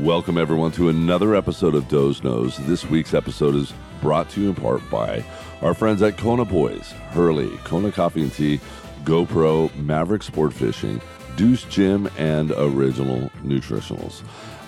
[0.00, 2.56] Welcome, everyone, to another episode of Doze Knows.
[2.56, 5.22] This week's episode is brought to you in part by
[5.60, 8.58] our friends at Kona Boys, Hurley, Kona Coffee and Tea,
[9.04, 11.00] GoPro, Maverick Sport Fishing,
[11.36, 14.22] Deuce Gym, and Original Nutritionals.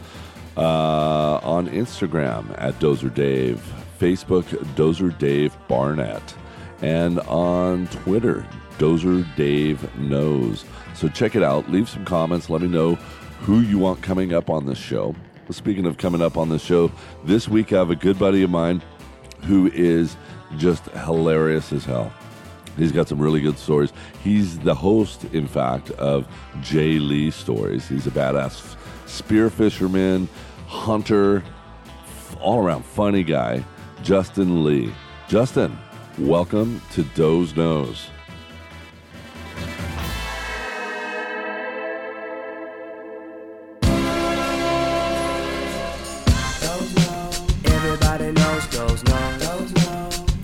[0.57, 3.63] uh, on Instagram at Dozer Dave,
[3.99, 4.45] Facebook
[4.75, 6.35] Dozer Dave Barnett,
[6.83, 8.47] and on Twitter
[8.79, 10.65] Dozer Dave Knows.
[10.95, 11.71] So check it out.
[11.71, 12.49] Leave some comments.
[12.49, 12.95] Let me know
[13.41, 15.15] who you want coming up on this show.
[15.51, 16.93] Speaking of coming up on the show,
[17.25, 18.83] this week I have a good buddy of mine
[19.45, 20.17] who is
[20.57, 22.13] just hilarious as hell.
[22.77, 23.93] He's got some really good stories.
[24.23, 26.29] He's the host, in fact, of
[26.61, 27.89] Jay Lee Stories.
[27.89, 30.29] He's a badass spear fisherman,
[30.67, 31.43] hunter,
[32.41, 33.65] all around funny guy,
[34.03, 34.93] Justin Lee.
[35.29, 35.77] Justin,
[36.21, 38.11] welcome to Doze Knows.
[47.65, 48.67] Everybody knows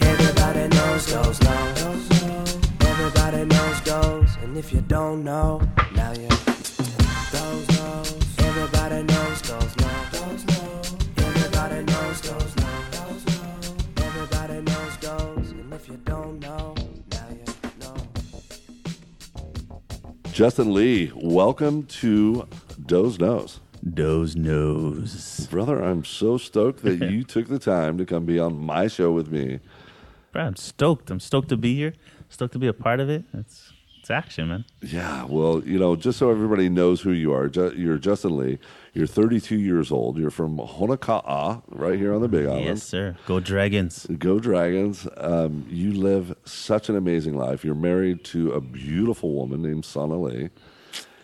[0.00, 1.08] Everybody knows
[2.80, 4.36] Everybody knows.
[4.42, 5.60] And if you don't know,
[20.34, 22.48] Justin Lee, welcome to
[22.84, 23.60] Doze Knows.
[23.88, 25.46] Doe's nose.
[25.48, 29.12] Brother, I'm so stoked that you took the time to come be on my show
[29.12, 29.60] with me.
[30.32, 31.12] Bro, I'm stoked.
[31.12, 31.94] I'm stoked to be here.
[32.30, 33.22] Stoked to be a part of it.
[33.32, 34.64] It's it's action, man.
[34.82, 37.46] Yeah, well, you know, just so everybody knows who you are,
[37.76, 38.58] you're Justin Lee.
[38.94, 40.18] You're 32 years old.
[40.18, 42.64] You're from Honoka'a, right here on the Big Island.
[42.64, 43.16] Yes, sir.
[43.26, 44.06] Go Dragons.
[44.18, 45.08] Go Dragons.
[45.16, 47.64] Um, you live such an amazing life.
[47.64, 50.50] You're married to a beautiful woman named Sana Lee.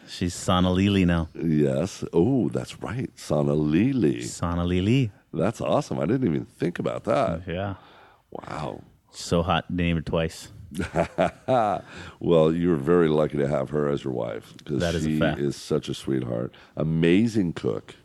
[0.09, 1.29] She's Sana Lili now.
[1.41, 2.03] Yes.
[2.13, 3.09] Oh, that's right.
[3.17, 4.23] Sana Lili.
[4.23, 5.13] Sana Lili.
[5.33, 6.01] That's awesome.
[6.01, 7.43] I didn't even think about that.
[7.47, 7.77] Yeah.
[8.33, 8.83] Wow.
[9.13, 9.71] So hot.
[9.71, 10.51] Named her twice.
[12.21, 15.43] Well, you're very lucky to have her as your wife because That is a she
[15.43, 16.55] is such a sweetheart.
[16.77, 17.97] Amazing cook.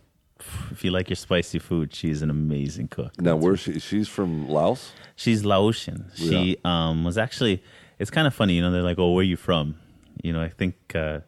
[0.72, 3.20] If you like your spicy food, she's an amazing cook.
[3.20, 3.80] Now, where she?
[3.80, 4.92] She's from Laos.
[5.16, 6.12] She's Laotian.
[6.16, 7.64] She um, was actually.
[8.00, 8.72] It's kind of funny, you know.
[8.72, 9.78] They're like, "Oh, where are you from?"
[10.22, 11.22] You know, I think uh,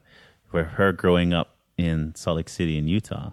[0.51, 3.31] where her growing up in Salt Lake City in Utah.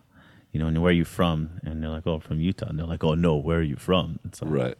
[0.53, 1.61] You know, and where are you from?
[1.65, 4.21] And they're like, "Oh, from Utah." And they're like, "Oh no, where are you from?"
[4.43, 4.79] Right.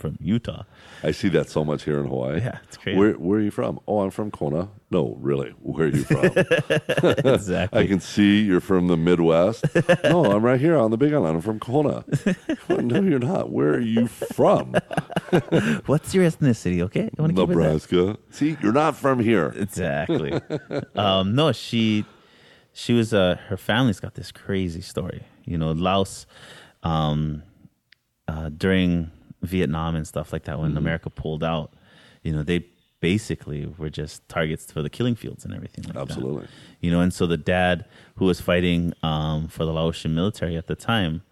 [0.00, 0.64] From Utah.
[1.02, 2.40] I see that so much here in Hawaii.
[2.40, 2.98] Yeah, it's crazy.
[2.98, 3.78] Where Where are you from?
[3.86, 4.68] Oh, I'm from Kona.
[4.90, 5.50] No, really.
[5.60, 6.24] Where are you from?
[7.34, 7.80] exactly.
[7.80, 9.64] I can see you're from the Midwest.
[10.04, 11.36] no, I'm right here on the Big Island.
[11.36, 12.04] I'm from Kona.
[12.68, 13.50] no, you're not.
[13.50, 14.72] Where are you from?
[15.86, 16.80] What's your ethnicity?
[16.82, 17.64] Okay, you want to keep it that?
[17.64, 18.18] Nebraska.
[18.30, 19.54] See, you're not from here.
[19.56, 20.40] Exactly.
[20.96, 22.04] um, no, she
[22.72, 25.24] she was uh her family's got this crazy story.
[25.44, 26.26] You know, Laos
[26.82, 27.42] um
[28.26, 29.10] uh during
[29.42, 31.72] Vietnam and stuff like that when America pulled out,
[32.22, 32.66] you know, they
[33.00, 36.00] basically were just targets for the killing fields and everything like that.
[36.02, 36.46] Absolutely.
[36.80, 37.86] You know, and so the dad
[38.16, 41.22] who was fighting um, for the Laotian military at the time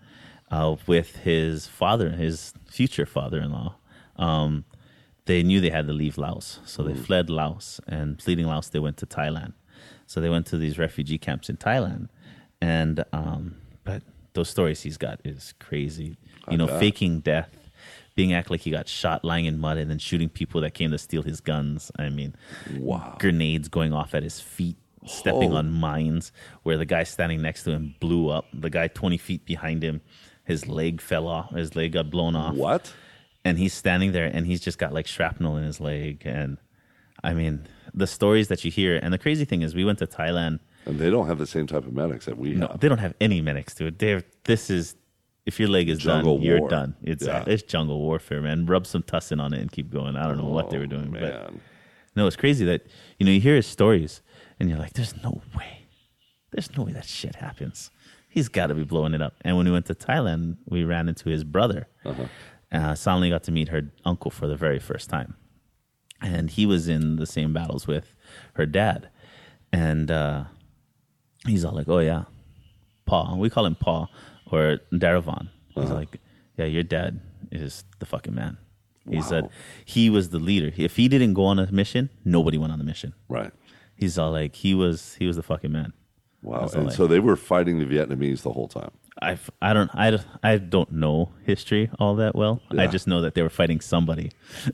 [0.51, 3.77] uh, with his father, his future father-in-law,
[4.17, 4.65] um,
[5.27, 8.79] they knew they had to leave Laos, so they fled Laos and fleeing Laos, they
[8.79, 9.53] went to Thailand.
[10.07, 12.09] So they went to these refugee camps in Thailand,
[12.63, 14.03] and um, but
[14.33, 16.17] those stories he's got is crazy.
[16.51, 16.81] You know, bet.
[16.81, 17.51] faking death,
[18.19, 20.91] being act like he got shot, lying in mud, and then shooting people that came
[20.91, 21.93] to steal his guns.
[22.01, 22.35] I mean,
[22.77, 23.17] Wow.
[23.21, 25.59] grenades going off at his feet, stepping Oh.
[25.59, 26.33] on mines
[26.65, 28.47] where the guy standing next to him blew up.
[28.53, 30.01] The guy 20 feet behind him,
[30.45, 32.57] his leg fell off, his leg got blown off.
[32.57, 32.93] What?
[33.45, 36.23] And he's standing there and he's just got like shrapnel in his leg.
[36.25, 36.59] And
[37.23, 38.97] I mean, the stories that you hear.
[39.01, 40.59] And the crazy thing is, we went to Thailand.
[40.87, 42.81] And they don't have the same type of medics that we No, have.
[42.81, 44.01] they don't have any medics to it.
[44.01, 44.97] They're, this is,
[45.49, 46.95] if your leg is Jungle done, you're done.
[47.03, 47.43] It's, Yeah.
[47.47, 48.67] it's jungle warfare, man.
[48.67, 50.15] Rub some tussin on it and keep going.
[50.17, 51.51] I don't know what they were doing, but Oh,
[52.15, 52.81] no, it's crazy that
[53.19, 54.23] you know you hear his stories
[54.61, 55.73] and you're like, "There's no way,
[56.53, 57.91] there's no way that shit happens."
[58.29, 59.35] He's got to be blowing it up.
[59.41, 61.89] And when we went to Thailand, we ran into his brother.
[62.05, 62.27] Uh-huh.
[62.71, 65.35] Uh, suddenly got to meet her uncle for the very first time,
[66.21, 68.15] and he was in the same battles with
[68.55, 69.09] her dad.
[69.73, 70.45] And uh,
[71.47, 72.25] he's all like, "Oh yeah,
[73.07, 74.11] Paul." We call him Paul
[74.51, 75.49] or Daravan.
[75.69, 75.95] He's Uh-huh.
[75.95, 76.21] like,
[76.57, 77.21] "Yeah, your dad
[77.53, 78.59] is the fucking man."
[79.09, 79.49] He said
[79.87, 80.71] he was the leader.
[80.77, 83.15] If he didn't go on a mission, nobody went on the mission.
[83.29, 83.53] Right.
[83.97, 85.93] He's all like, he was he was the fucking man.
[86.43, 86.69] Wow.
[86.75, 88.91] And I- so they were fighting the Vietnamese the whole time.
[89.21, 92.61] I've, I don't I, I don't know history all that well.
[92.77, 94.31] I just know that they were fighting somebody.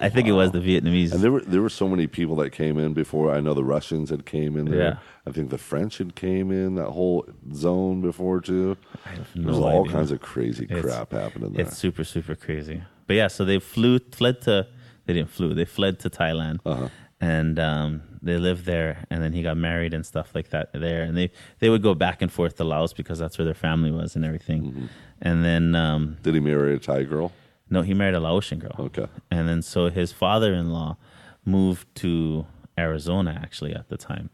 [0.00, 1.12] I think it was the Vietnamese.
[1.12, 3.34] And there were there were so many people that came in before.
[3.34, 4.80] I know the Russians had came in there.
[4.80, 4.96] Yeah.
[5.26, 8.76] I think the French had came in that whole zone before too.
[9.04, 9.92] I have There's no all idea.
[9.92, 11.66] kinds of crazy It's- crap happening there.
[11.66, 12.82] It's super super crazy.
[13.06, 14.66] But yeah, so they flew fled to
[15.04, 16.88] they didn't flew they fled to Thailand, Uh-huh.
[17.26, 19.04] And um, they lived there.
[19.10, 21.02] And then he got married and stuff like that there.
[21.02, 21.30] And they
[21.60, 24.24] they would go back and forth to Laos because that's where their family was and
[24.24, 24.62] everything.
[24.62, 24.86] Mm-hmm.
[25.22, 27.32] And then um, Did he marry a Thai girl?
[27.68, 28.76] no, he married a Laotian girl.
[28.78, 29.06] Okay.
[29.30, 30.96] And then so his father-in-law
[31.44, 32.46] moved to
[32.78, 34.30] Arizona actually at the time.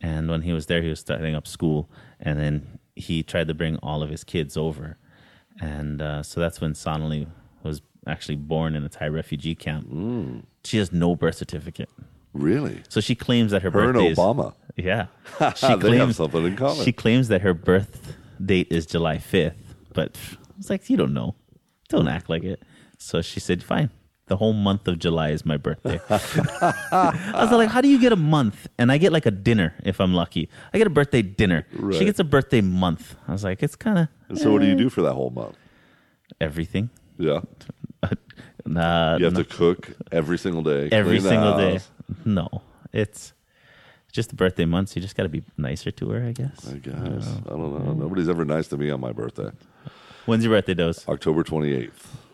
[0.00, 3.54] And when he was there, he was starting up school, and then he tried to
[3.54, 4.96] bring all of his kids over,
[5.60, 7.26] and uh, so that's when Sonali
[7.62, 9.84] was actually born in a Thai refugee camp.
[10.64, 11.90] She has no birth certificate,
[12.32, 12.82] Really?
[12.88, 14.54] so she claims that her, Her and birthday is Obama.
[14.76, 15.06] yeah.
[15.38, 16.84] They have something in common.
[16.84, 19.54] She claims that her birth date is July 5th,
[19.94, 21.34] but I was like, you don't know.
[21.88, 22.62] Don't act like it.
[22.98, 23.90] So she said, fine.
[24.26, 25.98] The whole month of July is my birthday.
[26.10, 28.68] I was like, how do you get a month?
[28.78, 30.48] And I get like a dinner if I'm lucky.
[30.72, 31.66] I get a birthday dinner.
[31.74, 31.98] Right.
[31.98, 33.16] She gets a birthday month.
[33.26, 34.76] I was like, it's kind of And so what do you eh.
[34.76, 35.56] do for that whole month?
[36.40, 36.90] everything.
[37.18, 37.40] Yeah.
[38.66, 40.88] Nah, You have to cook every single day.
[40.92, 41.80] every single day.
[42.24, 42.62] No,
[42.92, 43.32] it's
[44.12, 44.90] just the birthday month.
[44.90, 46.68] So you just got to be nicer to her, I guess.
[46.68, 46.94] I guess.
[47.46, 47.92] I don't know.
[47.94, 49.50] Nobody's ever nice to me on my birthday.
[50.26, 51.06] When's your birthday, Doze?
[51.08, 51.90] October 28th.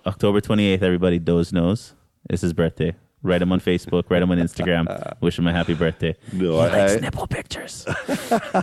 [0.07, 1.95] October 28th, everybody, Doze knows.
[2.31, 2.95] It's his birthday.
[3.23, 4.87] Write him on Facebook, write him on Instagram.
[5.21, 6.15] Wish him a happy birthday.
[6.33, 7.85] No, he I- likes I- nipple pictures.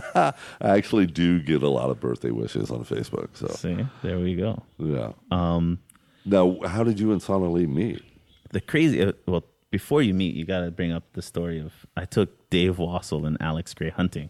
[0.06, 3.28] I actually do get a lot of birthday wishes on Facebook.
[3.34, 4.62] So, See, there we go.
[4.78, 5.12] yeah.
[5.30, 5.80] Um,
[6.24, 8.02] now, how did you and Sonali meet?
[8.52, 9.44] The crazy, uh, well,
[9.78, 11.70] before you meet, you got to bring up the story of
[12.02, 14.28] I took Dave Wassel and Alex Gray hunting.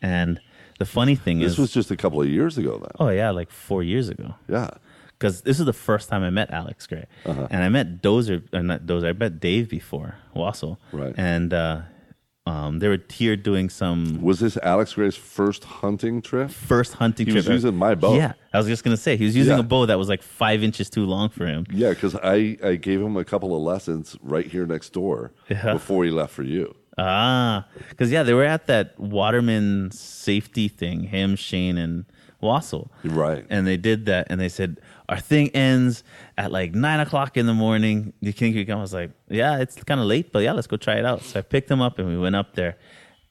[0.00, 0.32] And
[0.78, 1.48] the funny thing Uh-huh.
[1.48, 2.92] This was just a couple of years ago then.
[3.02, 4.28] oh, yeah, like four years ago.
[4.56, 4.70] Yeah.
[5.18, 7.48] because this is the first time I met Alex Gray, Uh-huh.
[7.52, 10.10] and I met Dozer, uh, not Dozer, I met Dave before
[10.40, 11.14] Wassel, Right.
[11.32, 11.76] And uh,
[12.46, 16.50] um, they were here doing some Was this Alex Gray's first hunting trip?
[16.50, 17.36] first hunting trip.
[17.36, 17.52] He trip.
[17.54, 18.14] was using my bow.
[18.16, 19.60] Yeah, I was just gonna say he was using Yeah.
[19.60, 21.66] a bow that was like five inches too long for him.
[21.70, 25.72] Yeah, because I, I gave him a couple of lessons right here next door Yeah.
[25.72, 26.74] before he left for you.
[26.98, 31.02] Ah, because yeah, they were at that Waterman safety thing.
[31.04, 32.06] Him, Shane, and
[32.42, 32.88] Wassel.
[33.04, 33.44] Right.
[33.50, 36.02] And they did that, and they said our thing ends
[36.36, 38.12] at like nine o'clock in the morning.
[38.20, 38.78] You think you come?
[38.78, 41.22] I was like, yeah, it's kind of late, but yeah, let's go try it out.
[41.22, 42.76] So I picked them up, and we went up there,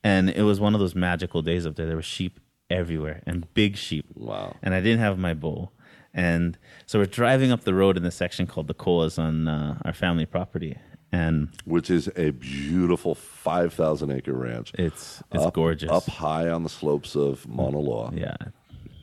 [0.03, 1.85] and it was one of those magical days up there.
[1.85, 2.39] There were sheep
[2.69, 4.05] everywhere, and big sheep.
[4.15, 4.55] Wow.
[4.61, 5.71] And I didn't have my bow.
[6.13, 9.77] And so we're driving up the road in the section called the Koas on uh,
[9.83, 10.77] our family property.
[11.11, 14.71] And Which is a beautiful 5,000 acre ranch.
[14.75, 15.89] it's it's up, gorgeous.
[15.91, 18.11] Up high on the slopes of Mauna Loa.
[18.13, 18.35] Yeah.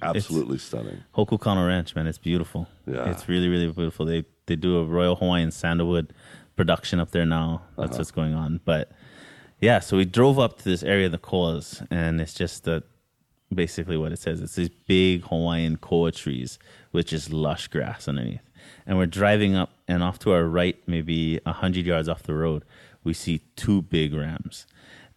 [0.03, 1.03] Absolutely stunning.
[1.15, 2.69] Hokukano Ranch, man, it's beautiful.
[2.87, 3.11] Yeah.
[3.11, 4.07] It's really, really beautiful.
[4.07, 6.13] They they do a Royal Hawaiian Sandalwood
[6.57, 7.63] production up there now.
[7.77, 7.83] Uh-huh.
[7.83, 8.61] That's what's going on.
[8.65, 8.93] But
[9.61, 12.83] yeah, so we drove up to this area of the koas, and it's just the
[13.55, 14.41] basically what it says.
[14.41, 16.59] It's these big Hawaiian koa trees
[16.93, 18.49] with just lush grass underneath.
[18.87, 22.35] And we're driving up, and off to our right, maybe a hundred yards off the
[22.35, 22.65] road,
[23.05, 24.67] we see two big rams.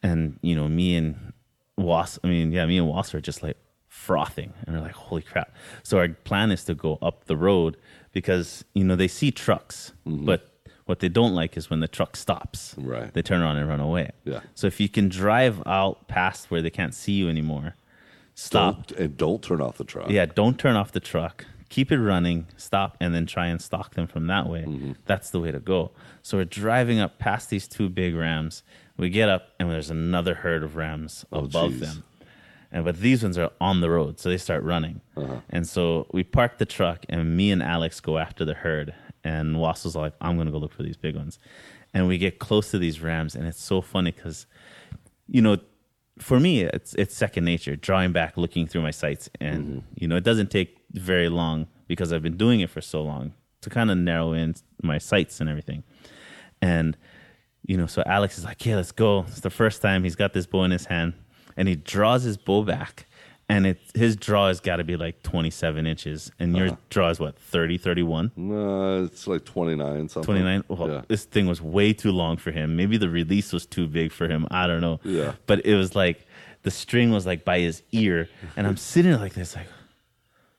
[0.03, 1.33] And you know, me and
[1.77, 3.57] Was, I mean, yeah, me and Was are just like
[4.05, 5.53] frothing, and they're like, "Holy crap!"
[5.83, 7.77] So our plan is to go up the road
[8.11, 10.25] because you know they see trucks, mm-hmm.
[10.25, 10.55] but
[10.85, 12.75] what they don't like is when the truck stops.
[12.77, 13.13] Right.
[13.13, 14.11] They turn around and run away.
[14.23, 14.41] Yeah.
[14.53, 17.75] So if you can drive out past where they can't see you anymore,
[18.35, 18.87] stop.
[18.87, 20.09] Don't, and don't turn off the truck.
[20.09, 21.45] Yeah, don't turn off the truck.
[21.69, 24.61] Keep it running, stop, and then try and stalk them from that way.
[24.61, 24.91] Mm-hmm.
[25.05, 25.91] That's the way to go.
[26.21, 28.61] So we're driving up past these two big rams.
[28.97, 31.79] We get up, and there's another herd of rams oh, above jeez.
[31.79, 32.03] them.
[32.71, 35.01] And but these ones are on the road, so they start running.
[35.15, 35.39] Uh-huh.
[35.49, 38.93] And so we park the truck, and me and Alex go after the herd.
[39.23, 41.39] And Wassel's like, "I'm gonna go look for these big ones."
[41.93, 44.45] And we get close to these rams, and it's so funny because
[45.27, 45.57] you know,
[46.19, 47.75] for me, it's it's second nature.
[47.75, 49.79] Drawing back, looking through my sights, and mm-hmm.
[49.95, 53.33] you know, it doesn't take very long because I've been doing it for so long
[53.61, 55.83] to kind of narrow in my sights and everything.
[56.61, 56.95] And
[57.65, 60.33] you know, so Alex is like, "Yeah, let's go." It's the first time he's got
[60.33, 61.13] this bow in his hand,
[61.57, 63.05] and he draws his bow back,
[63.49, 67.09] and it his draw has got to be like twenty seven inches, and your draw
[67.09, 68.31] is what 30, 31?
[68.35, 70.23] No, it's like 29 something.
[70.25, 71.01] 29 well Yeah.
[71.07, 74.27] this thing was way too long for him maybe the release was too big for
[74.27, 75.33] him i don't know Yeah.
[75.47, 76.25] but it was like
[76.63, 79.67] the string was like by his ear and i'm sitting like this like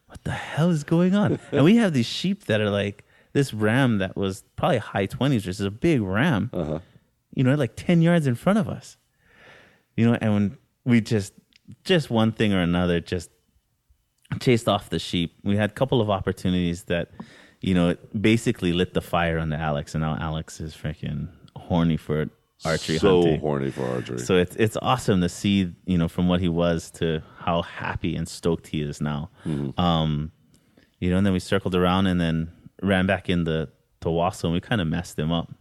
[0.06, 3.52] what the hell is going on and we have these sheep that are like this
[3.52, 6.78] ram that was probably high 20s which is a big ram Uh-huh.
[7.34, 8.96] you know like 10 yards in front of us
[9.96, 11.34] you know and when we just
[11.84, 13.28] just one thing or another just
[14.40, 15.34] chased off the sheep.
[15.44, 17.10] We had a couple of opportunities that,
[17.60, 21.96] you know, it basically lit the fire under Alex, and now Alex is freaking horny
[21.96, 22.30] for
[22.64, 23.40] archery so hunting.
[23.40, 24.18] horny for archery.
[24.20, 28.16] So it's it's awesome to see, you know, from what he was to how happy
[28.16, 29.30] and stoked he is now.
[29.76, 30.32] Um,
[31.00, 32.50] you know, and then we circled around and then
[32.82, 33.68] ran back into
[34.00, 35.52] to Wassel and we kind of messed him up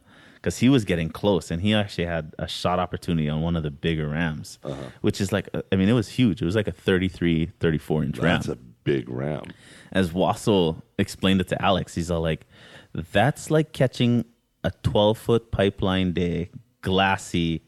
[0.45, 3.63] because he was getting close and he actually had a shot opportunity on one of
[3.63, 4.75] the bigger rams, uh-huh.
[5.01, 6.39] which is like, I mean, it was huge.
[6.39, 9.45] It was like a 33, 34 inch ram That's a big ram.
[9.91, 12.45] as Wassel explained it to Alex, he's all like,
[12.93, 14.23] "That's like catching
[14.63, 17.63] a twelve foot pipeline day, glassy,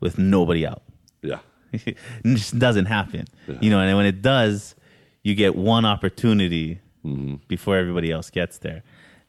[0.00, 0.82] with nobody out.
[1.20, 1.40] Yeah.
[1.72, 3.26] it just doesn't happen,
[3.60, 3.80] you know.
[3.80, 4.74] And when it does,
[5.22, 7.34] you get one opportunity mm-hmm.
[7.46, 8.82] before everybody else gets there."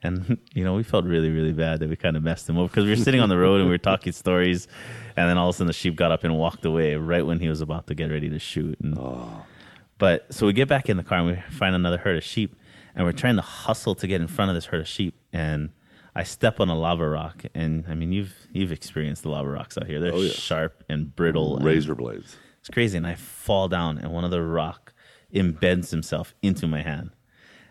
[0.04, 2.70] And you know, we felt really, really bad that we kind of messed him up
[2.70, 4.68] because we were sitting on the road and we were talking stories,
[5.16, 7.40] and then all of a sudden the sheep got up and walked away right when
[7.40, 8.80] he was about to get ready to shoot.
[8.82, 9.46] And oh.
[9.98, 12.56] but so we get back in the car and we find another herd of sheep,
[12.96, 15.16] and we're trying to hustle to get in front of this herd of sheep.
[15.32, 15.70] And
[16.16, 19.78] I step on a lava rock, and I mean you've you've experienced the lava rocks
[19.78, 20.00] out here.
[20.00, 20.32] They're Oh, yeah.
[20.34, 21.58] sharp and brittle.
[21.58, 22.38] and Razor blades.
[22.60, 24.94] it's crazy, and I fall down, and one of the rock
[25.34, 27.10] embeds himself into my hand,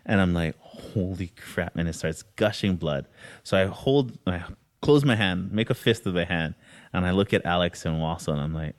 [0.05, 0.55] and I'm like,
[0.93, 3.07] "Holy crap!" And it starts gushing blood.
[3.43, 4.43] So I hold, I
[4.81, 6.55] close my hand, make a fist with my hand,
[6.93, 8.75] and I look at Alex and Wassel, and I'm like,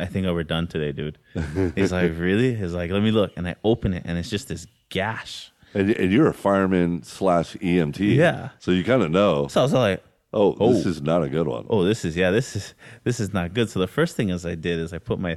[0.00, 1.18] "I think we're done today, dude."
[1.74, 4.48] He's like, "Really?" He's like, "Let me look," and I open it, and it's just
[4.48, 5.50] this gash.
[5.74, 7.98] And, and you're a fireman slash EMT.
[8.14, 8.50] Yeah.
[8.60, 10.88] So you kind of know, So I was like, oh, this Oh.
[10.88, 11.64] is not a good one.
[11.68, 14.44] oh this is yeah this is this is not good so the first thing as
[14.44, 15.36] i did is i put my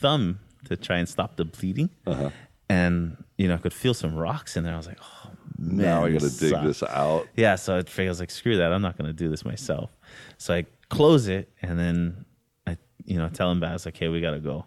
[0.00, 2.30] thumb to try and stop the bleeding Uh-huh.
[2.68, 5.17] and you know i could feel some rocks in there i was like oh
[5.58, 7.26] now I got to dig this out.
[7.36, 9.90] yeah so i was like screw that i'm not going to do this myself.
[10.38, 12.24] So i close it and then
[12.66, 14.64] i you know tell him back i was like hey we got to go.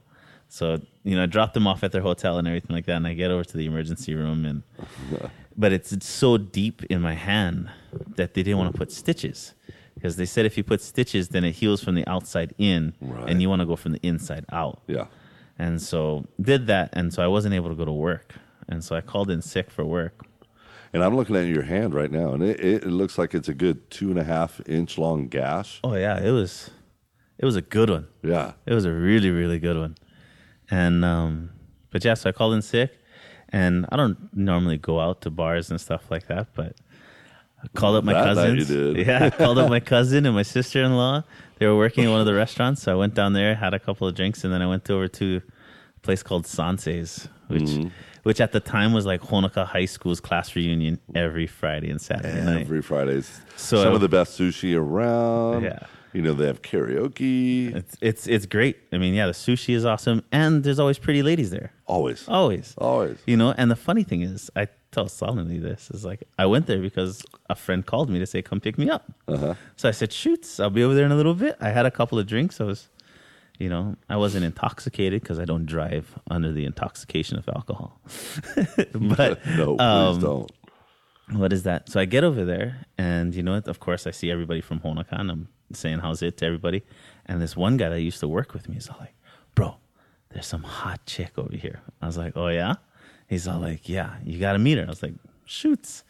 [0.50, 3.08] So you know i dropped them off at their hotel and everything like that and
[3.08, 4.64] i get over to the emergency room and
[5.58, 7.70] but it's, it's so deep in my hand
[8.16, 9.54] that they didn't want to put stitches
[9.96, 13.30] because they said if you put stitches then it heals from the outside in Right.
[13.30, 14.82] and you want to go from the inside out.
[14.88, 15.06] Yeah.
[15.58, 18.36] and so did that and so i wasn't able to go to work.
[18.70, 20.26] And so i called in sick for work
[20.94, 23.54] And I'm looking at your hand right now, and it, it, looks like it's a
[23.54, 25.80] good two and a half inch long gash.
[25.84, 26.70] oh yeah it was
[27.40, 28.54] it was a good one Yeah.
[28.66, 29.96] It was a really, really good one.
[30.70, 31.50] And um
[31.92, 32.92] but yeah, so I called in sick
[33.50, 36.76] and I don't normally go out to bars and stuff like that, but
[37.64, 38.70] I called up my That cousins.
[38.70, 39.08] you did.
[39.08, 41.24] Yeah, I called up my cousin and my sister in law.
[41.58, 43.80] They were working at one of the restaurants, so I went down there, had a
[43.80, 45.42] couple of drinks, and then I went over to
[45.96, 47.90] a place called Sanse's, which Mm-hmm.
[48.24, 52.44] Which at the time was like Honoka'a High School's class reunion every Friday and Saturday
[52.44, 52.62] night.
[52.62, 53.42] Every Fridays.
[53.56, 55.64] So- Some of the best sushi around.
[55.64, 55.80] Yeah.
[56.14, 57.74] You know, they have karaoke.
[57.74, 58.78] It's it's it's great.
[58.92, 61.72] I mean, yeah, the sushi is awesome, and there's always pretty ladies there.
[61.86, 62.28] Always.
[62.28, 62.76] Always.
[62.78, 63.18] Always.
[63.26, 66.68] You know, and the funny thing is, I tell Sonali this is like I went
[66.68, 69.54] there because a friend called me to say, "Come pick me up." Uh-huh.
[69.78, 71.92] So I said, "Shoots, I'll be over there in a little bit." I had a
[71.92, 72.60] couple of drinks.
[72.60, 72.90] I was,
[73.62, 78.02] you know, I wasn't intoxicated because I don't drive under the intoxication of alcohol.
[78.94, 80.52] but no, please um, don't.
[81.34, 81.88] what is that?
[81.88, 83.68] So I get over there, and you know what?
[83.68, 85.30] Of course, I see everybody from Honoka'a.
[85.30, 86.82] I'm saying how's it to everybody,
[87.28, 89.14] and this one guy that used to work with me is all like,
[89.54, 89.76] "Bro,
[90.30, 92.76] there's some hot chick over here." I was like, "Oh yeah."
[93.28, 95.14] He's all like, "Yeah, you got to meet her." I was like,
[95.46, 96.04] "Shoots."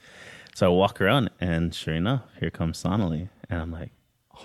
[0.55, 3.91] So I walk around, and sure enough, here comes Sonali, and I'm like,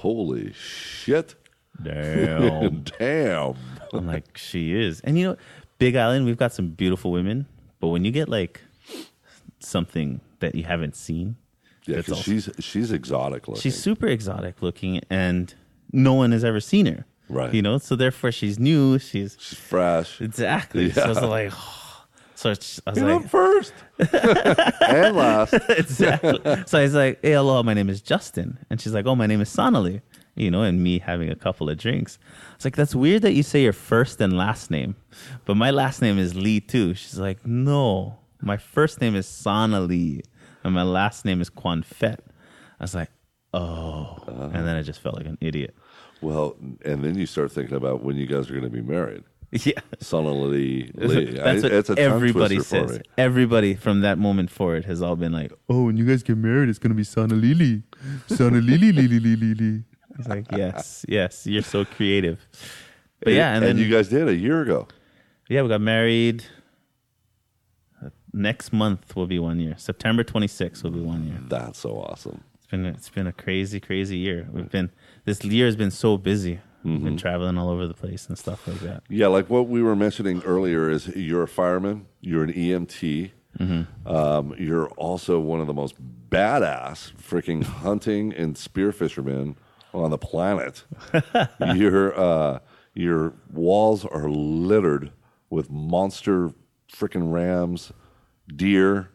[0.01, 1.37] Holy shit.
[1.83, 3.55] "Damn." Damn.
[3.93, 5.01] I'm like, she is.
[5.01, 5.37] And you know,
[5.79, 7.47] Big Island, we've got some beautiful women,
[7.81, 8.61] but when you get like
[9.61, 11.37] something that you haven't seen,
[11.87, 13.61] Yeah, that's 'cause also- she's she's exotic looking.
[13.63, 15.55] she's super exotic looking and
[15.93, 17.05] no one has ever seen her.
[17.29, 17.53] Right.
[17.55, 18.99] You know, so therefore she's new.
[18.99, 20.21] She's she's fresh.
[20.21, 20.91] exactly.
[20.91, 21.25] So I was Yeah.
[21.27, 21.53] like,
[22.35, 23.73] so it's, I was like, first
[24.13, 25.55] and last.
[25.69, 26.41] exactly.
[26.67, 28.59] So I was like, hey, hello, my name is Justin.
[28.71, 30.03] And she's like, oh, my name is Sonali.
[30.37, 32.19] You know, and me having a couple of drinks.
[32.55, 34.95] It's like, that's weird that you say your first and last name,
[35.47, 36.93] but my last name is Lee too.
[36.95, 40.23] She's like, no, my first name is Sonali
[40.63, 42.19] and my last name is Quanfet.
[42.79, 43.11] I was like,
[43.55, 44.19] oh.
[44.29, 44.51] Uh-huh.
[44.53, 45.75] And then I just felt like an idiot.
[46.21, 49.25] Well, and then you start thinking about when you guys are going to be married.
[49.65, 49.81] Yeah.
[50.01, 51.25] Sonali Lee.
[51.35, 53.01] That's I- what it's a everybody says.
[53.17, 56.69] Everybody from that moment forward has all been like, "Oh, when you guys get married,
[56.69, 57.85] it's gonna be Sana Lili,
[58.27, 59.85] Sana Lili, Lili, Lili, Lili."
[60.19, 62.47] It's like, yes, yes, you're so creative.
[63.21, 64.89] But yeah, and, then you guys did a year ago.
[65.49, 66.45] yeah, we got married.
[68.33, 69.75] Next month will be one year.
[69.79, 71.39] September 26th will be one year.
[71.49, 72.45] That's so awesome.
[72.55, 74.47] It's been it's been a crazy, crazy year.
[74.53, 74.91] We've been
[75.25, 76.61] this year has been so busy.
[76.85, 77.05] Mm-hmm.
[77.05, 79.03] Been traveling all over the place and stuff like that.
[79.09, 83.33] Yeah, like what we were mentioning earlier is you're a fireman, you're an EMT,
[84.07, 85.97] um, you're also one of the most
[86.31, 89.57] badass freaking hunting and spear fishermen
[90.05, 90.85] on the planet.
[91.75, 92.59] your uh,
[92.95, 95.13] your walls are littered
[95.51, 96.53] with monster
[96.93, 97.93] freaking rams,
[98.55, 99.11] deer,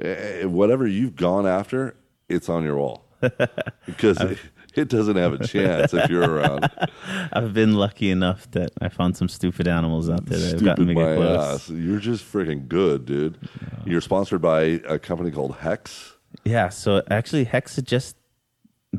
[0.00, 1.96] eh, whatever you've gone after,
[2.28, 3.06] it's on your wall
[3.86, 4.38] because it,
[4.74, 6.70] it doesn't have a chance if you're around.
[7.32, 10.64] I've been lucky enough that I found some stupid animals out there that have Stupid
[10.64, 11.54] gotten me my get close.
[11.54, 11.70] ass.
[11.70, 13.38] You're just freaking good, dude.
[13.86, 16.12] You're sponsored by a company called HECS.
[16.44, 18.16] Yeah, so actually HECS just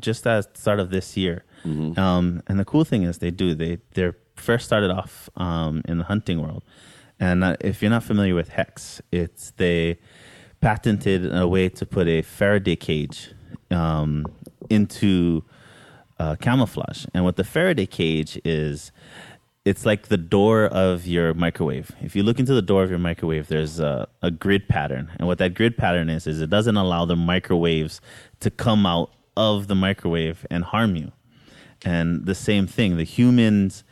[0.02, 1.44] just at the start of this year.
[1.98, 5.98] Um, and the cool thing is they do they they're first started off um, in
[5.98, 6.64] the hunting world.
[7.20, 10.00] And uh, if you're not familiar with HECS, it's they
[10.62, 13.32] patented a way to put a Faraday cage
[13.72, 14.26] um,
[14.70, 15.44] into
[16.20, 17.06] uh, camouflage.
[17.14, 18.92] And what the Faraday cage is,
[19.64, 21.92] it's like the door of your microwave.
[22.02, 25.12] If you look into the door of your microwave, there's a, a grid pattern.
[25.18, 28.02] And what that grid pattern is, is it doesn't allow the microwaves
[28.42, 31.12] to come out of the microwave and harm you.
[31.84, 33.84] And the same thing, the humans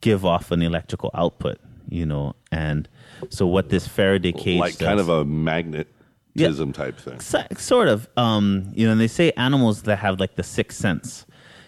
[0.00, 2.36] give off an electrical output, you know.
[2.52, 2.88] And
[3.30, 7.20] so what this Faraday cage like kind of a magnetism type thing.
[7.56, 11.26] sort of um you know and they say animals that have like the sixth sense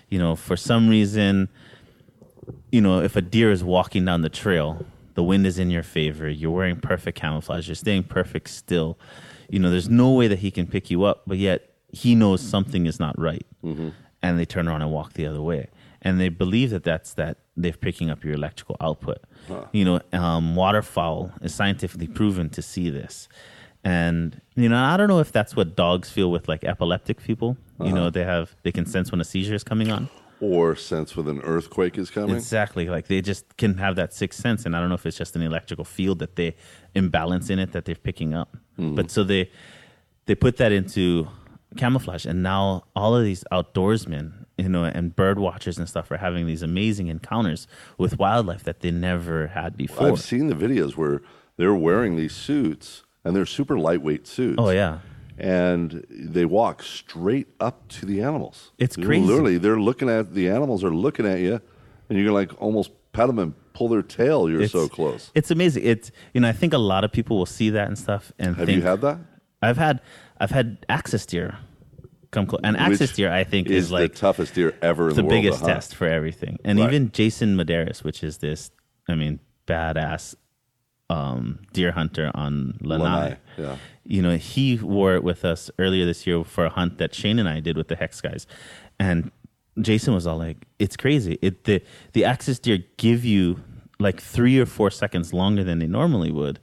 [0.08, 1.48] you know for some reason
[2.72, 5.82] you know if a deer is walking down the trail the wind is in your
[5.82, 8.98] favor you're wearing perfect camouflage you're staying perfect still
[9.48, 12.40] you know there's no way that he can pick you up but yet he knows
[12.40, 12.50] mm-hmm.
[12.50, 13.46] something is not right.
[13.64, 13.90] Mm-hmm.
[14.22, 15.68] And they turn around and walk the other way.
[16.02, 19.18] And they believe that that's that they're picking up your electrical output.
[19.72, 23.28] You know um, waterfowl is scientifically proven to see this.
[23.84, 27.56] And you know i don't know if that's what dogs feel with like epileptic people.
[27.80, 28.10] You know uh-huh.
[28.10, 30.08] they have they can sense when a seizure is coming on.
[30.38, 32.36] Or sense with an earthquake is coming.
[32.36, 32.90] Exactly.
[32.90, 35.34] Like they just can have that sixth sense, and I don't know if it's just
[35.34, 36.56] an electrical field that they
[36.94, 38.54] imbalance in it that they're picking up.
[38.78, 38.96] Mm-hmm.
[38.96, 39.50] But so they
[40.26, 41.28] they put that into
[41.76, 46.16] camouflage, and now all of these outdoorsmen, you know, and bird watchers and stuff are
[46.16, 47.66] having these amazing encounters
[47.98, 50.08] with wildlife that they never had before.
[50.08, 51.22] I've seen the videos where
[51.56, 54.56] they're wearing these suits and they're super lightweight suits.
[54.58, 55.00] oh yeah,
[55.38, 58.72] And they walk straight up to the animals.
[58.78, 59.24] It's crazy.
[59.26, 61.60] Literally, they're looking at the animals are looking at you,
[62.08, 64.48] and you're like almost pet them and pull their tail.
[64.48, 65.30] You're so close.
[65.34, 65.84] It's amazing.
[65.84, 68.56] It's you know I think a lot of people will see that and stuff and
[68.56, 69.18] Have think, you had that?
[69.60, 70.00] I've had
[70.38, 71.58] I've had axis deer
[72.36, 75.16] come close, and axis deer I think is is, like the toughest deer ever in
[75.16, 75.30] the the, world.
[75.42, 75.72] biggest hunt.
[75.72, 76.54] test for everything.
[76.64, 76.88] And Right.
[76.88, 78.70] even Jason Medeiros, which is this,
[79.08, 80.34] I mean, badass
[81.08, 83.04] um, deer hunter on Lanai.
[83.04, 83.76] Lanai, yeah.
[84.04, 87.38] You know, he wore it with us earlier this year for a hunt that Shane
[87.38, 88.46] and I did with the HECS guys.
[88.98, 89.30] And
[89.80, 91.38] Jason was all like, "It's crazy.
[91.42, 93.60] It the the axis deer give you
[93.98, 96.60] like three or four seconds longer than they normally would,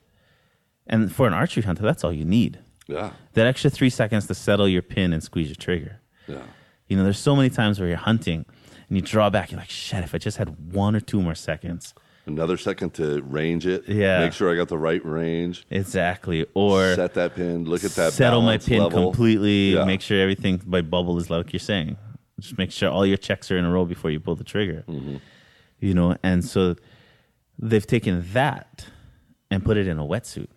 [0.88, 2.60] and for an archery hunter, that's all you need.
[2.88, 6.00] Yeah, That extra three seconds to settle your pin and squeeze your trigger.
[6.28, 6.44] yeah.
[6.88, 8.46] You know, there's so many times where you're hunting
[8.90, 9.52] and you draw back.
[9.52, 11.94] You're like, shit, if I just had one or two more seconds.
[12.26, 13.88] Another second to range it.
[13.88, 14.20] Yeah.
[14.20, 15.66] Make sure I got the right range.
[15.72, 16.46] Exactly.
[16.54, 17.64] Or set that pin.
[17.66, 18.14] Look at that.
[18.14, 19.06] settle my pin level.
[19.12, 19.76] completely.
[19.76, 19.86] Yeah.
[19.86, 21.96] Make sure everything by bubble is like you're saying.
[22.40, 24.84] Just make sure all your checks are in a row before you pull the trigger.
[24.88, 25.18] Mm-hmm.
[25.80, 26.76] You know, and so
[27.58, 28.86] they've taken that
[29.50, 30.48] and put it in a wetsuit.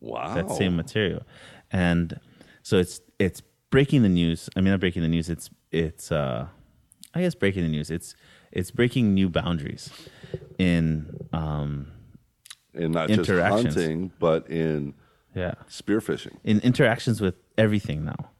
[0.00, 0.34] Wow.
[0.34, 1.22] that same material
[1.70, 2.20] and
[2.62, 4.48] so it's it's breaking the news.
[4.56, 5.28] I mean not breaking the news.
[5.28, 6.46] It's it's uh
[7.14, 7.90] i guess breaking the news.
[7.90, 8.14] It's
[8.52, 9.90] it's breaking new boundaries
[10.58, 11.88] in um
[12.74, 14.94] and not just hunting, but in
[15.34, 15.54] yeah.
[15.68, 16.36] spearfishing.
[16.44, 18.30] in interactions with everything now.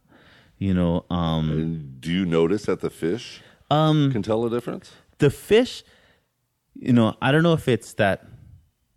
[0.58, 4.92] You know um And do you notice that the fish um, can tell the difference?
[5.18, 5.82] the fish
[6.74, 8.26] you know i don't know if it's that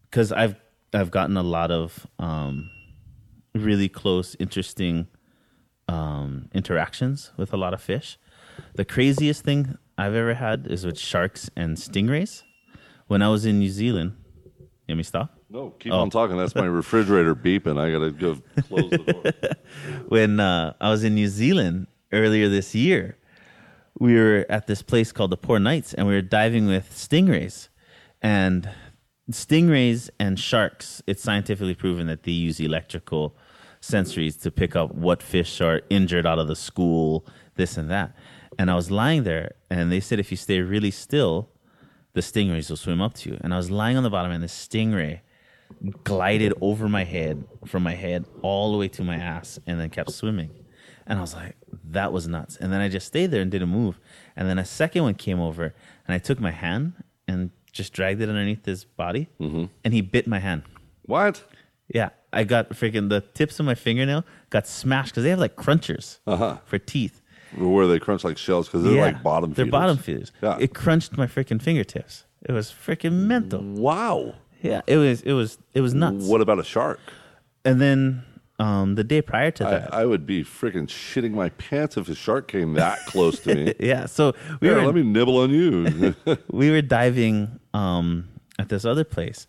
[0.10, 0.56] because i've
[0.94, 2.70] i've gotten a lot of um
[3.58, 5.08] really close interesting
[5.88, 8.18] um interactions with a lot of fish
[8.76, 12.44] the craziest thing i've ever had is with sharks and stingrays
[13.08, 14.14] when i was in new zealand
[14.90, 16.00] let me stop No, keep Oh.
[16.00, 16.38] on talking.
[16.38, 17.78] That's my refrigerator beeping.
[17.80, 18.36] I gotta go
[18.68, 19.56] close the door.
[20.08, 23.18] when uh, I was in New Zealand earlier this year,
[24.00, 27.68] we were at this place called the Poor Knights, and we were diving with stingrays.
[28.22, 28.70] And
[29.32, 33.36] stingrays and sharks, it's scientifically proven that they use electrical
[33.82, 38.16] sensories to pick up what fish are injured out of the school, this and that.
[38.60, 41.50] And I was lying there, and they said if you stay really still,
[42.14, 43.38] the stingrays will swim up to you.
[43.42, 45.20] And I was lying on the bottom, and the stingray
[46.04, 49.90] glided over my head from my head all the way to my ass and then
[49.90, 50.50] kept swimming
[51.06, 51.56] And I was like,
[51.92, 52.56] that was nuts.
[52.58, 54.00] And then I just stayed there and didn't move.
[54.36, 55.74] And then a second one came over,
[56.08, 56.94] and I took my hand
[57.28, 59.66] and just dragged it underneath his body, Mm-hmm.
[59.84, 60.64] and he bit my hand.
[61.06, 61.44] What?
[61.94, 65.56] Yeah, I got freaking the tips of my fingernail got smashed because they have like
[65.56, 66.58] crunchers Uh-huh.
[66.66, 67.22] for teeth.
[67.56, 69.72] Where they crunch like shells because they're yeah, like bottom They're feeders.
[69.72, 70.32] bottom feeders.
[70.42, 70.58] Yeah.
[70.60, 72.26] It crunched my freaking fingertips.
[72.44, 73.62] It was freaking mental.
[73.62, 74.36] wow.
[74.62, 75.22] Yeah, it was.
[75.22, 75.58] It was.
[75.76, 76.26] It was nuts.
[76.26, 77.00] What about a shark?
[77.64, 78.24] And then
[78.60, 82.10] um, the day prior to that, I, I would be freaking shitting my pants if
[82.10, 83.74] a shark came that close to me.
[83.80, 84.08] yeah.
[84.08, 86.16] So we Here, were let me nibble on you.
[86.52, 89.46] we were diving um, at this other place,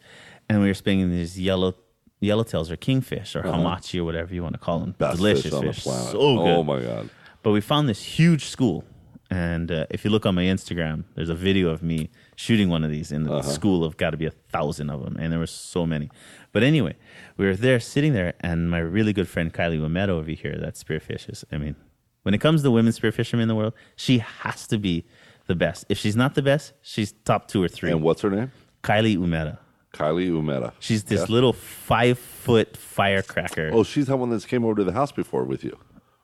[0.49, 1.75] and we were spinning these yellow
[2.23, 4.91] yellowtails or kingfish or hamachi or whatever you want to call them.
[5.01, 5.11] Uh-huh.
[5.11, 6.49] Best Delicious fish fish, so good.
[6.49, 7.11] Oh my god.
[7.43, 8.85] But we found this huge school,
[9.31, 12.83] and uh, if you look on my Instagram, there's a video of me shooting one
[12.85, 13.49] of these in the Uh-huh.
[13.49, 16.11] school of got to be a thousand of them, and there were so many.
[16.53, 16.97] But anyway,
[17.37, 20.75] we were there sitting there, and my really good friend Kylie Umeda over here that
[20.75, 21.45] spearfishes.
[21.53, 21.77] I mean,
[22.25, 25.05] when it comes to women spearfishermen in the world, she has to be
[25.47, 25.85] the best.
[25.89, 27.91] If she's not the best, she's top two or three.
[27.91, 28.51] And what's her name?
[28.83, 29.59] Kylie Umeda.
[29.93, 30.73] Kylie Umeda.
[30.79, 31.35] She's this Yeah.
[31.35, 33.71] little five foot firecracker.
[33.73, 35.77] Oh, she's the one that's came over to the house before with you.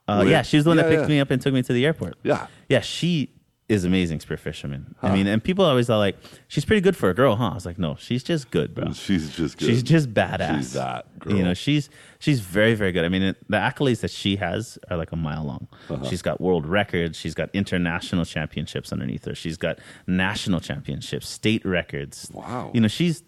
[0.07, 1.07] Uh, yeah, she was the one that picked yeah.
[1.07, 2.15] me up and took me to the airport.
[2.23, 2.47] Yeah.
[2.69, 3.31] Yeah, she
[3.67, 4.93] is amazing spear fisherman.
[5.01, 6.15] I mean, and people always are like,
[6.47, 7.49] she's pretty good for a girl, huh?
[7.49, 8.93] I was like, no, she's just good, bro.
[8.93, 9.65] She's just good.
[9.65, 10.57] She's just badass.
[10.57, 11.35] She's that girl.
[11.35, 13.03] You know, she's she's very very good.
[13.03, 15.67] I mean, it, the accolades that she has are like a mile long.
[15.89, 16.07] Uh-huh.
[16.07, 17.17] She's got world records.
[17.17, 19.33] She's got international championships underneath her.
[19.33, 22.29] She's got national championships, state records.
[22.31, 22.69] Wow.
[22.71, 23.23] You know, she's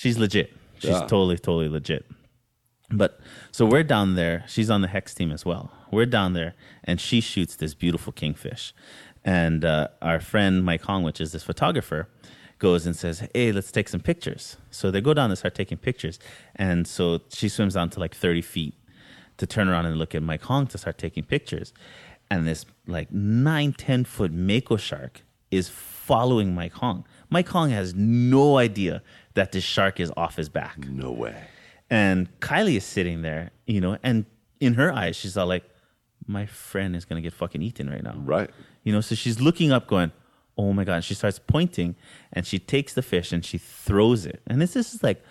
[0.00, 0.48] she's legit.
[0.78, 1.00] She's Yeah.
[1.00, 2.04] totally totally legit.
[2.90, 4.44] But so we're down there.
[4.48, 5.64] She's on the HECS team as well.
[5.90, 8.72] We're down there, and she shoots this beautiful kingfish.
[9.24, 12.08] And uh, our friend Mike Hong, which is this photographer,
[12.58, 15.78] goes and says, "Hey, let's take some pictures." So they go down and start taking
[15.78, 16.18] pictures.
[16.56, 18.74] And so she swims down to like thirty feet
[19.36, 21.72] to turn around and look at Mike Hong to start taking pictures.
[22.30, 27.04] And this like nine, ten foot mako shark is following Mike Hong.
[27.30, 29.02] Mike Hong has no idea
[29.34, 30.78] that this shark is off his back.
[30.88, 31.44] no way.
[31.90, 34.26] And Kylie is sitting there, you know, and
[34.60, 35.64] in her eyes, she's all like,
[36.26, 38.14] my friend is going to get fucking eaten right now.
[38.16, 38.50] Right.
[38.82, 40.12] You know, so she's looking up going,
[40.58, 40.96] oh my God.
[40.96, 41.96] And she starts pointing
[42.32, 44.42] and she takes the fish and she throws it.
[44.46, 45.22] And this, this is like,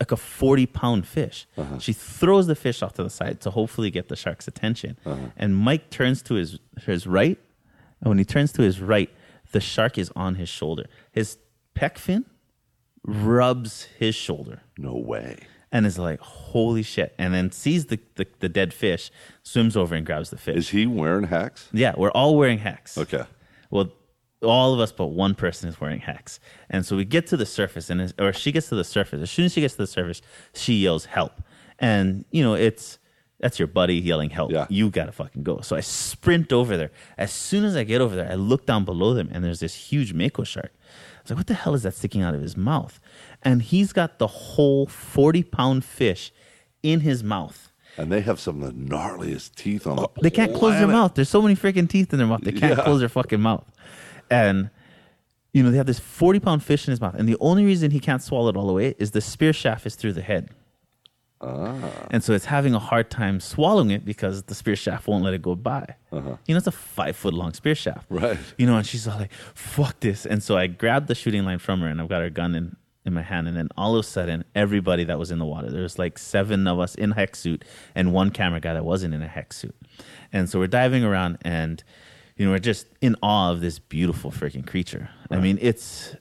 [0.00, 1.46] like a 40 pound fish.
[1.56, 1.78] Uh-huh.
[1.78, 4.98] She throws the fish off to the side to hopefully get the shark's attention.
[5.06, 5.26] Uh-huh.
[5.36, 7.38] And Mike turns to his, his right.
[8.00, 9.10] And when he turns to his right,
[9.52, 10.86] the shark is on his shoulder.
[11.12, 11.38] His
[11.76, 12.24] pec fin
[13.04, 15.38] rubs his shoulder No way.
[15.72, 17.14] and is like, holy shit.
[17.18, 19.10] And then sees the, the, the dead fish,
[19.42, 20.56] swims over and grabs the fish.
[20.56, 21.68] Is he wearing HECS?
[21.72, 22.98] yeah, we're all wearing HECS.
[22.98, 23.24] Okay.
[23.70, 23.90] Well,
[24.42, 26.38] all of us but one person is wearing HECS.
[26.70, 29.20] And so we get to the surface, and as- or she gets to the surface.
[29.22, 30.20] As soon as she gets to the surface,
[30.54, 31.32] she yells, help.
[31.78, 32.98] And, you know, it's,
[33.40, 34.52] that's your buddy yelling help.
[34.52, 34.66] Yeah.
[34.68, 35.60] You gotta fucking go.
[35.62, 36.92] So I sprint over there.
[37.18, 39.74] As soon as I get over there, I look down below them, and there's this
[39.74, 40.72] huge mako shark.
[41.22, 42.98] I was like, what the hell is that sticking out of his mouth?
[43.42, 46.32] And he's got the whole 40 pound fish
[46.82, 47.70] in his mouth.
[47.96, 51.14] And they have some of the gnarliest teeth on the They can't close their mouth.
[51.14, 52.40] There's so many freaking teeth in their mouth.
[52.42, 52.84] They can't Yeah.
[52.84, 53.64] close their fucking mouth.
[54.30, 54.70] And
[55.52, 57.14] you know, they have this 40 pound fish in his mouth.
[57.14, 59.86] And the only reason he can't swallow it all the way is the spear shaft
[59.86, 60.48] is through the head.
[61.42, 62.06] Ah.
[62.10, 65.34] And so it's having a hard time swallowing it because the spear shaft won't let
[65.34, 65.96] it go by.
[66.46, 68.10] You know, it's a five foot long spear shaft.
[68.10, 68.28] Uh-huh.
[68.28, 68.38] Right.
[68.58, 70.24] You know, and she's all like, fuck this.
[70.24, 72.76] And so I grabbed the shooting line from her and I've got her gun in,
[73.04, 73.48] in my hand.
[73.48, 76.18] And then all of a sudden, everybody that was in the water, there was like
[76.18, 79.54] seven of us in HECS suit and one camera guy that wasn't in a HECS
[79.54, 79.76] suit.
[80.32, 81.82] And so we're diving around and,
[82.36, 85.10] you know, we're just in awe of this beautiful freaking creature.
[85.30, 86.14] I mean, it's,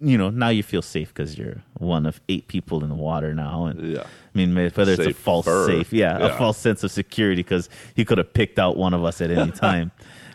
[0.00, 3.34] you know, now you feel safe because you're one of eight people in the water
[3.34, 3.66] now.
[3.66, 4.02] And Yeah.
[4.02, 6.26] I mean, whether it's a false safe, yeah, Yeah.
[6.26, 9.30] a false sense of security because he could have picked out one of us at
[9.30, 9.90] any time.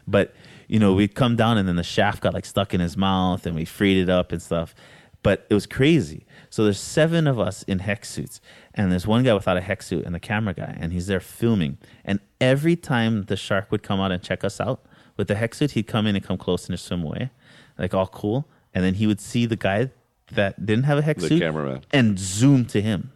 [0.08, 0.34] but
[0.69, 3.45] you know, we'd come down and then the shaft got like stuck in his mouth
[3.45, 4.76] and we freed it up and stuff.
[5.23, 6.26] But it was crazy.
[6.50, 8.41] So there's seven of us in HECS suits,
[8.73, 11.19] and there's one guy without a HECS suit and the camera guy, and he's there
[11.19, 11.78] filming.
[12.06, 14.86] And every time the shark would come out and check us out
[15.17, 17.32] with the HECS suit, he'd come in and come close and just swim away,
[17.78, 18.47] like all cool.
[18.78, 19.90] And then he would see the guy
[20.34, 21.82] that didn't have a HECS The suit cameraman.
[21.92, 23.12] and zoom to him.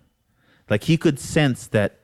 [0.71, 2.00] Like he could sense that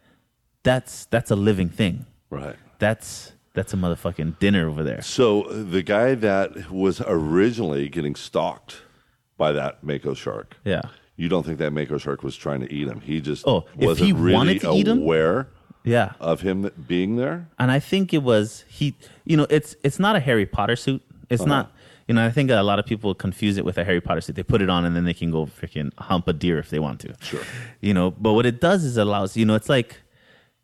[0.64, 2.06] that's that's a living thing.
[2.30, 2.56] Right.
[2.78, 5.02] That's that's a motherfucking dinner over there.
[5.02, 8.82] So the guy that was originally getting stalked
[9.38, 10.82] by that mako shark, Yeah.
[11.16, 13.02] you don't think that mako shark was trying to eat him?
[13.02, 15.00] He just Oh, if he really wanted to eat him?
[15.02, 15.48] aware
[15.84, 16.12] Yeah.
[16.20, 17.48] of him being there.
[17.58, 18.94] And I think it was he
[19.26, 21.02] you know, it's it's not a Harry Potter suit.
[21.30, 21.50] It's Uh-huh.
[21.50, 21.72] not
[22.08, 24.36] you know, I think a lot of people confuse it with a Harry Potter suit.
[24.36, 26.80] They put it on and then they can go freaking hump a deer if they
[26.80, 27.14] want to.
[27.22, 27.42] Sure.
[27.82, 30.02] You know, but what it does is it allows, you know, it's like,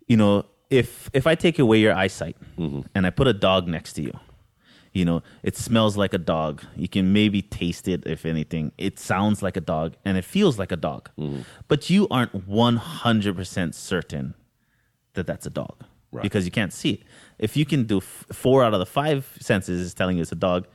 [0.08, 2.82] you know, if if I take away your eyesight mm-hmm.
[2.96, 4.14] and I put a dog next to you,
[4.94, 6.64] you know, it smells like a dog.
[6.76, 8.72] You can maybe taste it if anything.
[8.78, 11.10] It sounds like a dog and it feels like a dog.
[11.20, 11.42] Mm-hmm.
[11.68, 14.36] But you aren't 100% certain
[15.14, 16.22] that that's a dog Right.
[16.22, 17.02] because you can't see it.
[17.40, 20.32] If you can do f- 4 out of the 5 senses is telling you it's
[20.32, 20.68] a dog,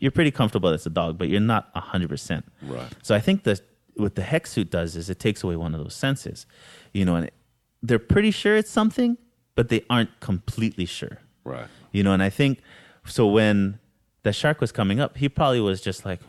[0.00, 2.42] you're pretty comfortable that it's a dog, but you're not 100%.
[2.62, 2.92] Right.
[3.02, 3.60] So I think that
[3.94, 6.46] what the HECS suit does is it takes away one of those senses,
[6.92, 7.34] you know, and it,
[7.82, 9.16] they're pretty sure it's something,
[9.54, 11.66] but they aren't completely sure, Right.
[11.92, 12.12] you know.
[12.12, 12.60] And I think
[13.06, 13.78] so when
[14.22, 16.20] the shark was coming up, he probably was just like,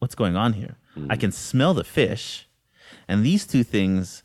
[0.00, 0.76] "What's going on here?
[0.96, 1.10] Mm-hmm.
[1.12, 2.46] I can smell the fish,
[3.08, 4.22] and these two things,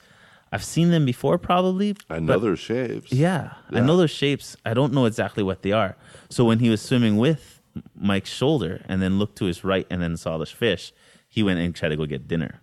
[0.52, 1.96] I've seen them before, probably.
[2.10, 3.14] I know their shapes.
[3.14, 4.58] yeah, I know those shapes.
[4.66, 5.96] I don't know exactly what they are.
[6.30, 7.59] So when he was swimming with
[7.96, 10.92] Mike's shoulder and then looked to his right and then saw the fish,
[11.28, 12.62] he went and tried to go get dinner.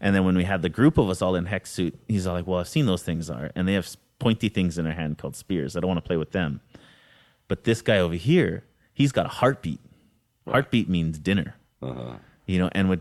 [0.00, 2.34] And then when we had the group of us all in HECS suit, he's all
[2.34, 3.88] like, "Well, I've seen those things are, and they have
[4.18, 5.76] pointy things in their hand called spears.
[5.76, 6.60] I don't want to play with them."
[7.48, 9.80] But this guy over here, he's got a heartbeat.
[10.46, 11.54] Heartbeat means dinner.
[12.46, 13.00] You know, and with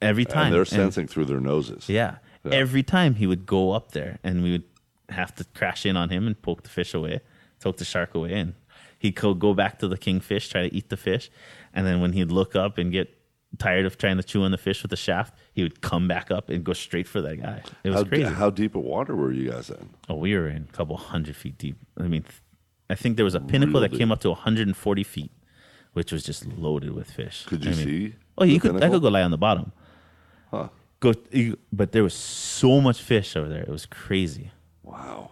[0.00, 0.44] every time Uh-huh.
[0.46, 1.88] And they're and- sensing through their noses.
[1.88, 2.16] yeah.
[2.44, 2.52] Yeah.
[2.54, 4.62] Every time he would go up there and we would
[5.08, 7.20] have to crash in on him and poke the fish away,
[7.60, 8.32] poke the shark away.
[8.34, 8.54] And
[8.98, 11.30] he'd go, go back to the kingfish, try to eat the fish.
[11.72, 13.14] And then when he'd look up and get
[13.58, 16.30] tired of trying to chew on the fish with the shaft, he would come back
[16.30, 17.62] up and go straight for that guy.
[17.84, 18.24] It was How, crazy.
[18.24, 19.90] how deep of water were you guys in?
[20.08, 21.76] oh, we were in a couple hundred feet deep.
[21.98, 22.24] I mean,
[22.90, 25.30] I think there was a pinnacle that came up to 140 feet,
[25.94, 27.44] which was just loaded with fish.
[27.46, 28.14] Could you I mean, see?
[28.36, 28.82] Oh, you could.
[28.82, 29.72] I could go lie on the bottom.
[30.50, 30.68] Huh.
[31.00, 31.14] Go,
[31.72, 33.62] but there was so much fish over there.
[33.62, 34.50] It was crazy.
[34.82, 35.30] Wow.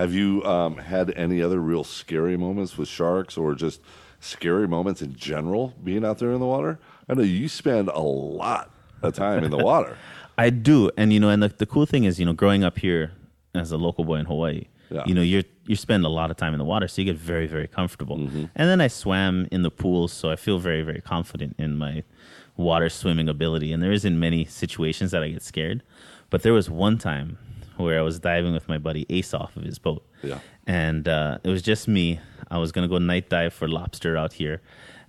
[0.00, 3.82] Have you um, had any other real scary moments with sharks or just
[4.18, 6.78] scary moments in general being out there in the water?
[7.06, 8.70] I know you spend a lot
[9.02, 9.98] of time in the water.
[10.38, 12.78] I do, and you know, and the, the cool thing is, you know, growing up
[12.78, 13.12] here
[13.54, 15.02] as a local boy in Hawaii, Yeah.
[15.04, 17.20] you know, you're you spend a lot of time in the water, so you get
[17.20, 18.16] very very comfortable.
[18.16, 22.04] And then I swam in the pools, so I feel very very confident in my
[22.56, 23.70] water swimming ability.
[23.70, 25.82] And there isn't many situations that I get scared,
[26.30, 27.36] but there was one time
[27.82, 30.38] where I was diving with my buddy Ace off of his boat, Yeah.
[30.66, 32.20] and uh, it was just me.
[32.50, 34.60] I was gonna go night dive for lobster out here,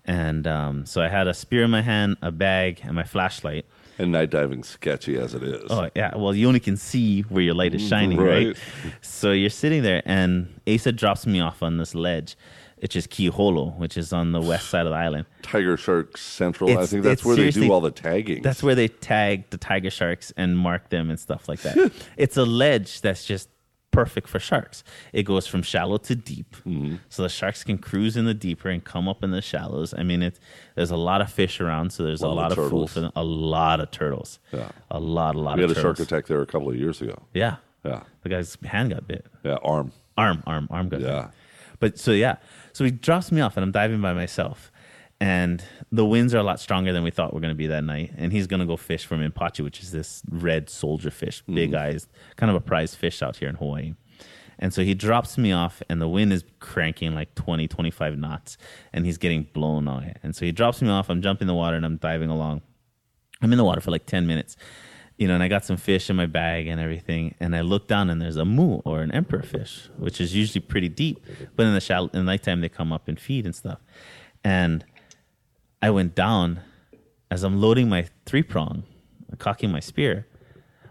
[0.05, 3.65] and um, so I had a spear in my hand, a bag, and my flashlight.
[3.97, 5.63] And night diving sketchy as it is.
[5.69, 8.47] Oh yeah, well you only can see where your light is shining, right?
[8.47, 8.57] Right.
[9.01, 12.35] So you're sitting there, and Asa drops me off on this ledge.
[12.81, 15.25] It's just Kiholo, which is on the west side of the island.
[15.43, 16.77] Tiger Shark Central.
[16.77, 18.41] I think that's where they do all the tagging.
[18.41, 21.91] That's where they tag the tiger sharks and mark them and stuff like that.
[22.17, 23.49] it's a ledge that's just
[23.91, 24.83] perfect for sharks.
[25.13, 26.95] It goes from shallow to deep, Mm-hmm.
[27.09, 29.93] so the sharks can cruise in the deeper and come up in the shallows.
[29.95, 30.39] I mean, it's
[30.75, 32.93] there's a lot of fish around, so there's a Lot of lot of, food turtles.
[32.93, 33.11] for them.
[33.15, 34.39] A lot of turtles.
[34.51, 34.71] Yeah.
[34.89, 36.99] a lot, a lot we of had a shark attack there a couple of years
[37.01, 37.21] ago.
[37.33, 38.03] Yeah, Yeah.
[38.23, 39.25] the guy's hand got bit.
[39.43, 39.57] Yeah.
[39.61, 39.91] Arm.
[40.17, 41.21] arm, arm, arm got Yeah.
[41.21, 41.31] bit.
[41.81, 42.35] But so yeah,
[42.73, 44.71] so he drops me off, and I'm diving by myself,
[45.19, 47.67] and the winds are a lot stronger than we thought we were going to be
[47.67, 48.11] that night.
[48.17, 51.71] And he's going to go fish for menpachi, which is this red soldier fish, big
[51.71, 51.93] mm-hmm.
[51.93, 52.07] eyes,
[52.37, 53.93] kind of a prized fish out here in Hawaii.
[54.57, 58.57] And so he drops me off, and the wind is cranking like 20, 25 knots,
[58.93, 60.15] and he's getting blown away.
[60.23, 61.09] And so he drops me off.
[61.09, 62.61] I'm jumping in the water, and I'm diving along.
[63.43, 64.57] I'm in the water for like 10 minutes,
[65.17, 67.35] you know, and I got some fish in my bag and everything.
[67.39, 70.61] And I look down and there's a mu or an emperor fish, which is usually
[70.61, 71.23] pretty deep.
[71.55, 73.79] But in the shallow, in the nighttime, they come up and feed and stuff.
[74.43, 74.83] And
[75.81, 76.61] I went down
[77.29, 78.83] as I'm loading my three prong,
[79.37, 80.27] cocking my spear.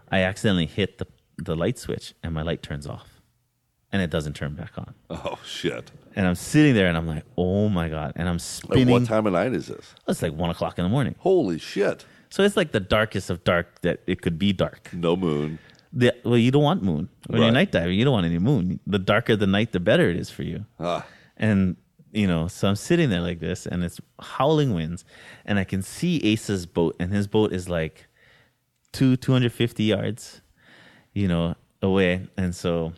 [0.09, 1.07] I accidentally hit the,
[1.37, 3.21] the light switch and my light turns off
[3.93, 4.93] and it doesn't turn back on.
[5.09, 5.91] Oh shit.
[6.15, 8.13] And I'm sitting there and I'm like, oh my God.
[8.15, 8.89] And I'm Like, spinning.
[8.89, 9.93] what time of night is this?
[10.07, 11.15] It's like one o'clock in the morning.
[11.19, 12.05] Holy shit.
[12.31, 14.89] So it's like the darkest of dark that it could be dark.
[14.93, 15.59] No moon.
[15.93, 17.99] The, well, you don't want moon when you're night diving.
[17.99, 18.79] You don't want any moon.
[18.87, 20.65] The darker the night, the better it is for you.
[20.79, 21.05] Ah.
[21.35, 21.75] And
[22.13, 25.03] you know, so I'm sitting there like this, and it's howling winds,
[25.45, 28.07] and I can see Ace's boat, and his boat is like
[28.91, 30.41] two 250 yards,
[31.13, 32.27] you know, away.
[32.37, 32.93] And so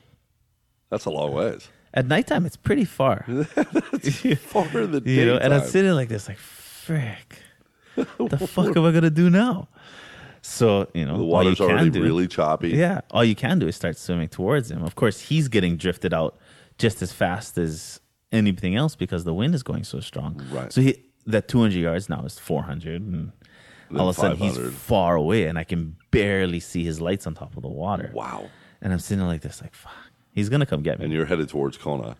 [0.90, 1.68] That's a long ways.
[1.94, 5.38] at nighttime, it's pretty far, Far in the you know.
[5.38, 7.38] And I'm sitting like this, like frick,
[8.18, 9.68] the fuck am I gonna do now?
[10.42, 12.70] So you know, The all you water's can already do- really choppy.
[12.70, 14.84] Yeah, all you can do is start swimming towards him.
[14.84, 16.38] Of course, he's getting drifted out
[16.78, 18.00] just as fast as
[18.32, 20.42] anything else because the wind is going so strong.
[20.52, 20.72] Right.
[20.74, 23.32] So he that 200 yards now is 400, and
[23.90, 27.26] Then all of a sudden he's far away, and I can barely see his lights
[27.26, 28.12] on top of the water.
[28.14, 28.50] Wow.
[28.82, 29.94] And I'm sitting like this, like fuck,
[30.34, 31.06] he's gonna come get me.
[31.06, 32.18] And you're headed towards Kona.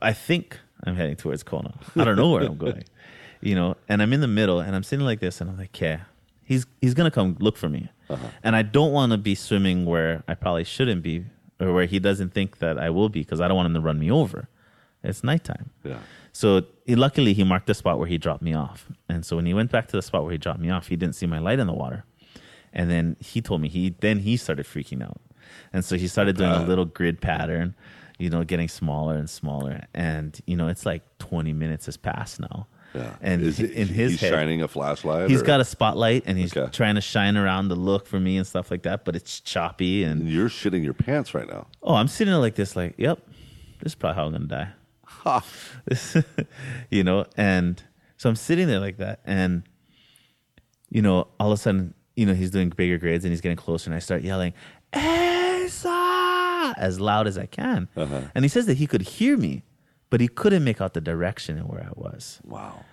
[0.00, 1.74] I think I'm heading towards Kona.
[1.96, 2.84] I don't know where I'm going,
[3.44, 3.76] you know.
[3.88, 6.00] And I'm in the middle, and I'm sitting like this, and I'm like, yeah,
[6.44, 8.28] he's he's gonna come look for me, Uh-huh.
[8.42, 11.24] and I don't want to be swimming where I probably shouldn't be
[11.60, 13.80] or where he doesn't think that I will be because I don't want him to
[13.80, 14.48] run me over.
[15.02, 15.70] It's nighttime.
[15.84, 15.98] Yeah.
[16.32, 18.88] So he, luckily, he marked the spot where he dropped me off.
[19.08, 20.96] And so when he went back to the spot where he dropped me off, he
[20.96, 22.04] didn't see my light in the water.
[22.72, 25.20] And then he told me he then he started freaking out,
[25.72, 27.76] and so he started doing a little grid pattern,
[28.18, 29.82] you know, getting smaller and smaller.
[29.94, 32.66] And you know, it's like twenty minutes has passed now.
[32.94, 33.16] Yeah.
[33.20, 35.28] And Is it, in his he's head, shining a flashlight.
[35.28, 36.70] he's or- got a spotlight and he's Okay.
[36.70, 39.04] trying to shine around the look for me and stuff like that.
[39.04, 41.66] But it's choppy and You're shitting your pants right now.
[41.82, 43.18] oh, I'm sitting there like this, like, yep,
[43.82, 44.68] this is probably how I'm gonna die.
[45.06, 45.44] Ha.
[46.90, 47.82] you know, and
[48.16, 49.64] so I'm sitting there like that, and
[50.90, 53.56] you know, all of a sudden, you know, he's doing bigger grades and he's getting
[53.56, 54.52] closer, and I start yelling,
[54.92, 56.74] Asa!
[56.76, 57.88] as loud as I can.
[57.96, 58.22] Uh-huh.
[58.34, 59.62] And he says that he could hear me,
[60.14, 62.38] but he couldn't make out the direction and where I was.
[62.44, 62.84] Wow.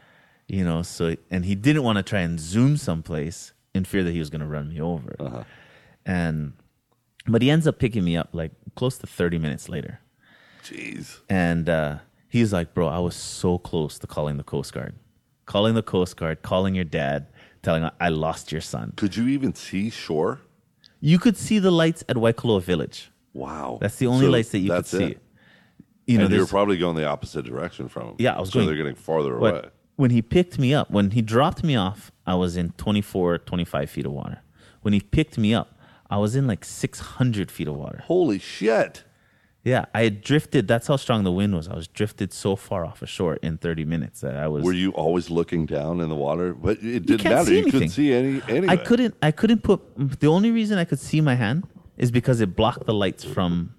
[0.47, 4.11] You know, so and he didn't want to try and zoom someplace in fear that
[4.11, 5.15] he was going to run me over.
[5.19, 5.43] Uh-huh.
[6.03, 6.53] And
[7.27, 9.99] but he ends up picking me up like close to 30 minutes later.
[10.63, 11.19] Jeez.
[11.29, 14.95] And uh, he's like, bro, I was so close to calling the Coast Guard.
[15.45, 17.27] Calling the Coast Guard, calling your dad,
[17.61, 18.93] telling him I lost your son.
[18.95, 20.39] Could you even see shore?
[20.99, 23.11] You could see the lights at Waikoloa Village.
[23.31, 23.77] Wow.
[23.79, 25.03] That's the only So lights that you could see.
[25.03, 25.21] it.
[26.11, 28.15] You know, and you're probably going the opposite direction from him.
[28.19, 29.61] Yeah, I was so going- they're getting farther away.
[29.97, 33.89] When he picked me up, when he dropped me off, I was in 24, 25
[33.89, 34.41] feet of water.
[34.81, 35.77] When he picked me up,
[36.09, 38.03] I was in like 600 feet of water.
[38.05, 39.03] Holy shit.
[39.63, 40.67] Yeah, I had drifted.
[40.67, 41.67] That's how strong the wind was.
[41.67, 44.63] I was drifted so far off ashore in 30 minutes that I was.
[44.63, 46.55] Were you always looking down in the water?
[46.55, 47.53] But it didn't can't matter.
[47.53, 48.73] you couldn't see any anyway.
[48.73, 49.13] I couldn't.
[49.21, 49.81] I couldn't put.
[50.19, 53.75] The only reason I could see my hand is because it blocked the lights from.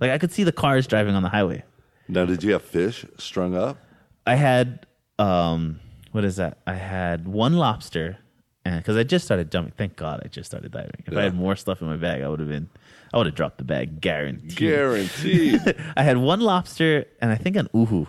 [0.00, 1.64] Like I could see the cars driving on the highway.
[2.08, 3.78] Now, did you have fish strung up?
[4.26, 4.86] I had
[5.18, 5.80] um,
[6.12, 6.58] what is that?
[6.66, 8.18] I had one lobster,
[8.64, 9.72] and because I just started jumping.
[9.76, 11.02] Thank God I just started diving.
[11.06, 11.20] If Yeah.
[11.20, 12.68] I had more stuff in my bag, I would have been.
[13.12, 14.56] I would have dropped the bag, guaranteed.
[14.56, 15.60] Guaranteed.
[15.96, 18.06] I had one lobster and I think an uhu,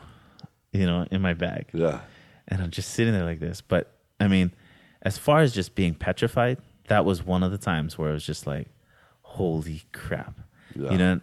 [0.72, 1.70] you know, in my bag.
[1.74, 2.02] yeah.
[2.48, 3.62] and I'm just sitting there like this.
[3.62, 4.52] But I mean,
[5.02, 8.26] as far as just being petrified, that was one of the times where it was
[8.26, 8.68] just like,
[9.22, 10.40] holy crap.
[10.76, 10.92] Yeah.
[10.92, 11.20] You know,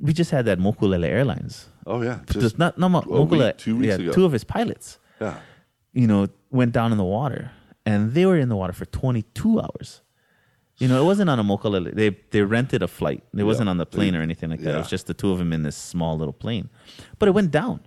[0.00, 1.68] we just had that Mokulele Airlines.
[1.86, 2.20] Oh yeah.
[2.26, 4.12] Just Just not, no, Mo- a week, Mokulele, two weeks yeah, ago.
[4.12, 5.38] two of his pilots, yeah.
[5.92, 7.50] you know, went down in the water
[7.84, 10.00] and they were in the water for 22 hours.
[10.78, 11.94] You know, it wasn't on a Mokulele.
[11.94, 13.22] They they rented a flight.
[13.36, 14.74] It wasn't on the plane or anything like that.
[14.74, 16.70] It was just the two of them in this small little plane.
[17.18, 17.80] But it went down.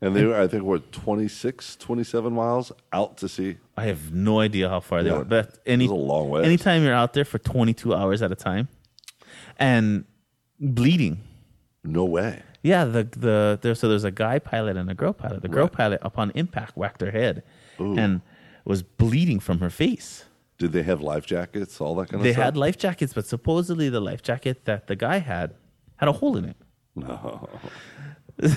[0.00, 3.56] And they were, I think, what 26, 27 miles out to sea.
[3.76, 5.18] I have no idea how far they Yeah.
[5.18, 6.44] were, but any long ways.
[6.46, 8.68] anytime you're out there for 22 hours at a time
[9.58, 10.04] and
[10.60, 11.18] bleeding.
[11.86, 12.42] No way.
[12.62, 15.42] Yeah, the the there so there's a guy pilot and a girl pilot.
[15.42, 15.72] The girl Right.
[15.72, 17.42] pilot upon impact whacked her head
[17.78, 18.22] and
[18.64, 20.24] was bleeding from her face.
[20.58, 21.80] Did they have life jackets?
[21.80, 22.36] All that kind of stuff.
[22.36, 25.54] They had life jackets, but supposedly the life jacket that the guy had
[25.96, 26.56] had a hole in it.
[26.96, 27.48] No.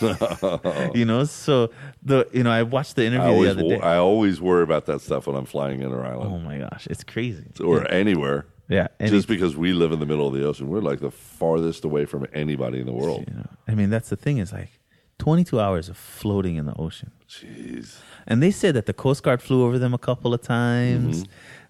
[0.94, 1.70] You know, so
[2.02, 3.80] the you know I watched the interview the other day.
[3.80, 7.44] I always worry about that stuff when I'm flying inter-island oh my gosh, it's crazy.
[7.62, 8.46] or anywhere.
[8.70, 11.10] Yeah, and Just because we live in the middle of the ocean, we're like the
[11.10, 13.24] farthest away from anybody in the world.
[13.28, 14.70] You know, I mean, that's the thing is like
[15.18, 17.10] 22 hours of floating in the ocean.
[17.28, 17.98] Jeez.
[18.28, 21.24] And they said that the Coast Guard flew over them a couple of times,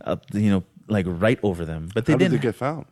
[0.05, 1.89] uh, you know, like right over them.
[1.95, 2.13] But they Mm-hmm.
[2.13, 2.41] How did didn't.
[2.43, 2.85] they get found?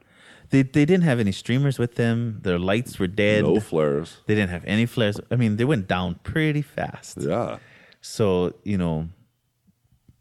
[0.51, 2.39] they, they didn't have any streamers with them.
[2.43, 3.45] Their lights were dead.
[3.45, 4.19] No flares.
[4.27, 5.21] They didn't have any flares.
[5.31, 7.19] I mean, they went down pretty fast.
[7.21, 7.59] Yeah.
[8.01, 9.09] So you know,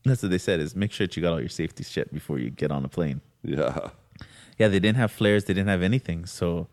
[0.04, 2.38] that's what they said is make sure that you got all your safety shit before
[2.40, 3.22] you get on a plane.
[3.48, 3.90] Yeah.
[4.58, 5.46] Yeah, they didn't have flares.
[5.46, 6.26] They didn't have anything.
[6.26, 6.68] So,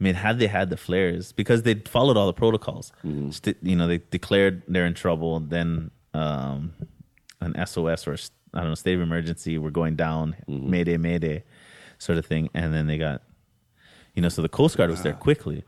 [0.00, 3.30] I mean, had they had the flares, because they followed all the protocols, mm-hmm.
[3.30, 5.40] st- you know, they declared they're in trouble.
[5.40, 6.72] Then um,
[7.40, 8.16] an SOS or
[8.54, 9.58] I don't know, state of emergency.
[9.58, 10.36] We're going down.
[10.48, 10.70] Mm-hmm.
[10.70, 11.44] Mayday, Mayday,
[11.98, 12.48] sort of thing.
[12.54, 13.22] And then they got,
[14.14, 15.18] you know, so the Coast Guard was there ah.
[15.22, 15.64] quickly,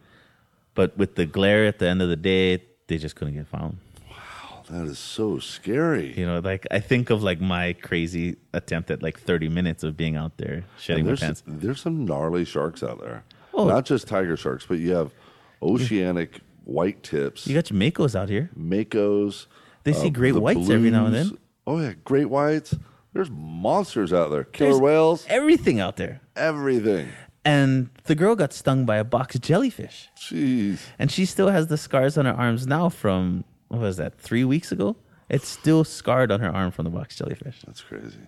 [0.75, 3.79] but with the glare at the end of the day, they just couldn't get found.
[4.73, 6.15] That is so scary.
[6.17, 9.97] You know, like I think of like my crazy attempt at like 30 minutes of
[9.97, 11.43] being out there shedding my there's, pants.
[11.47, 13.23] there's some gnarly sharks out there.
[13.53, 13.69] Oh.
[13.69, 15.13] Not just tiger sharks, but you have
[15.63, 18.51] oceanic white tips, You got your Makos out here.
[18.59, 19.47] makos.
[19.85, 21.39] They see uh, great the whites every now and then.
[21.67, 22.75] Oh yeah, great whites.
[23.13, 24.45] There's monsters out there.
[24.45, 26.21] Killer There's whales, Everything out there.
[26.35, 27.09] everything.
[27.45, 30.09] And the girl got stung by a box jellyfish.
[30.17, 30.79] Jeez.
[30.99, 34.45] And she still has the scars on her arms now from, what was that, three
[34.45, 34.97] weeks ago?
[35.31, 37.63] It's still scarred on her arm from the box jellyfish.
[37.67, 38.19] That's crazy.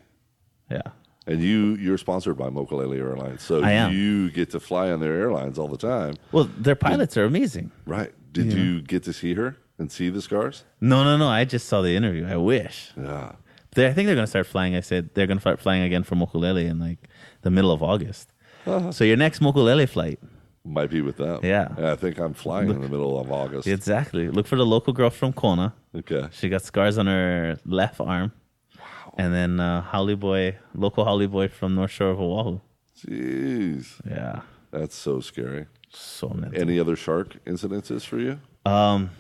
[0.71, 0.81] Yeah.
[1.27, 3.93] And you you're sponsored by Mokulele Airlines, so I am.
[3.93, 6.15] you get to fly on their airlines all the time.
[6.33, 7.73] Well, their pilots are amazing.
[7.87, 8.13] Right.
[8.33, 10.65] Did you get to see her and see the scars?
[10.81, 11.29] No, no, no.
[11.29, 12.27] I just saw the interview.
[12.27, 12.91] I wish.
[12.97, 13.33] Yeah.
[13.75, 14.75] They, I think they're going to start flying.
[14.75, 17.09] I said they're going to start flying again from Mokulele in like
[17.43, 18.31] the middle of August.
[18.67, 18.93] Uh-huh.
[18.93, 20.19] So your next Mokulele flight,
[20.67, 21.41] Might be with them.
[21.43, 21.69] Yeah.
[21.77, 23.67] And I think I'm flying in the middle of August.
[23.69, 24.29] exactly.
[24.29, 25.75] Look for the local girl from Kona.
[25.95, 26.29] okay.
[26.33, 28.33] She got scars on her left arm.
[28.79, 29.15] Wow.
[29.19, 32.61] And then uh, haole boy, local haole boy from North Shore of Oahu.
[32.99, 34.01] Jeez.
[34.09, 34.41] Yeah,
[34.71, 35.67] That's so scary.
[35.91, 36.61] so mental.
[36.61, 38.41] Any other shark incidences for you?
[38.65, 39.11] Um,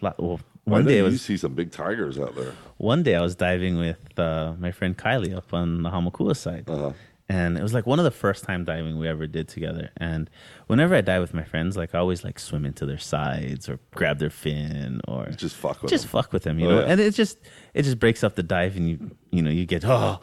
[0.00, 2.52] well, one day I you was see some big tigers out there.
[2.78, 6.68] one day I was diving with uh, my friend Kylie up on the Hamakua side,
[6.68, 6.92] Uh-huh.
[7.36, 9.86] And it was like one of the first time diving we ever did together.
[10.08, 10.28] And
[10.66, 13.78] whenever I dive with my friends, like I always like swim into their sides or
[13.94, 16.10] grab their fin or Just fuck with just them.
[16.10, 16.80] fuck with them, you Oh, know.
[16.80, 16.90] yeah.
[16.90, 17.38] And it just
[17.72, 18.96] it just breaks up the dive, and you
[19.30, 20.18] you know you get oh,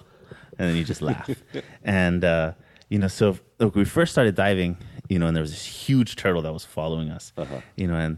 [0.59, 1.29] and then you just laugh,
[1.83, 2.51] and uh,
[2.89, 4.77] you know so look, we first started diving,
[5.09, 7.61] you know, and there was this huge turtle that was following us, Uh-huh.
[7.75, 8.17] you know, and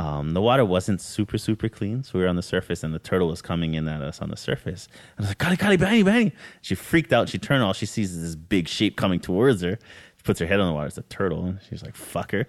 [0.00, 2.98] um, the water wasn't super super clean, so we were on the surface, and the
[2.98, 4.88] turtle was coming in at us on the surface.
[5.16, 6.32] And I was like, "Kali, Kali, behind you!"
[6.62, 7.28] She freaked out.
[7.28, 7.62] She turned.
[7.62, 9.78] All she sees is this big shape coming towards her.
[10.16, 10.86] She puts her head on the water.
[10.86, 12.46] It's a turtle, and she's like, "Fucker,"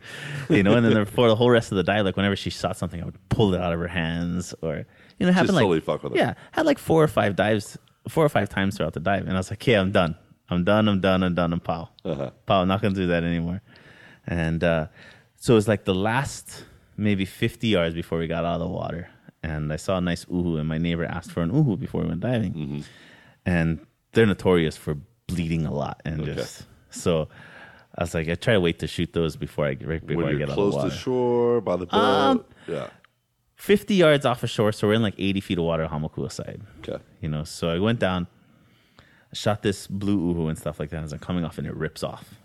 [0.50, 0.74] you know.
[0.76, 3.06] And then for the whole rest of the dive, like whenever she shot something, I
[3.06, 4.76] would pull it out of her hands, or
[5.20, 6.18] you know, it happened like totally fuck with her.
[6.18, 7.78] yeah, had like four or five dives,
[8.08, 10.16] four or five times throughout the dive, and I was like, "Okay, I'm done.
[10.50, 10.88] I'm done.
[10.88, 11.24] I'm done.
[11.24, 11.52] I'm done.
[11.54, 12.32] I'm pow, Uh-huh.
[12.46, 12.62] pow.
[12.62, 13.62] I'm not gonna do that anymore."
[14.28, 14.88] And uh,
[15.38, 16.66] so it was like the last
[16.98, 19.10] maybe 50 yards before we got out of the water,
[19.44, 22.08] and I saw a nice uhu, and my neighbor asked for an uhu before we
[22.10, 22.82] went diving, Mm-hmm.
[23.46, 23.80] and
[24.14, 24.96] they're notorious for
[25.28, 26.36] bleeding a lot, and Okay.
[26.36, 27.30] just so.
[27.98, 30.34] I was like, I try to wait to shoot those before I right before I
[30.36, 30.80] get out of the water.
[30.80, 31.98] close to shore by the boat.
[32.00, 32.88] Um, yeah.
[33.56, 36.62] 50 yards off of shore, so we're in like 80 feet of water, Hamakua side.
[36.80, 37.04] Okay.
[37.20, 38.28] You know, so I went down,
[39.34, 41.04] shot this blue uhu and stuff like that.
[41.04, 42.36] As I'm coming off, and it rips off.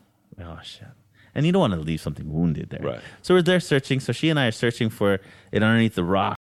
[0.40, 0.88] Oh shit!
[1.36, 3.00] And you don't want to leave something wounded there, Right.
[3.22, 4.00] So we're there searching.
[4.00, 5.20] So she and I are searching for
[5.52, 6.36] it underneath the rock,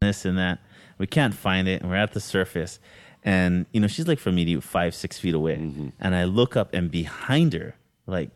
[0.00, 0.60] this and that.
[0.98, 2.78] We can't find it, and we're at the surface.
[3.22, 5.54] And you know, she's like from me five, six feet away,
[6.00, 7.74] and I look up, and behind her,
[8.06, 8.30] like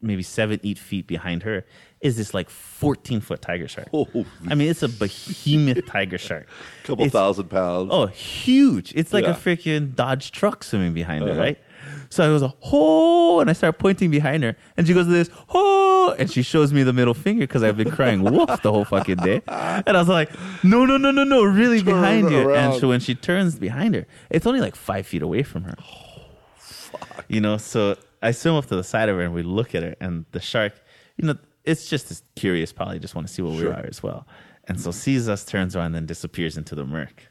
[0.00, 1.64] maybe seven, eight feet behind her,
[2.00, 3.88] is this like 14 foot tiger shark.
[3.92, 4.06] Oh,
[4.48, 6.46] I mean, it's a behemoth tiger shark.
[6.84, 7.90] couple It's- thousand pounds.
[7.92, 8.92] Oh, huge.
[8.94, 9.30] It's like Yeah.
[9.32, 11.40] a freaking Dodge truck swimming behind her, Uh-huh.
[11.40, 11.58] right?
[12.10, 15.12] So I was a oh, and I start pointing behind her, and she goes to
[15.12, 18.72] this oh, and she shows me the middle finger because I've been crying wolf the
[18.72, 20.30] whole fucking day, and I was like,
[20.64, 22.48] no, no, no, no, no, really Turn behind you.
[22.48, 22.72] around.
[22.72, 25.76] And so when she turns behind her, it's only like five feet away from her.
[27.28, 29.82] You know, so I swim up to the side of her and we look at
[29.82, 30.72] her, and the shark,
[31.16, 34.02] you know, it's just as curious, probably just want to see what we are as
[34.02, 34.26] well.
[34.66, 37.30] And so sees us, turns around, and then disappears into the murk.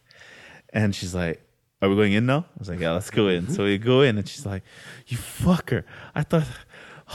[0.73, 1.41] And she's like,
[1.81, 2.39] Are we going in now?
[2.39, 3.49] I was like, Yeah, let's go in.
[3.49, 4.63] So we go in, and she's like,
[5.07, 5.83] You fucker.
[6.15, 6.45] I thought,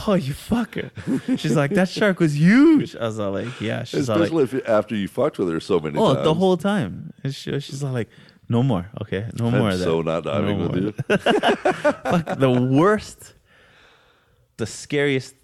[0.06, 0.90] Oh, you fucker.
[1.38, 2.94] She's like, That shark was huge.
[2.96, 3.84] I was all like, Yeah.
[3.84, 6.24] She's all like, Especially if after you fucked with her so many Oh, times.
[6.24, 7.12] the whole time.
[7.24, 8.08] And she, she's all like,
[8.48, 8.88] No more.
[9.02, 9.26] Okay.
[9.38, 9.84] No I'm more of that.
[9.84, 10.92] so not diving No with more." you.
[12.22, 13.34] Fuck, the worst,
[14.58, 15.34] the scariest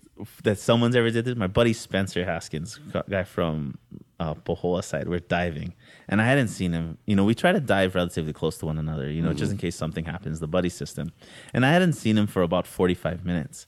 [0.45, 1.37] that someone's ever did this.
[1.37, 3.79] My buddy Spencer Haskins, guy from
[4.19, 5.75] uh, Pahoa side, we're diving,
[6.09, 6.99] and I hadn't seen him.
[7.07, 9.11] You know, we try to dive relatively close to one another.
[9.11, 9.53] You know, just mm-hmm.
[9.53, 11.13] in case something happens, the buddy system.
[11.53, 13.67] And I hadn't seen him for about forty-five minutes.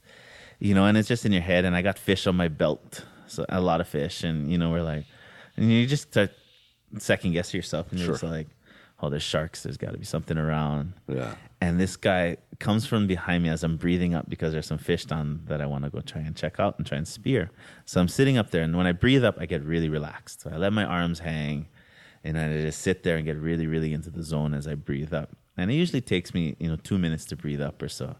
[0.59, 1.65] You know, and it's just in your head.
[1.65, 4.71] And I got fish on my belt, so a lot of fish, and you know,
[4.71, 5.05] we're like,
[5.57, 6.33] and you just start
[6.99, 8.15] second guessing yourself, and you're Sure.
[8.15, 8.49] just like,
[9.03, 9.63] oh, there's sharks.
[9.63, 10.93] There's got to be something around.
[11.09, 11.35] Yeah.
[11.63, 15.05] And this guy comes from behind me as I'm breathing up because there's some fish
[15.07, 17.51] down that I want to go try and check out and try and spear.
[17.85, 20.43] So I'm sitting up there, and when I breathe up, I get really relaxed.
[20.43, 21.69] So I let my arms hang,
[22.25, 25.13] and I just sit there and get really, really into the zone as I breathe
[25.15, 25.31] up.
[25.57, 28.17] And it usually takes me, you know, two minutes to breathe up or so.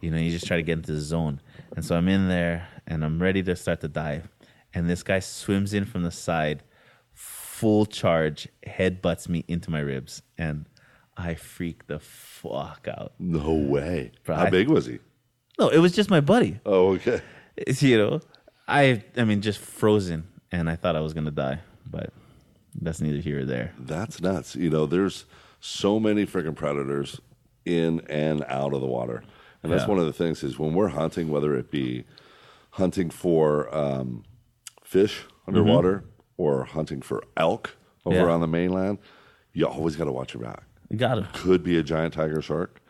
[0.00, 1.40] You know, you just try to get into the zone.
[1.76, 4.28] And so I'm in there, and I'm ready to start to dive.
[4.74, 6.62] And this guy swims in from the side,
[7.12, 10.66] full charge, headbutts me into my ribs, and
[11.16, 13.12] I freak the fuck out.
[13.18, 14.12] No way.
[14.24, 14.98] Bro, How I- big was he?
[15.58, 16.58] No, it was just my buddy.
[16.64, 17.20] Oh, okay.
[17.56, 18.20] It's, you know,
[18.66, 22.10] I I mean, just frozen, and I thought I was gonna die, but
[22.80, 23.72] that's neither here or there.
[23.78, 24.56] That's nuts.
[24.56, 25.24] You know, there's
[25.60, 27.20] so many freaking predators
[27.64, 29.22] in and out of the water.
[29.62, 29.88] And that's Yeah.
[29.90, 32.04] one of the things is when we're hunting, whether it be
[32.70, 34.24] hunting for um,
[34.82, 36.04] fish underwater
[36.36, 38.26] or hunting for elk over Mm-hmm.
[38.28, 38.34] Yeah.
[38.34, 38.98] on the mainland,
[39.52, 40.64] you always got to watch your back.
[40.88, 41.26] You got him.
[41.32, 42.80] Could be a giant tiger shark,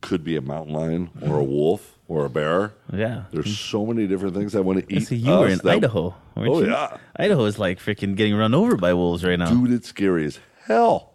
[0.00, 2.72] could be a mountain lion or a wolf or a bear.
[2.92, 3.24] Yeah.
[3.32, 5.06] There's so many different things that want to eat.
[5.08, 6.70] So you were in that- Idaho, weren't Oh, you?
[6.70, 6.96] yeah.
[7.16, 9.48] Idaho is like freaking getting run over by wolves right now.
[9.50, 11.10] Dude, it's scary as hell.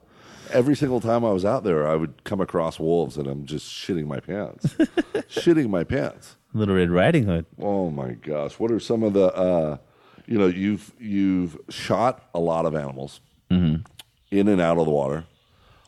[0.51, 3.69] Every single time I was out there, I would come across wolves, and I'm just
[3.69, 4.65] shitting my pants,
[5.29, 6.35] shitting my pants.
[6.53, 7.45] Little Red Riding Hood.
[7.61, 8.57] Oh my gosh!
[8.57, 9.25] What are some of the?
[9.35, 9.77] Uh,
[10.25, 13.19] you know, you've you've shot a lot of animals
[13.51, 13.81] Mm-hmm.
[14.31, 15.25] in and out of the water.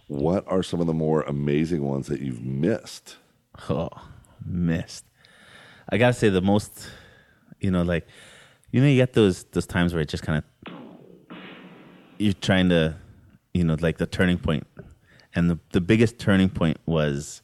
[0.08, 3.16] What are some of the more amazing ones that you've missed
[3.70, 3.90] Oh,
[4.46, 5.06] missed.
[5.90, 6.90] I gotta say the most,
[7.60, 8.08] you know, like,
[8.72, 11.36] you know, you get those those times where it just kind of
[12.18, 12.96] you're trying to,
[13.54, 14.68] you know, like the turning point,
[15.36, 17.42] and the the biggest turning point was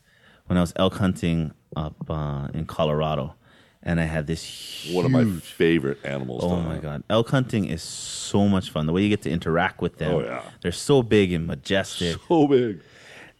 [0.47, 3.35] when I was elk hunting up uh, in Colorado,
[3.83, 6.43] and I had this huge, One of my favorite animals.
[6.43, 6.81] Oh my hunt.
[6.81, 8.85] god, elk hunting is so much fun.
[8.85, 10.41] The way you get to interact with them, Oh, yeah.
[10.61, 12.17] they're so big and majestic.
[12.27, 12.81] So big.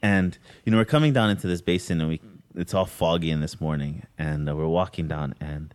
[0.01, 2.21] And you know, we're coming down into this basin, and we
[2.55, 5.73] it's all foggy in this morning, and uh, we're walking down, and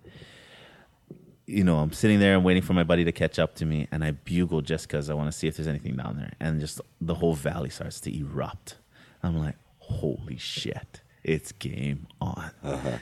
[1.46, 3.88] you know, I'm sitting there and waiting for my buddy to catch up to me,
[3.90, 6.60] and I bugle just because I want to see if there's anything down there, and
[6.60, 8.76] just the whole valley starts to erupt.
[9.22, 11.02] I'm like, holy shit.
[11.22, 12.50] It's game on,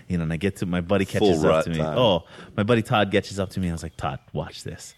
[0.09, 0.25] you know.
[0.25, 1.41] And I get to my buddy catches Uh-huh.
[1.43, 1.77] Full up to me.
[1.77, 1.97] time.
[1.97, 2.25] Oh,
[2.57, 3.69] my buddy Todd catches up to me.
[3.69, 4.95] I was like, Todd, watch this.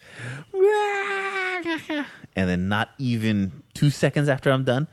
[2.37, 4.89] And then, not even two seconds after I'm done,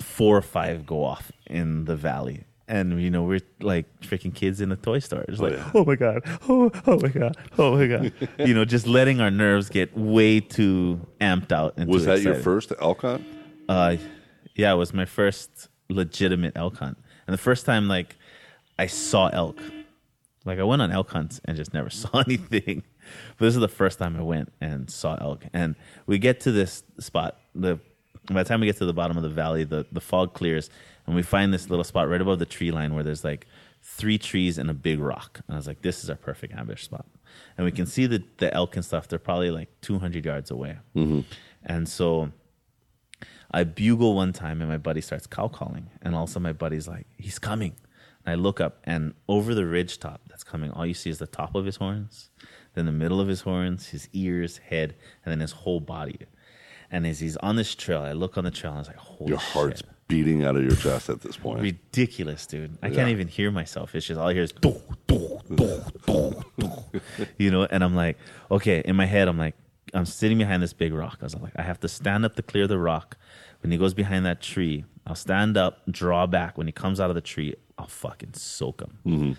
[0.00, 2.44] four or five go off in the valley.
[2.72, 5.26] And you know we're like freaking kids in a toy store.
[5.28, 5.70] It's like, yeah.
[5.74, 8.12] oh my god, oh oh my god, oh my god.
[8.38, 11.74] you know, just letting our nerves get way too amped out.
[11.76, 13.26] And Was that your first elk hunt?
[13.68, 13.96] Uh,
[14.54, 16.96] yeah, it was my first legitimate elk hunt,
[17.26, 18.16] and the first time like
[18.78, 19.60] I saw elk.
[20.46, 22.84] Like I went on elk hunts and just never saw anything.
[23.36, 25.44] But this is the first time I went and saw elk.
[25.52, 27.36] And we get to this spot.
[27.54, 27.78] The
[28.30, 30.70] by the time we get to the bottom of the valley, the, the fog clears
[31.06, 33.46] and we find this little spot right above the tree line where there's like
[33.82, 35.40] three trees and a big rock.
[35.46, 37.06] And I was like, this is our perfect ambush spot.
[37.56, 39.08] And we can see the, the elk and stuff.
[39.08, 40.78] They're probably like 200 yards away.
[40.94, 41.20] Mm-hmm.
[41.64, 42.30] And so
[43.50, 45.90] I bugle one time and my buddy starts cow calling.
[46.00, 47.74] And also my buddy's like, he's coming.
[48.24, 51.18] And I look up and over the ridge top that's coming, all you see is
[51.18, 52.30] the top of his horns,
[52.74, 54.94] then the middle of his horns, his ears, head,
[55.24, 56.18] and then his whole body.
[56.90, 58.96] And as he's on this trail, I look on the trail and I was like,
[58.96, 59.88] holy Your heart's shit.
[60.12, 61.60] Beating out of your chest at this point.
[61.62, 62.76] Ridiculous, dude.
[62.82, 62.94] I Yeah.
[62.96, 63.94] can't even hear myself.
[63.94, 67.26] It's just all I hear is do, do, do, do, do.
[67.38, 68.18] you know, and I'm like,
[68.50, 69.54] okay, in my head, I'm like,
[69.94, 71.18] I'm sitting behind this big rock.
[71.22, 73.16] I was like, I have to stand up to clear the rock.
[73.62, 76.58] When he goes behind that tree, I'll stand up, draw back.
[76.58, 79.36] When he comes out of the tree, I'll fucking soak him.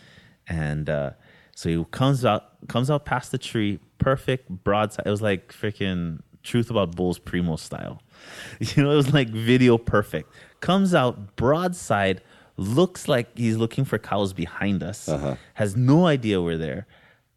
[0.48, 1.12] And uh,
[1.56, 5.06] so he comes out, comes out past the tree, perfect broadside.
[5.06, 8.02] It was like freaking Truth About Bulls Primo style.
[8.60, 10.32] You know, it was like video perfect.
[10.60, 12.22] Comes out broadside,
[12.56, 15.36] looks like he's looking for cows behind us, uh-huh.
[15.56, 16.88] has no idea we're there,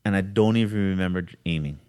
[0.05, 1.81] and I don't even remember aiming.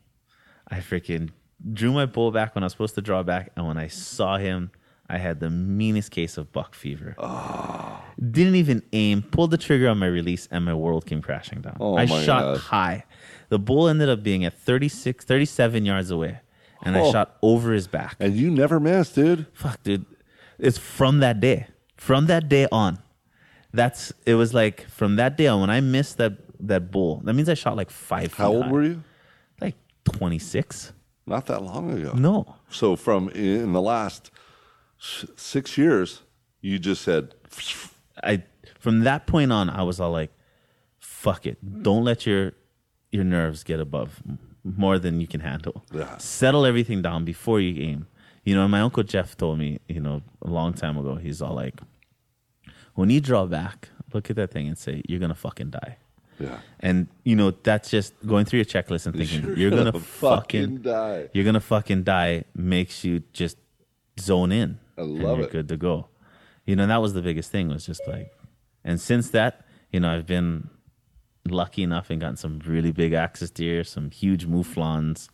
[0.70, 1.30] I freaking
[1.74, 4.38] drew my bow back when I was supposed to draw back, and when I saw
[4.38, 4.72] him,
[5.10, 7.16] I had the meanest case of buck fever.
[7.18, 8.04] Ah.
[8.20, 11.78] Didn't even aim, pulled the trigger on my release, and my world came crashing down.
[11.80, 12.58] Oh I shot God.
[12.58, 13.06] high.
[13.50, 16.42] The bull ended up being at 36, 37 yards away,
[16.84, 17.12] and I Oh.
[17.12, 18.16] shot over his back.
[18.20, 19.46] and you never missed, dude.
[19.54, 20.06] Fuck, dude.
[20.60, 21.68] It's from that day.
[21.98, 23.00] From that day on.
[23.74, 26.34] That's it was like from that day on when I missed that
[26.68, 27.22] that bull.
[27.26, 28.34] That means I shot like five.
[28.34, 29.04] How old were you?
[29.62, 29.76] Like
[30.06, 30.94] twenty six.
[31.26, 32.14] Not that long ago.
[32.14, 32.56] No.
[32.70, 34.32] So from in the last
[35.00, 36.22] s- six years,
[36.62, 37.36] you just said,
[38.24, 38.44] I
[38.80, 40.32] from that point on I was all like,
[41.00, 41.58] fuck it.
[41.84, 42.54] Don't let your
[43.12, 44.22] your nerves get above
[44.76, 45.84] more than you can handle.
[45.94, 46.18] Yeah.
[46.18, 48.08] Settle everything down before you aim.
[48.44, 51.54] You know, my uncle Jeff told me, you know, a long time ago, he's all
[51.56, 51.80] like,
[52.96, 55.98] when you draw back, look at that thing and say, you're gonna fucking die.
[56.40, 56.60] yeah.
[56.80, 60.04] And you know, that's just going through your checklist and thinking You're you're, gonna, gonna
[60.04, 61.30] fucking, fucking die.
[61.34, 63.58] You're gonna fucking die makes you just
[64.20, 64.80] zone in.
[64.98, 65.52] I and love you're it.
[65.52, 66.08] Good to go.
[66.66, 68.32] You know, that was the biggest thing was just like,
[68.84, 70.70] and since that, you know, I've been
[71.52, 75.30] lucky enough and gotten some really big axis deer, some huge mouflons.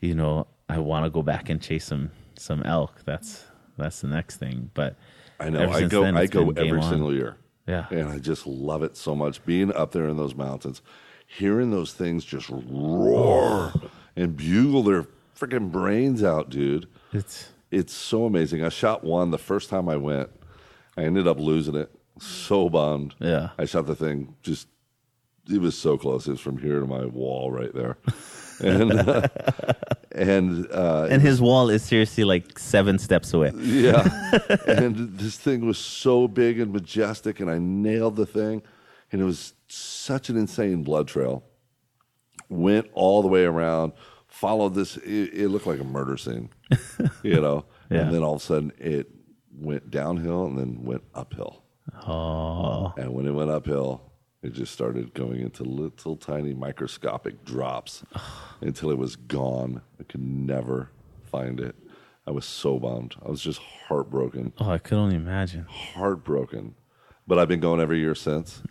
[0.00, 3.02] You know, I want to go back and chase some some elk.
[3.04, 3.44] That's
[3.78, 4.70] that's the next thing.
[4.74, 4.96] But
[5.38, 5.70] I know.
[5.70, 6.02] I go.
[6.02, 6.90] then, I go every on.
[6.90, 7.36] single year.
[7.66, 7.86] Yeah.
[7.90, 9.44] and I just love it so much.
[9.44, 10.82] Being up there in those mountains,
[11.26, 13.72] hearing those things just roar
[14.16, 15.06] and bugle their
[15.38, 16.88] freaking brains out, dude.
[17.12, 18.64] It's It's so amazing.
[18.64, 20.30] I shot one the first time I went.
[20.96, 21.90] I ended up losing it.
[22.18, 23.14] So bummed.
[23.20, 23.50] Yeah.
[23.58, 24.66] I shot the thing just.
[25.50, 26.26] It was so close.
[26.26, 27.96] It was from here to my wall right there,
[28.60, 29.28] and uh,
[30.12, 33.52] and uh, and his wall is seriously like seven steps away.
[33.56, 34.38] yeah.
[34.68, 38.62] and this thing was so big and majestic, and I nailed the thing.
[39.10, 41.44] And it was such an insane blood trail.
[42.48, 43.92] Went all the way around,
[44.26, 44.96] followed this.
[44.98, 46.48] It, it looked like a murder scene,
[47.22, 47.66] you know?
[47.90, 48.02] Yeah.
[48.02, 49.10] And then all of a sudden it
[49.54, 51.62] went downhill and then went uphill.
[52.06, 54.11] Oh, And when it went uphill,
[54.42, 58.02] it just started going into little tiny microscopic drops
[58.60, 59.82] until it was gone.
[60.00, 60.90] I could never
[61.22, 61.76] find it.
[62.26, 63.16] I was so bummed.
[63.24, 65.64] I was just heartbroken oh, I could only imagine.
[65.68, 66.74] heartbroken.
[67.26, 68.62] but I've been going every year since.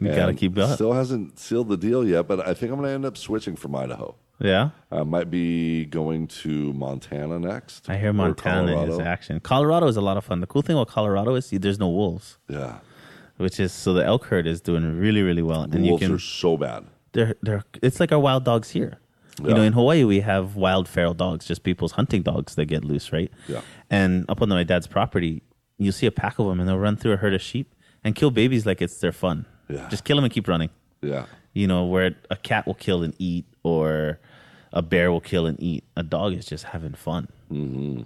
[0.00, 0.72] You gotta keep going.
[0.74, 3.56] Still hasn't sealed the deal yet, but I think I'm going to end up switching
[3.56, 4.14] from Idaho.
[4.38, 4.70] Yeah.
[4.92, 7.90] I might be going to Montana next.
[7.90, 9.40] I hear Montana is action.
[9.40, 10.40] Colorado is a lot of fun.
[10.40, 12.78] The cool thing about Colorado is there's no wolves, Yeah,
[13.38, 16.14] which is so the elk herd is doing really really well, and you wolves can
[16.14, 16.84] are so bad.
[17.12, 18.98] they're they're it's like our wild dogs here.
[19.40, 22.84] You know, in Hawaii we have wild feral dogs, just people's hunting dogs that get
[22.84, 23.30] loose, right?
[23.46, 23.60] Yeah.
[23.88, 25.42] And up on my dad's property,
[25.78, 27.72] you see a pack of them, and they'll run through a herd of sheep
[28.02, 29.46] and kill babies like it's their fun.
[29.68, 29.88] Yeah.
[29.90, 30.70] Just kill them and keep running.
[31.02, 34.18] Yeah, You know, where a cat will kill and eat, or
[34.72, 35.84] a bear will kill and eat.
[35.96, 37.28] A dog is just having fun.
[37.48, 38.00] Hmm.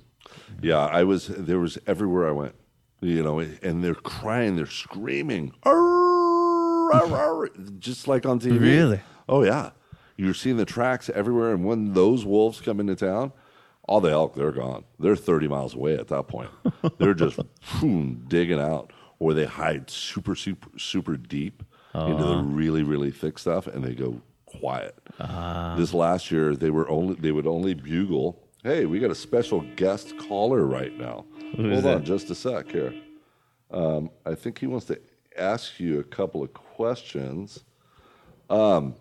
[0.61, 0.85] yeah.
[0.85, 2.55] I was there was everywhere I went,
[3.03, 8.61] you know, and they're crying, they're screaming, "Arr, arr, arr," just like on TV.
[8.61, 9.01] Really?
[9.29, 9.71] Oh yeah,
[10.17, 13.33] you're seeing the tracks everywhere, and when those wolves come into town.
[13.89, 14.85] All the elk, they're gone.
[15.01, 16.49] They're 30 miles away at that point.
[16.99, 17.41] They're just
[17.81, 22.43] boom, digging out, or they hide super, super, super deep into the oh.
[22.43, 24.97] really, really thick stuff, and they go quiet.
[25.21, 25.75] Ah.
[25.77, 28.41] This last year, they were only they would only bugle.
[28.63, 31.25] Hey, we got a special guest caller right now.
[31.57, 32.95] Hold on, just a sec here.
[33.71, 34.99] Um, I think he wants to
[35.37, 37.65] ask you a couple of questions.
[38.49, 38.95] Um,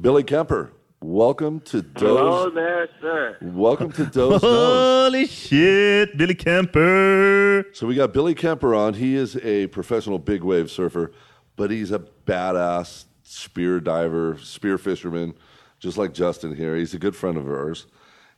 [0.00, 3.36] Billy Kemper, welcome to Hello there, sir.
[3.42, 5.06] Welcome to Doze Knows.
[5.06, 7.66] Holy shit, Billy Kemper!
[7.72, 8.94] So we got Billy Kemper on.
[8.94, 11.12] He is a professional big wave surfer,
[11.56, 15.34] but he's a badass spear diver, spear fisherman,
[15.80, 16.76] just like Justin here.
[16.76, 17.86] He's a good friend of ours.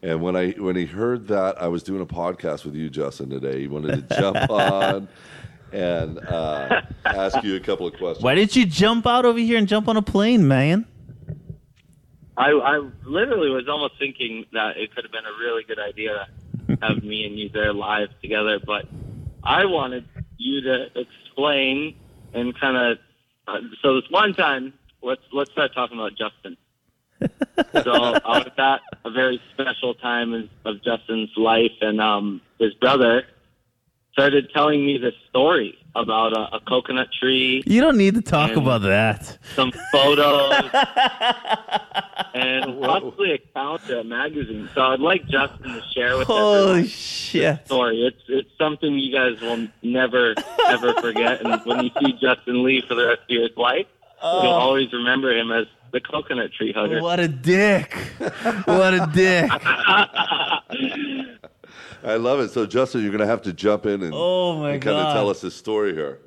[0.03, 3.31] And when I when he heard that I was doing a podcast with you, Justin,
[3.31, 5.09] today, he wanted to jump on
[5.73, 8.23] and uh, ask you a couple of questions.
[8.23, 10.87] Why didn't you jump out over here and jump on a plane, man?
[12.37, 16.29] I, I literally was almost thinking that it could have been a really good idea
[16.69, 18.87] to have me and you there live together, but
[19.43, 21.97] I wanted you to explain
[22.35, 22.99] and kind of.
[23.49, 26.57] Uh, so this one time, let's let's start talking about Justin.
[27.83, 32.73] so I was at a very special time in- of Justin's life, and um, his
[32.75, 33.25] brother
[34.13, 38.53] started telling me this story about a, a coconut tree You don't need to talk
[38.57, 39.39] about that.
[39.55, 40.53] some photos,
[42.35, 44.69] and possibly a calendar, a magazine.
[44.75, 47.61] So I'd like Justin to share with Holy everyone shit.
[47.61, 48.03] the story.
[48.07, 50.35] It's it's something you guys will never
[50.69, 51.41] ever forget.
[51.45, 53.87] And when you see Justin Lee for the rest of your life,
[54.23, 57.01] you'll always remember him as the coconut tree hugger.
[57.03, 57.95] What a dick.
[58.65, 59.51] What a dick.
[62.05, 62.51] I love it.
[62.51, 65.13] So Justin, you're going to have to jump in and, Oh, my and kind of
[65.15, 66.21] tell us his story here.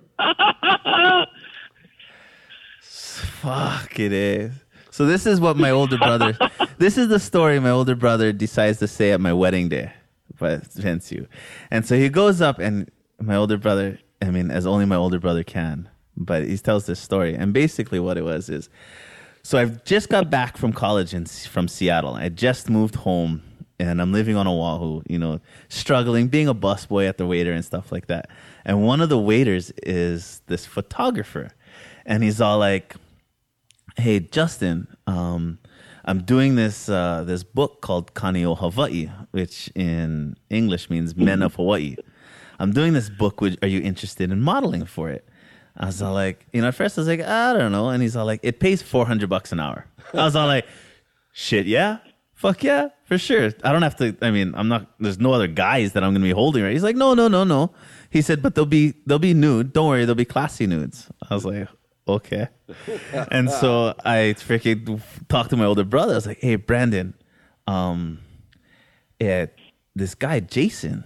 [2.82, 4.54] Fuck it is.
[4.92, 6.38] So this is what my older brother.
[6.78, 9.94] this is the story my older brother decides to say at my wedding day,
[10.38, 11.28] but hence you.
[11.72, 14.00] And so he goes up, and my older brother.
[14.22, 15.90] I mean, as only my older brother can.
[16.18, 18.70] But he tells this story, and basically what it was is,
[19.44, 22.14] so I've just got back from college in, from Seattle.
[22.14, 23.42] I just moved home,
[23.80, 25.02] and I'm living on Oahu.
[25.08, 25.40] You know,
[25.70, 28.30] struggling, being a busboy at the waiter and stuff like that.
[28.66, 31.52] And one of the waiters is this photographer,
[32.06, 32.96] and he's all like
[33.98, 35.60] hey justin um,
[36.06, 41.56] i'm doing this uh, this book called kaneo hawaii which in english means men of
[41.56, 41.96] hawaii
[42.60, 45.28] i'm doing this book which, are you interested in modeling for it
[45.78, 47.90] i was all like you know at first i was like i don't know.
[47.90, 49.86] And he's all like it pays 400 bucks an hour.
[50.14, 50.66] I was all like
[51.32, 52.00] shit yeah?
[52.34, 53.52] Fuck yeah for sure.
[53.64, 56.24] I don't have to i mean i'm not there's no other guys that i'm gonna
[56.24, 56.74] be holding right?
[56.74, 57.72] He's like no no no no.
[58.10, 59.74] He said but they'll be they'll be nude.
[59.74, 61.10] Don't worry they'll be classy nudes.
[61.30, 61.68] I was like
[62.08, 62.48] okay.
[63.32, 66.14] And so I freaking talked to my older brother.
[66.14, 67.14] I was like, "Hey, Brandon,
[67.68, 68.20] um,
[69.20, 69.48] yeah,
[69.96, 71.04] this guy Jason,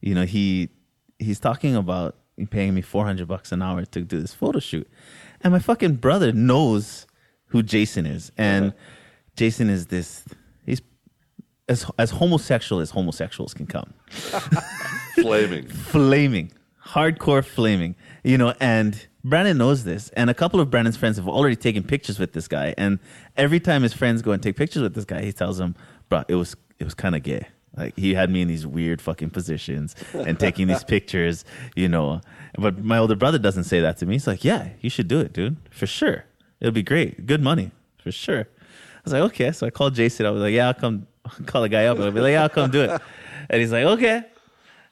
[0.00, 0.70] you know, he
[1.18, 2.16] he's talking about
[2.50, 4.88] paying me four hundred bucks an hour to do this photo shoot,
[5.40, 7.06] and my fucking brother knows
[7.46, 8.74] who Jason is, and
[9.36, 10.24] Jason is this.
[10.66, 10.82] He's
[11.68, 13.94] as as homosexual as homosexuals can come
[15.14, 15.66] Flaming.
[15.68, 16.52] flaming,
[16.84, 20.10] hardcore flaming, you know, and Brandon knows this.
[20.10, 22.74] And a couple of Brandon's friends have already taken pictures with this guy.
[22.78, 22.98] And
[23.36, 25.74] every time his friends go and take pictures with this guy, he tells them,
[26.08, 27.48] bro, it was, it was kind of gay.
[27.76, 32.20] Like he had me in these weird fucking positions and taking these pictures, you know.
[32.58, 34.14] But my older brother doesn't say that to me.
[34.14, 36.24] He's like, yeah, you should do it, dude, for sure.
[36.60, 37.26] It'll be great.
[37.26, 38.40] Good money, for sure.
[38.40, 39.52] I was like, okay.
[39.52, 40.24] So I called Jason.
[40.26, 41.06] I was like, yeah, I'll come
[41.46, 41.98] call the guy up.
[41.98, 43.00] I'll be like, yeah, I'll come do it.
[43.50, 44.24] And he's like, okay.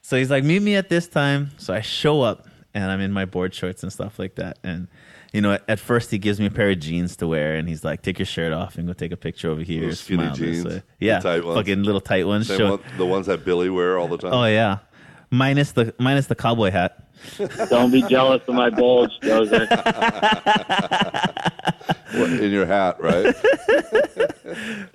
[0.01, 1.51] So he's like, meet me at this time.
[1.57, 4.59] So I show up and I'm in my board shorts and stuff like that.
[4.63, 4.87] And,
[5.35, 7.67] you know, at, at first he gives me a pair of jeans to wear and
[7.67, 9.81] he's like, take your shirt off and go take a picture over here.
[9.81, 10.83] Little skinny smile this jeans, way.
[11.01, 11.19] Yeah.
[11.19, 11.57] tight ones.
[11.57, 12.47] Fucking little tight ones.
[12.47, 14.31] Show- one, the ones that Billy wear all the time.
[14.31, 14.77] Oh yeah.
[15.31, 17.05] minus the minus the cowboy hat.
[17.69, 19.69] Don't be jealous of my bulge, Joseph.
[22.13, 23.35] In your hat, right?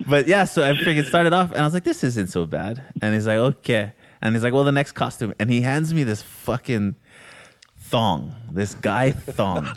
[0.07, 2.81] But yeah, so I freaking started off, and I was like, "This isn't so bad."
[3.01, 6.03] And he's like, "Okay," and he's like, "Well, the next costume," and he hands me
[6.03, 6.95] this fucking
[7.91, 9.67] thong, this guy thong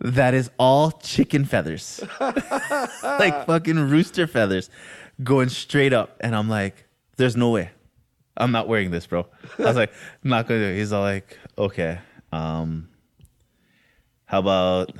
[0.00, 4.70] that is all chicken feathers, like fucking rooster feathers,
[5.22, 7.70] going straight up, and I'm like, "There's no way."
[8.38, 9.26] I'm not wearing this, bro.
[9.58, 10.76] I was like, I'm not gonna do it.
[10.76, 11.98] He's all like, okay,
[12.32, 12.88] um,
[14.26, 14.92] how about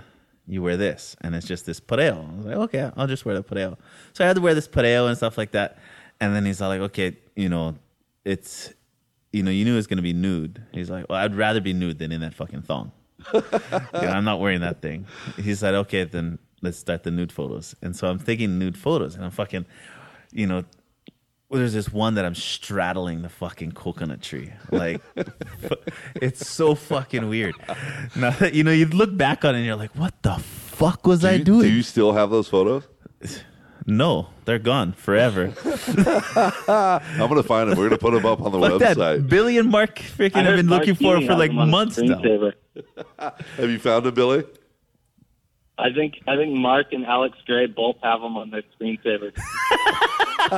[0.46, 1.16] you wear this?
[1.20, 2.32] And it's just this pareo.
[2.32, 3.76] I was like, okay, I'll just wear the pareo.
[4.14, 5.78] So I had to wear this pareo and stuff like that.
[6.20, 7.76] And then he's all like, okay, you know,
[8.24, 8.72] it's,
[9.36, 10.62] you know, you knew it was gonna be nude.
[10.72, 12.92] He's like, well, I'd rather be nude than in that fucking thong.
[13.34, 13.42] You
[13.92, 15.06] know, I'm not wearing that thing.
[15.36, 17.74] He said, okay, then let's start the nude photos.
[17.82, 19.66] And so I'm taking nude photos, and I'm fucking,
[20.32, 20.64] you know,
[21.48, 24.52] well, there's this one that I'm straddling the fucking coconut tree.
[24.70, 25.00] Like,
[26.16, 27.54] it's so fucking weird.
[28.16, 31.06] Now, that you know, you look back on it and you're like, what the fuck
[31.06, 31.62] was Do I you, doing?
[31.62, 32.84] do you still have those photos?
[33.86, 35.54] no, they're gone forever.
[35.64, 37.78] I'm gonna find them.
[37.78, 38.96] We're gonna put them up on the Fuck website.
[38.96, 39.28] that.
[39.28, 42.18] Billy and Mark freaking have been looking for it for like months now.
[42.20, 42.52] now.
[43.56, 44.44] Have you found them, Billy?
[45.78, 49.32] I think I think Mark and Alex Gray both have them on their screensaver.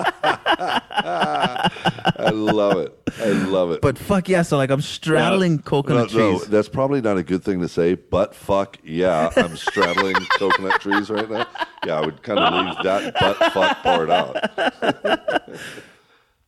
[2.20, 2.96] I love it.
[3.20, 3.80] I love it.
[3.80, 6.48] But fuck yeah, so like I'm straddling no, coconut no, trees.
[6.48, 7.94] that's probably not a good thing to say.
[7.94, 11.46] But fuck yeah, I'm straddling coconut trees right now.
[11.86, 14.36] Yeah, I would kind of leave that but fuck part out.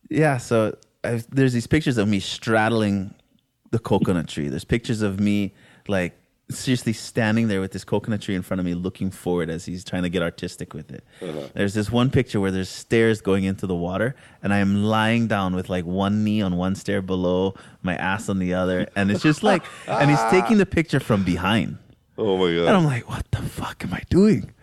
[0.09, 3.15] Yeah, so i there's these pictures of me straddling
[3.71, 4.49] the coconut tree.
[4.49, 5.55] There's pictures of me
[5.87, 6.20] like
[6.51, 9.83] seriously standing there with this coconut tree in front of me, looking forward as he's
[9.83, 11.03] trying to get artistic with it.
[11.21, 11.47] Uh-huh.
[11.53, 15.27] There's this one picture where there's stairs going into the water, and I am lying
[15.27, 19.11] down with like one knee on one stair below, my ass on the other, and
[19.11, 21.77] it's just like, and he's taking the picture from behind.
[22.17, 22.67] Oh my god!
[22.67, 22.77] And.
[22.77, 24.53] I'm like, what the fuck am I doing?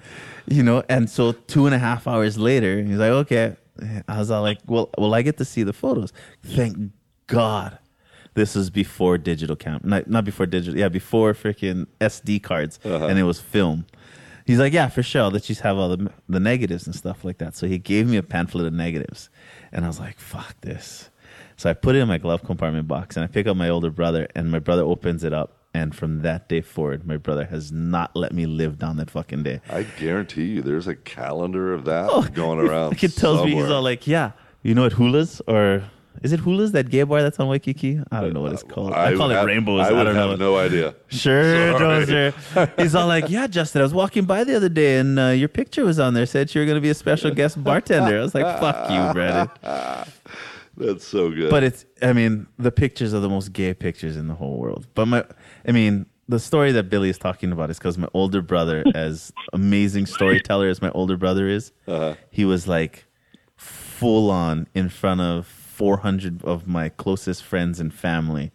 [0.46, 3.56] You know, and so two and a half hours later, he's like, okay.
[4.08, 6.12] I was all like, well, well, I get to see the photos.
[6.42, 6.92] Thank
[7.28, 7.78] God.
[8.34, 13.06] This was before digital cam, not, not before digital, yeah, before freaking SD cards, uh-huh.
[13.06, 13.86] and it was film.
[14.46, 15.22] He's like, yeah, for sure.
[15.22, 17.54] I'll let you have all the, the negatives and stuff like that.
[17.54, 19.28] So he gave me a pamphlet of negatives,
[19.72, 21.10] and I was like, fuck this.
[21.56, 23.90] So I put it in my glove compartment box, and I pick up my older
[23.90, 27.70] brother, and my brother opens it up, and from that day forward, my brother has
[27.72, 29.60] not let me live down that fucking day.
[29.68, 32.96] I guarantee you, there's a calendar of that oh, going around.
[32.96, 35.82] He tells me he's all like, yeah, you know what Hula's or
[36.22, 38.00] is it Hula's that gay bar that's on Waikiki?
[38.10, 38.92] I don't know what it's called.
[38.92, 39.80] I, call it Rainbows.
[39.80, 40.52] I I, don't have know.
[40.52, 40.94] no idea.
[41.08, 42.80] Sure, Dozer.
[42.80, 45.48] He's all like, yeah, Justin, I was walking by the other day and uh, your
[45.48, 46.26] picture was on there.
[46.26, 48.18] Said you were going to be a special guest bartender.
[48.18, 49.50] I was like, fuck you, Brandon.
[50.76, 51.50] That's so good.
[51.50, 54.86] But it's, I mean, the pictures are the most gay pictures in the whole world.
[54.94, 55.24] But my,
[55.66, 59.32] I mean, the story that Billy is talking about is because my older brother, as
[59.52, 61.72] amazing storyteller as my older brother is,
[62.30, 63.06] he was like
[63.56, 68.50] full on in front of 400 of my closest friends and family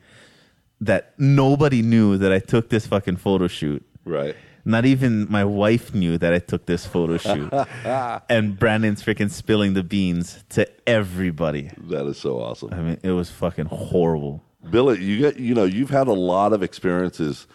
[0.82, 3.82] that nobody knew that I took this fucking photo shoot.
[4.04, 4.36] right.
[4.66, 7.52] Not even my wife knew that I took this photo shoot.
[8.30, 11.70] and Brandon's freaking spilling the beans to everybody.
[11.90, 12.74] That is so awesome.
[12.74, 14.42] I mean, it was fucking horrible.
[14.70, 17.46] Billy, you get you know you've had a lot of experiences,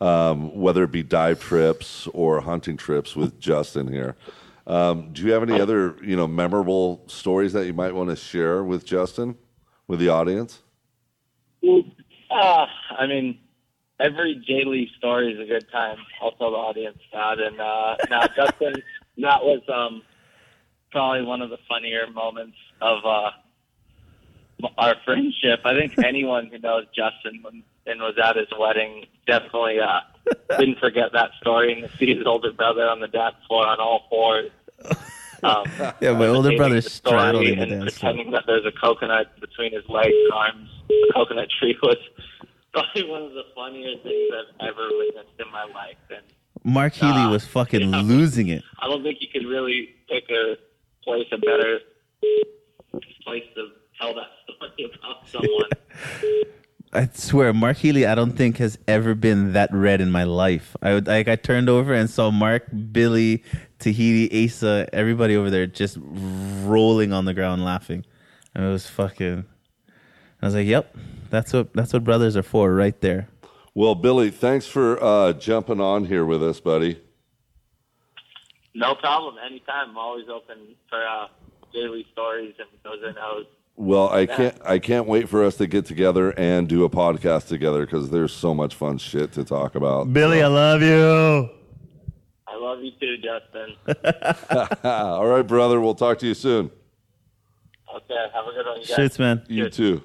[0.00, 4.16] um, whether it be dive trips or hunting trips with Justin here.
[4.66, 8.16] Um, do you have any other you know memorable stories that you might want to
[8.16, 9.36] share with Justin,
[9.86, 10.62] with the audience?
[12.30, 13.38] Ah, I mean,
[14.00, 15.98] every J Lee story is a good time.
[16.20, 17.38] I'll tell the audience that.
[17.38, 18.82] And uh, now, Justin,
[19.18, 20.02] that was um,
[20.90, 23.30] probably one of the funnier moments of uh,
[24.78, 25.60] our friendship.
[25.64, 27.42] I think anyone who knows Justin
[27.86, 30.00] and was at his wedding definitely uh,
[30.58, 33.78] didn't forget that story and to see his older brother on the dance floor on
[33.80, 34.50] all fours.
[35.42, 35.64] Um,
[36.00, 38.12] Yeah, my older brother the story straddling the and dance floor.
[38.12, 40.70] pretending that there's a coconut between his legs and arms.
[40.88, 41.98] The coconut tree was
[42.72, 45.96] probably one of the funnier things I've ever witnessed in my life.
[46.10, 46.22] And
[46.64, 48.62] Mark Healy Ah, was fucking losing it.
[48.80, 50.56] I don't think you could really pick a
[51.04, 51.80] place a better
[53.24, 53.68] place to
[54.00, 55.70] tell that story about someone.
[56.92, 60.76] I swear, Mark Healy, I don't think has ever been that red in my life.
[60.80, 63.42] I would like I turned over and saw Mark, Billy,
[63.80, 68.04] Tahiti, Asa, everybody over there just rolling on the ground laughing.
[68.54, 69.44] And it was fucking.
[70.40, 70.96] I was like, "Yep,
[71.30, 73.28] that's what that's what brothers are for, right there."
[73.74, 77.00] Well, Billy, thanks for uh, jumping on here with us, buddy.
[78.74, 79.34] no problem.
[79.44, 79.90] Anytime.
[79.90, 81.26] I'm always open for uh,
[81.72, 83.46] daily stories and those are knows.
[83.76, 84.56] Well, I can't.
[84.64, 88.32] I can't wait for us to get together and do a podcast together because there's
[88.32, 90.12] so much fun shit to talk about.
[90.12, 91.50] Billy, I love you.
[92.46, 94.78] I love you too, Justin.
[94.84, 95.80] All right, brother.
[95.80, 96.70] We'll talk to you soon.
[97.96, 98.96] Okay, have a good one, you guys.
[98.96, 99.44] Shoots, man.
[99.48, 99.72] You Good.
[99.72, 100.02] too.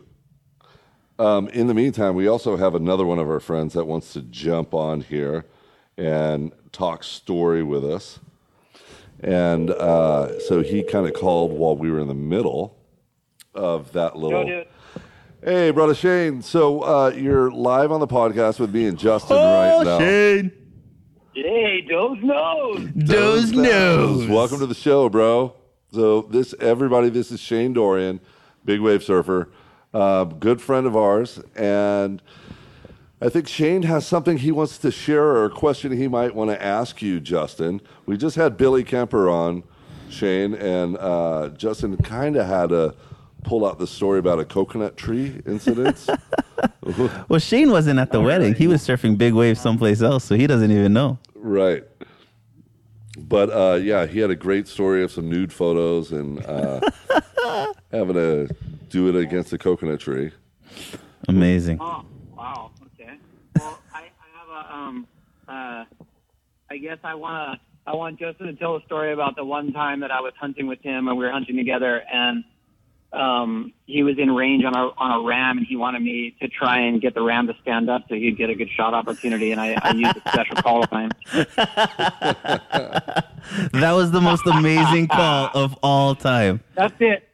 [1.20, 4.22] Um, in the meantime, we also have another one of our friends that wants to
[4.22, 5.46] jump on here
[5.98, 8.20] and talk story with us.
[9.20, 12.79] And uh, so he kind of called while we were in the middle
[13.60, 14.46] of that little.
[14.46, 14.68] dude.
[15.44, 16.42] Hey, brother Shane.
[16.42, 19.96] So uh, you're live on the podcast with me and Justin right now.
[19.96, 20.52] Oh, Shane.
[21.34, 22.90] Hey, Doze Knows.
[22.98, 24.28] Doze Knows.
[24.28, 25.54] Welcome to the show, bro.
[25.92, 28.20] So this, everybody, this is Shane Dorian,
[28.66, 29.50] big wave surfer,
[29.94, 32.22] uh, good friend of ours, and
[33.22, 36.52] I think Shane has something he wants to share or a question he might want
[36.52, 37.82] to ask you, Justin.
[38.06, 39.64] We just had Billy Kemper on,
[40.10, 42.96] Shane, and uh, Justin kind of had to
[43.44, 46.08] pull out the story about a coconut tree incident.
[47.30, 48.56] Well, Shane wasn't at the wedding.
[48.56, 51.20] He was surfing big waves someplace else, so he doesn't even know.
[51.36, 51.84] Right.
[53.18, 56.82] But uh, yeah, he had a great story of some nude photos and uh,
[57.92, 58.50] having to
[58.90, 60.32] do it against a coconut tree.
[61.28, 61.78] Amazing.
[61.80, 62.04] Oh,
[62.36, 62.72] wow.
[63.00, 63.14] Okay.
[63.58, 65.08] Well, I, I have a um
[65.48, 65.86] uh,
[66.72, 70.00] I guess I wanna I want Justin to tell a story about the one time
[70.00, 72.44] that I was hunting with him and we were hunting together and
[73.12, 76.48] um he was in range on a on a ram and he wanted me to
[76.48, 79.52] try and get the ram to stand up so he'd get a good shot opportunity
[79.52, 81.10] and I, I used a special call sign.
[83.74, 86.62] That was the most amazing call of all time.
[86.76, 87.28] That's it.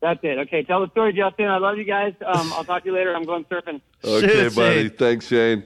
[0.00, 0.38] That's it.
[0.38, 1.46] Okay, tell the story, Justin.
[1.46, 2.12] I love you guys.
[2.24, 3.14] Um, I'll talk to you later.
[3.14, 3.80] I'm going surfing.
[4.04, 4.88] Okay, Shit, buddy.
[4.88, 4.90] Shane.
[4.96, 5.64] Thanks, Shane.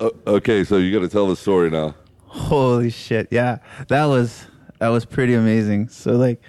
[0.00, 1.94] O- okay, so you got to tell the story now.
[2.26, 3.28] Holy shit!
[3.30, 3.58] Yeah,
[3.88, 4.46] that was
[4.78, 5.88] that was pretty amazing.
[5.88, 6.40] So like,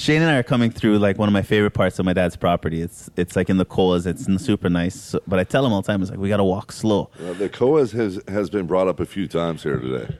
[0.00, 2.34] Shane and I are coming through like one of my favorite parts of my dad's
[2.34, 2.80] property.
[2.80, 4.06] It's it's like in the Koas.
[4.06, 4.94] It's super nice.
[4.98, 7.10] So, but I tell him all the time, it's like we got to walk slow.
[7.22, 10.16] Uh, the Koas has has been brought up a few times here today.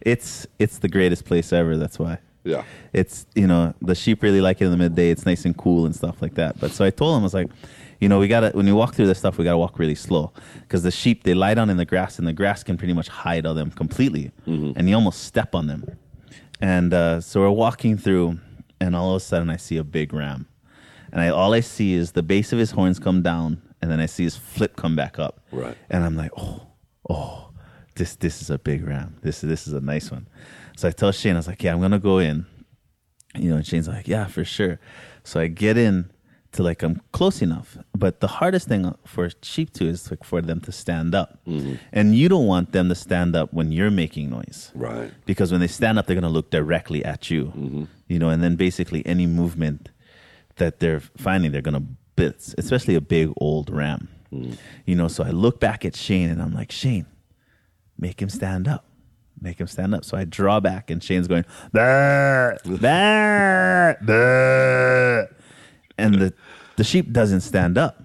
[0.00, 1.76] It's it's the greatest place ever.
[1.76, 2.18] That's why.
[2.42, 2.64] Yeah.
[2.92, 5.86] it's you know the sheep really like it in the midday it's nice and cool
[5.86, 7.48] and stuff like that but so i told him i was like
[8.00, 10.30] you know we gotta when you walk through this stuff we gotta walk really slow
[10.60, 13.08] because the sheep they lie down in the grass and the grass can pretty much
[13.08, 15.96] hide all them completely and you almost step on them
[16.60, 18.38] and uh, so we're walking through
[18.84, 20.46] and all of a sudden i see a big ram.
[21.12, 24.00] And I, all i see is the base of his horns come down and then
[24.00, 25.40] i see his flip come back up.
[25.50, 25.76] Right.
[25.90, 26.66] and i'm like oh
[27.08, 27.50] oh
[27.96, 29.16] this this is a big ram.
[29.22, 30.26] This this is a nice one.
[30.76, 32.46] So i tell shane i was like yeah i'm gonna go in.
[33.36, 34.78] You know, and Shane's like, yeah, for sure.
[35.24, 36.10] So I get in
[36.54, 40.40] to like I'm close enough, but the hardest thing for sheep to is like for
[40.40, 41.74] them to stand up, mm-hmm.
[41.92, 45.12] and you don't want them to stand up when you're making noise, Right.
[45.26, 47.84] Because when they stand up, they're gonna look directly at you, mm-hmm.
[48.08, 49.90] you know, and then basically any movement
[50.56, 51.84] that they're finding, they're gonna
[52.16, 54.54] bit, especially a big old ram, mm-hmm.
[54.86, 55.08] you know.
[55.08, 57.06] So I look back at Shane and I'm like, Shane,
[57.98, 58.84] make him stand up.
[59.40, 60.04] Make him stand up.
[60.04, 65.33] So I draw back, and Shane's going, "Bah, bah, bah."
[65.98, 66.34] And the
[66.76, 68.02] the sheep doesn't stand up.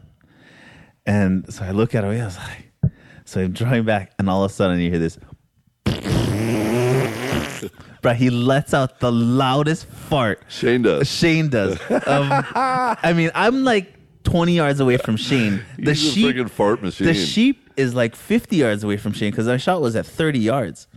[1.06, 2.92] And so I look at him, I was like,
[3.26, 5.18] so I'm drawing back, and all of a sudden you hear this.
[8.02, 11.10] Bro, he lets out the loudest fart Shane does.
[11.10, 11.80] Shane does.
[11.90, 15.62] Um, I mean, I'm like 20 yards away from Shane.
[15.78, 17.08] The He's a sheep, freaking fart machine.
[17.08, 20.40] the sheep is like 50 yards away from Shane because our shot was at 30
[20.40, 20.88] yards.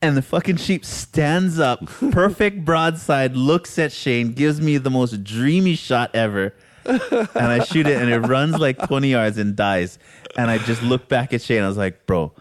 [0.00, 5.24] And the fucking sheep stands up, perfect broadside, looks at Shane, gives me the most
[5.24, 6.54] dreamy shot ever.
[6.84, 9.98] And I shoot it, and it runs like 20 yards and dies.
[10.36, 11.62] And I just look back at Shane.
[11.62, 12.32] I was like, bro,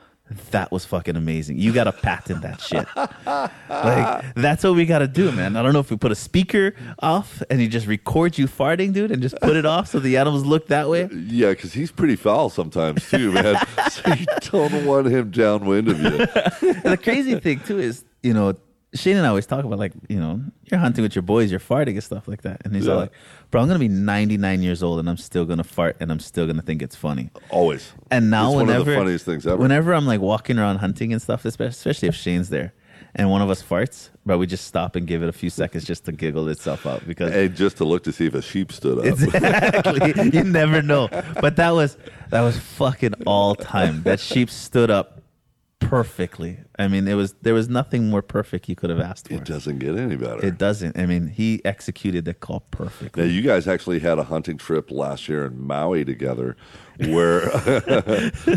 [0.52, 1.58] that was fucking amazing.
[1.58, 2.86] You got to patent that shit.
[3.26, 5.56] Like, that's what we got to do, man.
[5.56, 8.94] I don't know if we put a speaker off and you just record you farting,
[8.94, 11.10] dude, and just put it off so the animals look that way.
[11.12, 13.56] Yeah, because he's pretty foul sometimes too, man.
[13.92, 16.28] so you don't want him downwind of you.
[16.88, 18.56] And the crazy thing too is, you know,
[18.98, 21.60] Shane and I always talk about like, you know, you're hunting with your boys, you're
[21.60, 22.62] farting and stuff like that.
[22.66, 23.12] And he's all like,
[23.52, 26.48] bro, I'm gonna be 99 years old and I'm still gonna fart and I'm still
[26.48, 27.30] gonna think it's funny.
[27.50, 27.92] Always.
[28.12, 29.58] And now It's one of whenever the funniest things ever.
[29.58, 32.74] whenever I'm like walking around hunting and stuff, especially if Shane's there,
[33.16, 35.86] and one of us farts, but we just stop and give it a few seconds
[35.86, 38.72] just to giggle itself out because And just to look to see if a sheep
[38.72, 39.06] stood up.
[39.06, 41.08] exactly you never know.
[41.42, 41.98] But that was
[42.30, 44.04] that was fucking all time.
[44.04, 45.22] That sheep stood up
[45.90, 46.60] perfectly.
[46.78, 49.34] I mean, it was there was nothing more perfect you could have asked for.
[49.36, 50.46] it doesn't get any better.
[50.46, 50.98] It doesn't.
[50.98, 53.28] I mean, he executed the call Now, perfectly.
[53.30, 56.56] you guys actually had a hunting trip last year in Maui together,
[57.08, 57.42] where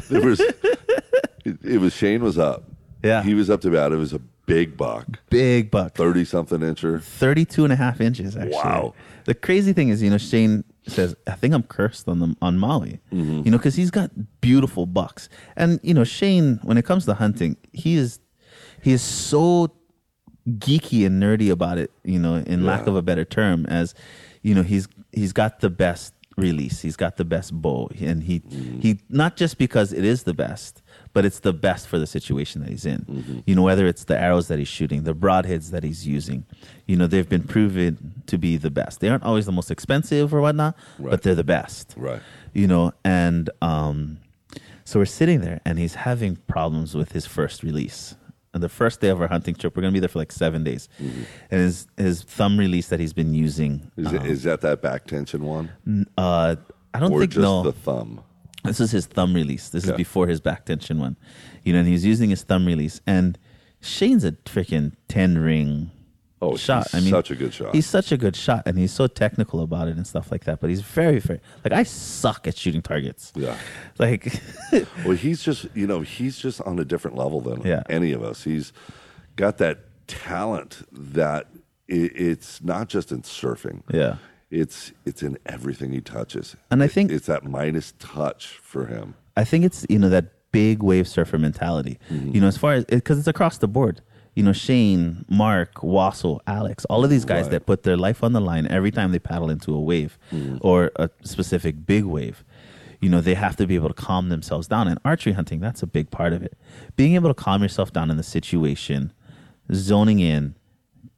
[0.09, 2.65] there was it, it was Shane was up.
[3.03, 3.23] Yeah.
[3.23, 3.93] he was up to bat.
[3.93, 5.95] It was a big buck, big buck.
[5.95, 7.01] 30 something incher.
[7.03, 8.95] 32 and a half inches actually Wow.
[9.25, 12.59] the crazy thing is you know shane says i think i'm cursed on the on
[12.59, 13.43] maui Mm-hmm.
[13.45, 14.11] you know because he's got
[14.41, 15.29] beautiful bucks.
[15.57, 18.21] And you know shane when it comes to hunting he is
[18.83, 19.73] he is so
[20.49, 23.95] geeky and nerdy about it you know in lack of a better term as
[24.43, 26.81] you know he's he's got the best release.
[26.81, 27.91] He's got the best bow.
[28.01, 28.81] And he Mm-hmm.
[28.81, 30.81] he not just because it is the best
[31.13, 33.39] but it's the best for the situation that he's in Mm-hmm.
[33.47, 36.45] you know whether it's the arrows that he's shooting the broadheads that he's using
[36.87, 40.33] you know they've been proven to be the best they aren't always the most expensive
[40.35, 41.11] or whatnot Right.
[41.11, 42.23] but they're the best Right.
[42.53, 44.19] you know and um
[44.85, 48.15] so we're sitting there and he's having problems with his first release
[48.53, 50.33] and the first day of our hunting trip we're going to be there for like
[50.33, 54.61] seven days and his his thumb release that he's been using Is, it, is that
[54.63, 55.71] that back tension one?
[56.19, 56.57] uh
[56.95, 58.21] i don't or think just no the thumb?
[58.65, 59.69] This is his thumb release.
[59.71, 61.17] This is before his back tension one.
[61.65, 63.01] You know, and he's using his thumb release.
[63.07, 63.39] And
[63.81, 65.91] Shane's a freaking 10 ring
[66.43, 66.85] Oh, shot.
[66.91, 67.75] he's I mean, such a good shot.
[67.75, 70.59] He's such a good shot and he's so technical about it and stuff like that.
[70.61, 73.31] But he's very, very, like, I suck at shooting targets.
[73.37, 73.57] Yeah.
[73.99, 74.41] Like,
[75.05, 77.83] Well, he's just, you know, he's just on a different level than Yeah.
[77.91, 78.45] any of us.
[78.45, 78.73] He's
[79.37, 81.59] got that talent that i
[82.15, 83.83] it's not just in surfing.
[83.93, 84.17] yeah.
[84.51, 86.57] It's it's in everything he touches.
[86.71, 89.15] And I think- it's that Midas touch for him.
[89.37, 91.99] I think it's you know that big wave surfer mentality.
[92.11, 92.35] Mm-hmm.
[92.35, 94.01] You know, as far as because it's across the board.
[94.35, 97.51] You know, Shane, Mark, Wassel, Alex, all of these guys Right.
[97.53, 100.59] that put their life on the line every time they paddle into a wave Mm-hmm.
[100.61, 102.45] or a specific big wave.
[103.01, 104.87] You know, they have to be able to calm themselves down.
[104.87, 106.57] And archery hunting, that's a big part of it.
[106.97, 109.13] Being able to calm yourself down in the situation,
[109.73, 110.55] zoning in,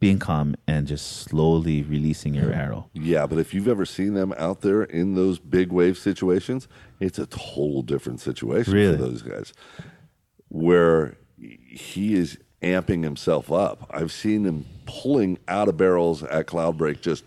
[0.02, 2.56] being calm, and just slowly releasing your mm.
[2.56, 2.90] arrow.
[2.92, 6.66] Yeah, but if you've ever seen them out there in those big wave situations,
[6.98, 8.96] it's a total different situation Really?
[8.96, 9.52] for those guys.
[10.48, 13.88] Where he is amping himself up.
[13.90, 17.22] I've seen him pulling out of barrels at Cloudbreak, just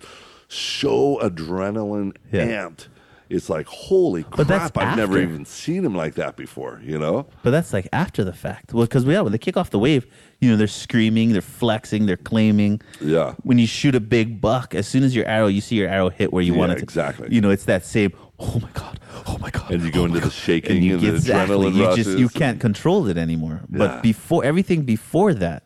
[0.50, 2.68] so adrenaline Yeah.
[2.68, 2.88] amped.
[3.36, 4.78] It's like holy But crap!
[4.78, 6.82] I've never even seen him like that before.
[6.84, 7.28] You know?
[7.44, 8.74] But that's like after the fact.
[8.74, 10.08] Well, because yeah, when they kick off the wave,
[10.40, 12.82] you know, they're screaming, they're flexing, they're claiming.
[13.02, 13.34] Yeah.
[13.44, 16.10] When you shoot a big buck, as soon as your arrow, you see your arrow
[16.10, 16.84] hit where you Yeah, want it to.
[16.84, 17.28] exactly.
[17.32, 18.12] You know, it's that same.
[18.40, 19.00] Oh my god!
[19.28, 19.72] Oh my god!
[19.72, 21.56] And you go oh into the shaking and you and the exactly.
[21.56, 23.62] adrenaline You just you can't control it anymore.
[23.70, 23.78] Yeah.
[23.80, 25.64] But before everything before that,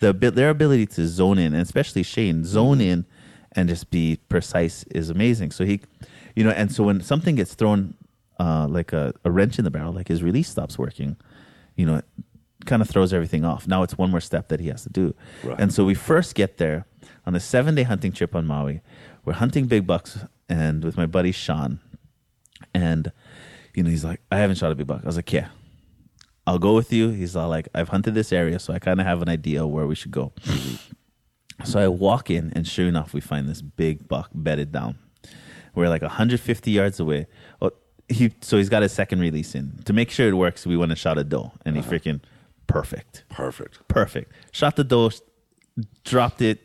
[0.00, 2.90] the their ability to zone in, and especially Shane, zone Mm-hmm.
[2.90, 3.06] in
[3.52, 5.50] and just be precise is amazing.
[5.50, 5.80] So he,
[6.36, 7.94] you know, and so when something gets thrown
[8.38, 11.16] uh, like a, a wrench in the barrel, like his release stops working,
[11.74, 12.04] you know, it
[12.66, 13.66] kind of throws everything off.
[13.66, 15.14] Now it's one more step that he has to do.
[15.42, 15.58] Right.
[15.58, 16.86] And so we first get there
[17.26, 18.82] on a seven day hunting trip on Maui.
[19.24, 20.18] We're hunting big bucks
[20.48, 21.80] and with my buddy Sean.
[22.74, 23.10] And,
[23.74, 25.00] you know, he's like, I haven't shot a big buck.
[25.02, 25.48] I was like, yeah,
[26.46, 27.10] I'll go with you.
[27.10, 29.86] He's all like, I've hunted this area, so I kind of have an idea where
[29.86, 30.32] we should go.
[31.64, 34.98] so I walk in, and sure enough, we find this big buck bedded down.
[35.76, 37.28] We're like 150 yards away.
[37.62, 37.70] Oh,
[38.08, 40.66] he so he's got his second release in to make sure it works.
[40.66, 41.90] We went and shot a doe, and he uh-huh.
[41.92, 42.20] freaking
[42.66, 43.86] perfect, Perfect.
[43.86, 44.32] perfect.
[44.50, 45.10] Shot the doe,
[46.04, 46.60] dropped it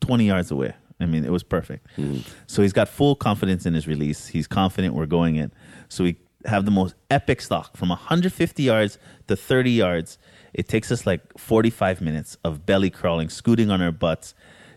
[0.00, 0.74] 20 yards away.
[1.00, 1.86] I mean, it was perfect.
[1.96, 2.28] Mm-hmm.
[2.46, 4.26] So he's got full confidence in his release.
[4.26, 5.52] He's confident we're going in.
[5.88, 10.18] So we have the most epic stock from 150 yards to 30 yards.
[10.54, 14.34] It takes us like 45 minutes of belly crawling, scooting on our butts,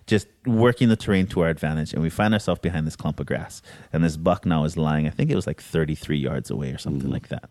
[0.07, 1.93] just working the terrain to our advantage.
[1.93, 3.61] And we find ourselves behind this clump of grass.
[3.93, 6.77] And this buck now is lying, I think it was like 33 yards away or
[6.77, 7.13] something mm-hmm.
[7.13, 7.49] like that.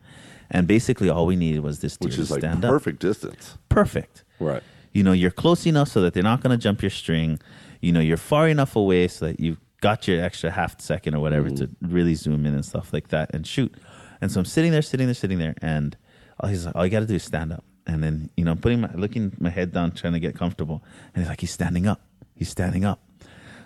[0.50, 2.70] And basically, all we needed was this deer Which is to like stand up.
[2.70, 3.56] perfect distance.
[3.68, 4.24] Perfect.
[4.40, 4.62] Right.
[4.92, 7.38] You know, you're close enough so that they're not going to jump your string.
[7.80, 11.20] You know, you're far enough away so that you've got your extra half second or
[11.20, 11.94] whatever to mm-hmm.
[11.94, 13.72] really zoom in and stuff like that and shoot.
[14.20, 15.96] And so I'm sitting there, sitting there, sitting there, and
[16.40, 17.64] all he's like, all you got to do is stand up.
[17.86, 20.82] And then, you know, I'm putting my, looking my head down, trying to get comfortable.
[21.14, 22.00] And he's like, he's standing up.
[22.40, 23.00] He's standing up.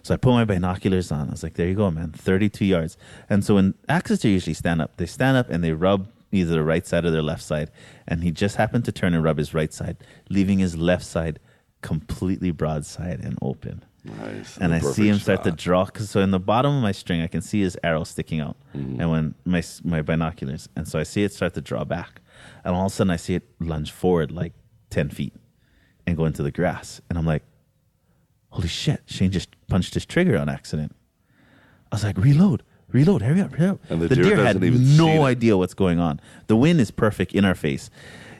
[0.02, 1.28] So I put my binoculars on.
[1.28, 2.98] I was like, there you go, man, 32 yards.
[3.30, 6.54] And so when axis deer usually stand up, they stand up and they rub either
[6.56, 7.70] the right side or their left side.
[8.08, 9.96] And he just happened to turn and rub his right side,
[10.28, 11.38] leaving his left side
[11.82, 13.84] completely broadside and open.
[14.02, 14.58] Nice.
[14.58, 15.88] And I see him start to draw.
[15.94, 18.56] So in the bottom of my string, I can see his arrow sticking out.
[18.76, 19.00] Mm-hmm.
[19.00, 22.20] And when my my binoculars, and so I see it start to draw back,
[22.64, 24.52] and all of a sudden I see it lunge forward like
[24.90, 25.32] ten feet
[26.06, 27.00] and go into the grass.
[27.08, 27.44] And I'm like,
[28.54, 29.02] holy shit!
[29.06, 30.94] Shane just punched his trigger on accident.
[31.90, 33.80] I was like, reload, reload, hurry up, hurry up.
[33.90, 36.20] And the deer had even no idea what's going on.
[36.46, 37.90] The wind is perfect in our face.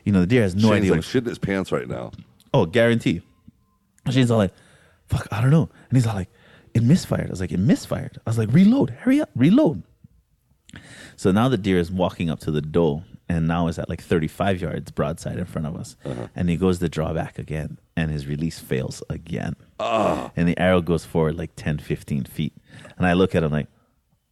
[0.04, 0.72] You know, the deer has no idea.
[0.72, 2.12] Shane's idea like shitting his pants right now.
[2.52, 3.22] Oh, guarantee.
[4.10, 4.52] Shane's all like,
[5.06, 5.68] fuck, I don't know.
[5.88, 6.28] And he's all like,
[6.74, 7.28] it misfired.
[7.28, 8.18] I was like, it misfired.
[8.26, 9.82] I was like, reload, hurry up, reload.
[11.16, 14.02] So now the deer is walking up to the doe and now is at like
[14.02, 15.96] 35 yards broadside in front of us.
[16.04, 16.28] Uh-huh.
[16.34, 19.56] And he goes to draw back again, and his release fails again.
[20.36, 22.54] And the arrow goes forward like 10, 15 feet.
[22.96, 23.68] And I look at him like,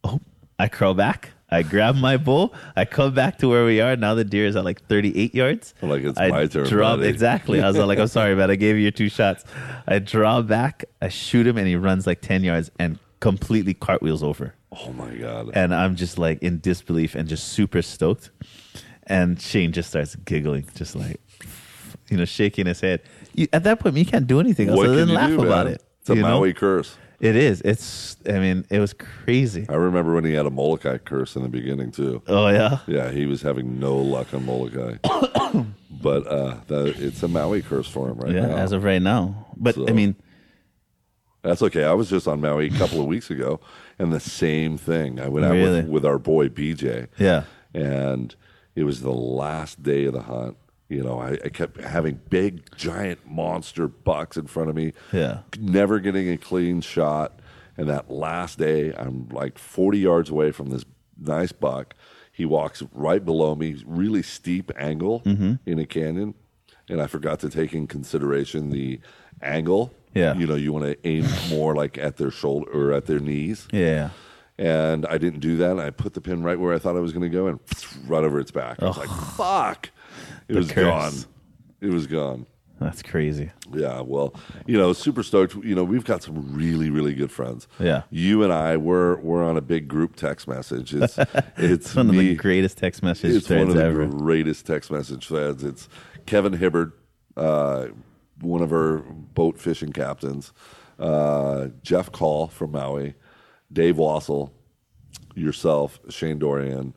[0.03, 0.19] oh,
[0.59, 1.31] I crawl back.
[1.49, 2.51] I grab my bow.
[2.75, 3.95] I come back to where we are.
[3.95, 5.75] Now the deer is at like 38 yards.
[5.83, 6.67] Like it's I my turn,
[6.97, 7.07] buddy.
[7.09, 7.61] exactly.
[7.61, 8.49] I was like, I'm sorry, man.
[8.49, 9.43] I gave you your two shots.
[9.87, 10.85] I draw back.
[10.99, 15.13] I shoot him, and he runs like 10 yards and completely cartwheels over Oh my
[15.15, 15.51] god.
[15.53, 18.31] and I'm just like in disbelief and just super stoked.
[19.05, 21.19] And Shane just starts giggling, just like
[22.09, 23.01] you know, shaking his head.
[23.33, 25.65] You, at that point, you can't do anything else what other than laugh do, about
[25.65, 25.75] man?
[25.75, 25.83] it.
[26.01, 26.39] It's a you know?
[26.39, 26.97] Maui curse.
[27.19, 27.61] It is.
[27.61, 28.17] It's.
[28.27, 29.65] I mean, it was crazy.
[29.69, 32.21] I remember when he had a Molokai curse in the beginning too.
[32.27, 32.79] Oh yeah.
[32.87, 34.97] Yeah, he was having no luck on Molokai.
[36.01, 38.41] but uh, the, it's a Maui curse for him right now.
[38.41, 38.57] Yeah, now.
[38.57, 39.47] as of right now.
[39.55, 40.15] But So- I mean,
[41.43, 41.83] That's okay.
[41.85, 43.59] I was just on Maui a couple of weeks ago,
[43.99, 45.19] and the same thing.
[45.19, 45.81] I went out Really?
[45.81, 47.07] with, with our boy BJ.
[47.17, 48.35] yeah, and
[48.75, 50.57] it was the last day of the hunt.
[50.89, 54.93] You know, I, I kept having big, giant monster bucks in front of me.
[55.11, 55.39] Yeah.
[55.59, 57.39] Never getting a clean shot.
[57.77, 60.85] And that last day, I'm like 40 yards away from this
[61.19, 61.95] nice buck.
[62.31, 65.53] He walks right below me, really steep angle Mm-hmm.
[65.65, 66.35] in a canyon.
[66.89, 68.99] And I forgot to take in consideration the
[69.43, 69.93] angle.
[70.13, 70.35] Yeah.
[70.35, 73.67] You know, you want to aim more like at their shoulder or at their knees
[73.71, 74.09] yeah.
[74.59, 75.79] and I didn't do that.
[75.79, 77.59] I put the pin right where I thought I was going to go and
[78.07, 78.81] right over its back.
[78.81, 79.89] I was like, "Fuck!"
[80.47, 80.83] It was curse.
[80.83, 81.13] gone.
[81.81, 82.45] It was gone.
[82.79, 83.49] That's crazy.
[83.73, 84.01] Yeah.
[84.01, 84.35] Well,
[84.65, 85.55] you know, super stoked.
[85.55, 87.67] You know, we've got some really, really good friends.
[87.79, 88.03] Yeah.
[88.09, 90.93] You and I, we're we're on a big group text message.
[90.93, 92.17] It's it's It's one me.
[92.17, 94.05] of the greatest text message it's one of the ever.
[94.05, 95.63] greatest text message threads.
[95.63, 95.87] It's
[96.25, 96.91] Kevin Hibbard,
[97.37, 97.87] uh,
[98.43, 100.51] one of our boat fishing captains,
[100.99, 103.15] uh, Jeff Call from Maui,
[103.71, 104.51] Dave Wassel,
[105.35, 106.93] yourself, Shane Dorian,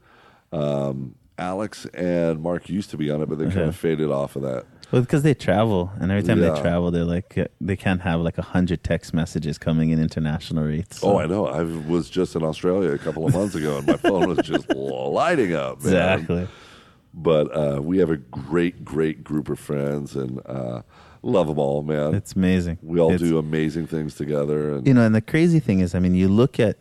[0.52, 4.36] um, Alex and Mark used to be on it, but they kind of faded off
[4.36, 4.64] of that.
[4.90, 6.50] Well, because they travel, and every time Yeah.
[6.54, 10.00] they travel, they're like uh, they can't have like a hundred text messages coming in
[10.00, 11.00] international rates.
[11.02, 11.46] Oh, I know.
[11.46, 14.68] I was just in Australia a couple of months ago, and my phone was just
[14.74, 15.80] lighting up.
[15.82, 15.86] man.
[15.92, 16.48] exactly.
[17.12, 20.82] But uh, we have a great, great group of friends, and uh,
[21.26, 22.14] love them all, man.
[22.14, 22.78] It's amazing.
[22.82, 25.94] we all It's- do amazing things together, and you know, and the crazy thing is,
[25.94, 26.78] I mean, you look at,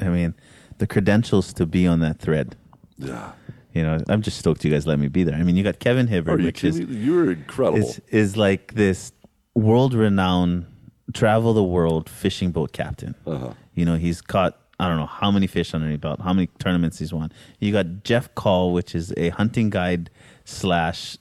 [0.00, 0.34] I mean,
[0.78, 2.56] the credentials to be on that thread.
[2.98, 3.32] yeah.
[3.72, 5.36] You know, I'm just stoked you guys let me be there.
[5.36, 7.04] I mean, you got Kevin Are you which is kidding me?
[7.06, 7.78] You're incredible.
[7.78, 9.12] is is like this
[9.54, 10.66] world renowned
[11.14, 13.14] travel the world fishing boat captain.
[13.24, 13.52] Uh-huh.
[13.74, 16.48] You know, he's caught I don't know how many fish under his belt, how many
[16.58, 17.30] tournaments he's won.
[17.60, 20.10] You got Jeff Call, which is a hunting guide
[20.44, 21.16] slash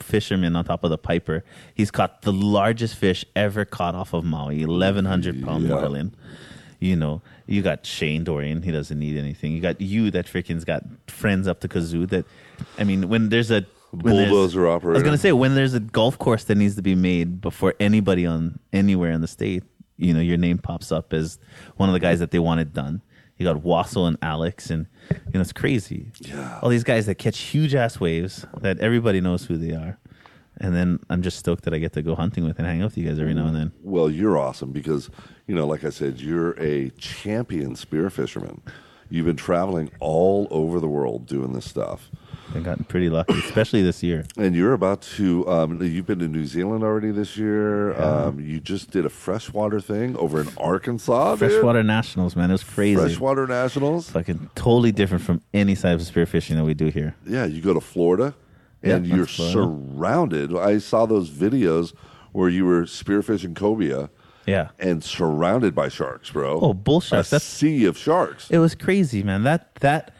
[0.00, 1.44] fisherman on top of the Piper.
[1.74, 5.74] He's caught the largest fish ever caught off of Maui, eleven hundred pound Yeah.
[5.76, 6.14] marlin.
[6.80, 8.62] You know, you got Shane Dorian.
[8.62, 9.52] He doesn't need anything.
[9.52, 12.08] You got you that freaking's got friends up to kazoo.
[12.08, 12.26] That,
[12.78, 16.18] I mean, when there's a bulldozer Bulldozer I was gonna say when there's a golf
[16.18, 19.62] course that needs to be made before anybody on anywhere in the state,
[19.96, 21.38] you know, your name pops up as
[21.76, 23.00] one of the guys that they wanted done.
[23.38, 26.12] You got Wassel and Alex, and you know it's crazy.
[26.20, 26.60] Yeah.
[26.62, 29.98] all these guys that catch huge ass waves that everybody knows who they are.
[30.58, 32.86] And then I'm just stoked that I get to go hunting with and hang out
[32.86, 33.72] with you guys every now and then.
[33.82, 35.10] Well, you're awesome because,
[35.48, 38.62] you know, like I said, you're a champion spear fisherman.
[39.10, 42.08] You've been traveling all over the world doing this stuff.
[42.54, 44.24] I've gotten pretty lucky, especially this year.
[44.36, 47.94] And you're about to, um, you've been to New Zealand already this year.
[48.00, 51.32] Um, you just did a freshwater thing over in Arkansas.
[51.36, 51.50] dude.
[51.50, 53.00] Freshwater Nationals, man, it was crazy.
[53.00, 54.10] Freshwater Nationals.
[54.10, 57.14] Fucking totally different from any type of spearfishing that we do here.
[57.26, 58.34] Yeah, you go to Florida
[58.82, 60.56] and Yeah, you're surrounded.
[60.56, 61.94] I saw those videos
[62.32, 64.10] where you were spearfishing cobia
[64.46, 64.68] Yeah.
[64.78, 66.58] and surrounded by sharks, bro.
[66.60, 67.28] Oh, bull sharks.
[67.28, 68.50] A That's sea of sharks.
[68.50, 69.42] It was crazy, man.
[69.44, 70.12] That that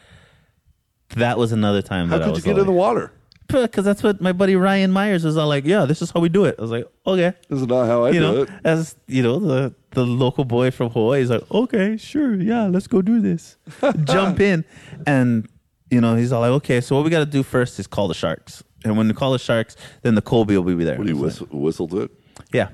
[1.09, 3.11] that was another time How that I could you was get in the water?
[3.47, 5.65] Because that's what my buddy Ryan Myers was all like.
[5.65, 6.55] Yeah, this is how we do it.
[6.57, 8.49] I was like, okay, This is not how I you do know, it.
[8.63, 12.87] as you know, the the local boy from Hawaii is like, okay, sure, yeah, let's
[12.87, 13.55] go do this.
[14.05, 14.65] Jump in,
[15.05, 15.47] and
[15.91, 18.07] you know, he's all like, okay, so what we got to do first is call
[18.07, 20.97] the sharks, and when we call the sharks, then the cobia will be there.
[20.97, 22.11] What do you I like, whistle, whistled it?
[22.51, 22.69] yeah.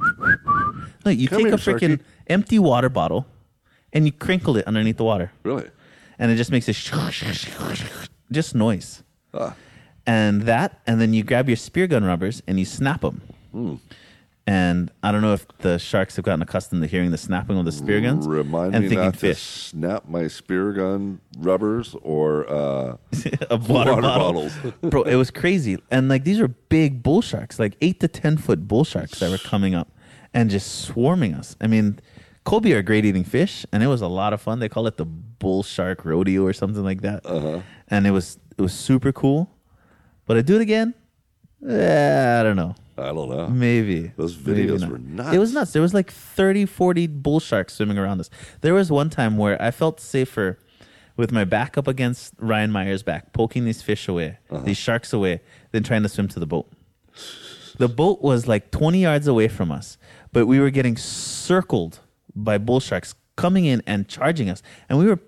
[1.05, 2.01] No, you Come take here, a freaking Sharky.
[2.27, 3.25] empty water bottle,
[3.91, 5.69] and you crinkle it underneath the water Really?
[6.17, 6.73] and it just makes a
[8.31, 9.03] just noise.
[9.33, 9.55] Ah.
[10.05, 13.21] And that, and then you grab your spear gun rubbers and you snap them.
[13.51, 13.75] Hmm.
[14.47, 17.65] And I don't know if the sharks have gotten accustomed to hearing the snapping of
[17.65, 19.39] the spear guns Remind and me thinking not to fish.
[19.39, 22.97] snap my spear gun rubbers or uh,
[23.51, 24.53] of water, water bottles.
[24.81, 25.77] Bro, it was crazy.
[25.91, 29.29] And like these are big bull sharks, like eight to 10 foot bull sharks that
[29.29, 29.89] were coming up
[30.33, 31.55] and just swarming us.
[31.61, 31.99] I mean,
[32.45, 34.59] Cobia are great eating fish, and it was a lot of fun.
[34.59, 37.25] They call it the bull shark rodeo or something like that.
[37.25, 37.61] Uh-huh.
[37.87, 39.49] And it was it was super cool.
[40.25, 40.93] But I do it again?
[41.67, 42.75] Eh, I don't know.
[42.97, 43.47] I don't know.
[43.47, 44.11] Maybe.
[44.17, 44.89] Those Maybe videos not.
[44.91, 45.35] were nuts.
[45.35, 45.73] It was nuts.
[45.73, 48.29] There was like 30, 40 bull sharks swimming around us.
[48.61, 50.57] There was one time where I felt safer
[51.17, 54.63] with my back up against Ryan Meyer's back, poking these fish away, Uh-huh.
[54.63, 55.41] these sharks away,
[55.71, 56.71] than trying to swim to the boat.
[57.77, 59.97] The boat was like 20 yards away from us,
[60.31, 61.99] but we were getting circled
[62.35, 64.61] by bull sharks coming in and charging us.
[64.89, 65.19] And we were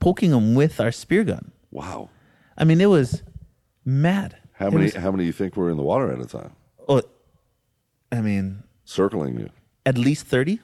[0.00, 1.52] poking them with our spear gun.
[1.70, 2.10] Wow.
[2.56, 3.22] I mean, it was
[3.84, 4.36] mad.
[4.54, 4.84] How It many?
[4.84, 6.52] was- how many do you think were in the water at a time,
[6.88, 7.02] oh,
[8.10, 9.50] I mean, circling you?
[9.84, 10.60] at least 30.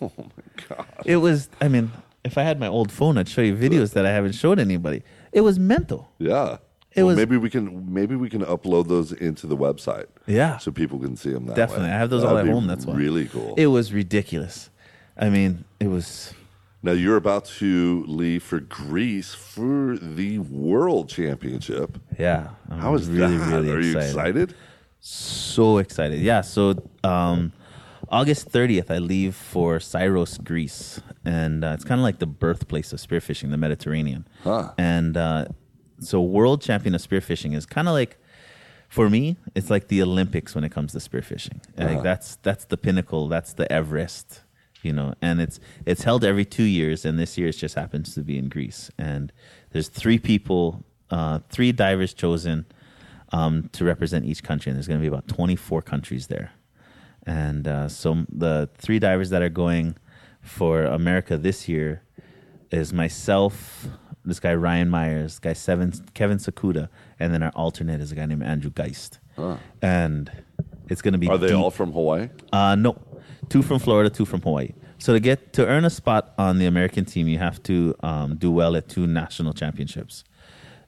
[0.00, 0.86] Oh my god.
[1.04, 1.92] It was, I mean,
[2.24, 5.02] if I had my old phone, I'd show you videos that I haven't showed anybody.
[5.32, 6.10] It was mental.
[6.18, 6.58] Yeah.
[6.92, 10.06] It was- maybe we can maybe we can upload those into the website.
[10.26, 10.58] Yeah.
[10.58, 11.86] So people can see them that Definitely.
[11.88, 11.92] way.
[11.94, 12.66] I have those That'd all at be home.
[12.66, 12.94] That's why.
[12.94, 13.54] really cool.
[13.56, 14.70] It was ridiculous.
[15.16, 16.34] I mean, it was,
[16.82, 21.98] now you're about to leave for Greece for the World Championship.
[22.18, 22.48] yeah.
[22.70, 23.50] I'm How is really, that?
[23.52, 24.54] really Are you excited?
[25.00, 26.20] So excited.
[26.20, 26.40] Yeah.
[26.40, 27.52] So, um,
[28.10, 31.00] August 30th, I leave for Syros, Greece.
[31.24, 34.26] And uh, it's kind of like the birthplace of spearfishing, the Mediterranean.
[34.42, 34.72] Huh.
[34.78, 35.46] And uh,
[36.00, 38.16] so, world champion of spearfishing is kind of like,
[38.88, 41.60] for me, it's like the Olympics when it comes to spearfishing.
[41.76, 42.02] Like Uh-huh.
[42.02, 43.26] that's that's the pinnacle.
[43.28, 44.42] That's the Everest,
[44.84, 45.14] you know.
[45.22, 48.38] And it's it's held every two years, and this year it just happens to be
[48.38, 48.90] in Greece.
[48.98, 49.32] And
[49.70, 52.66] there's three people, uh, three divers chosen
[53.32, 56.52] um, to represent each country, and there's going to be about 24 countries there.
[57.26, 59.96] And uh, so the three divers that are going
[60.42, 62.02] for America this year
[62.70, 63.86] is myself,
[64.24, 66.88] this guy Ryan Myers, guy Seven, Kevin Sakuda,
[67.18, 69.20] and then our alternate is a guy named Andrew Geist.
[69.80, 70.30] And
[70.88, 72.28] it's going to be Are they deep- all from Hawaii?
[72.52, 72.96] uh, no,
[73.44, 74.72] two from Florida, two from Hawaii.
[74.98, 78.36] So to get to earn a spot on the American team, you have to um,
[78.36, 80.24] do well at two national championships.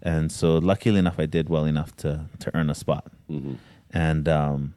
[0.02, 3.10] And so, luckily enough, I did well enough to to earn a spot.
[3.90, 4.74] And um,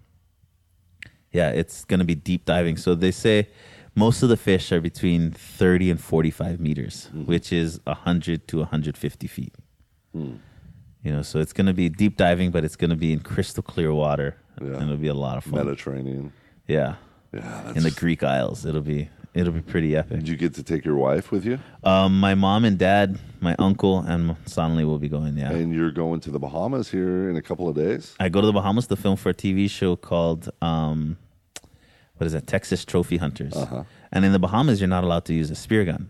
[1.32, 2.78] yeah, it's going to be deep diving.
[2.78, 3.50] So they say
[3.96, 8.58] most of the fish are between thirty and forty five meters, which is hundred to
[8.60, 9.54] one hundred fifty feet.
[10.14, 10.40] You
[11.14, 13.64] know, so it's going to be deep diving, but it's going to be in crystal
[13.64, 14.68] clear water, Yeah.
[14.74, 15.66] and it'll be a lot of fun.
[15.66, 16.34] Mediterranean.
[16.68, 16.96] Yeah,
[17.34, 17.62] Yeah.
[17.66, 18.66] That's, in the Greek Isles.
[18.66, 20.20] It'll be it'll be pretty epic.
[20.20, 21.60] Did you get to take your wife with you?
[21.84, 25.38] Um, my mom and dad, my uncle, and Sonali will be going.
[25.38, 28.16] Yeah, And you're going to the Bahamas here in a couple of days?
[28.20, 31.18] I go to the Bahamas to film for a TV show called um,
[32.18, 32.48] what is that?
[32.48, 33.56] Texas Trophy Hunters.
[33.56, 33.84] Uh-huh.
[34.12, 36.10] And in the Bahamas, you're not allowed to use a spear gun,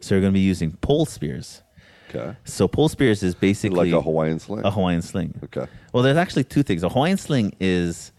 [0.00, 1.62] so you're going to be using pole spears.
[2.08, 2.36] Okay.
[2.44, 4.64] So pole spears is basically Like a Hawaiian sling?
[4.64, 5.34] a Hawaiian sling.
[5.44, 5.66] Okay.
[5.92, 6.82] Well, there's actually two things.
[6.82, 8.12] A Hawaiian sling is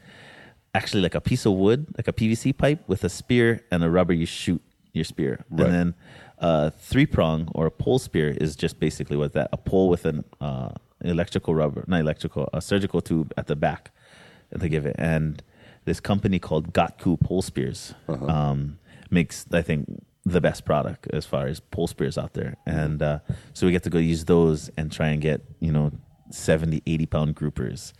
[0.75, 3.89] actually like a piece of wood, like a PVC pipe with a spear and a
[3.89, 4.61] rubber you shoot
[4.93, 5.45] your spear.
[5.49, 5.65] Right.
[5.65, 5.95] And then
[6.37, 10.05] a three prong or a pole spear is just basically what that a pole with
[10.05, 10.71] an uh,
[11.01, 13.91] electrical rubber, not electrical, a surgical tube at the back
[14.59, 14.95] to give it.
[14.99, 15.41] And
[15.85, 18.79] this company called Gotku Pole Spears um,
[19.09, 19.87] makes, I think,
[20.25, 22.55] the best product as far as pole spears out there.
[22.65, 23.19] And uh,
[23.53, 25.91] so we get to go use those and try and get, you know,
[26.31, 27.93] 70, 80 pound groupers,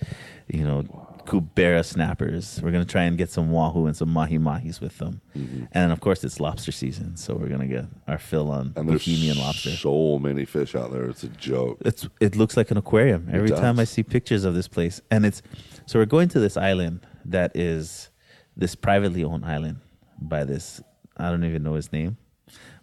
[0.48, 0.84] you know,
[1.26, 2.60] cubera snappers.
[2.62, 5.22] We're going to try and get some wahoo and some mahi mahis with them.
[5.38, 5.66] Mm-hmm.
[5.72, 7.18] And of course, it's lobster season.
[7.18, 9.72] So we're going to get our fill on And Bahamian lobster.
[9.72, 11.06] so many fish out there.
[11.06, 11.78] It's a joke.
[11.86, 15.26] It's it looks like an aquarium every time I see pictures of this place, and
[15.26, 15.42] it's
[15.86, 18.10] so we're going to this island that is
[18.56, 19.78] this privately owned island
[20.20, 20.82] by this
[21.18, 22.18] I don't even know his name,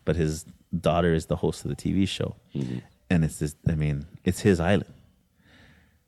[0.05, 0.47] but his
[0.78, 2.78] daughter is the host of the TV show, mm-hmm.
[3.10, 4.93] and it's this I mean it's his island,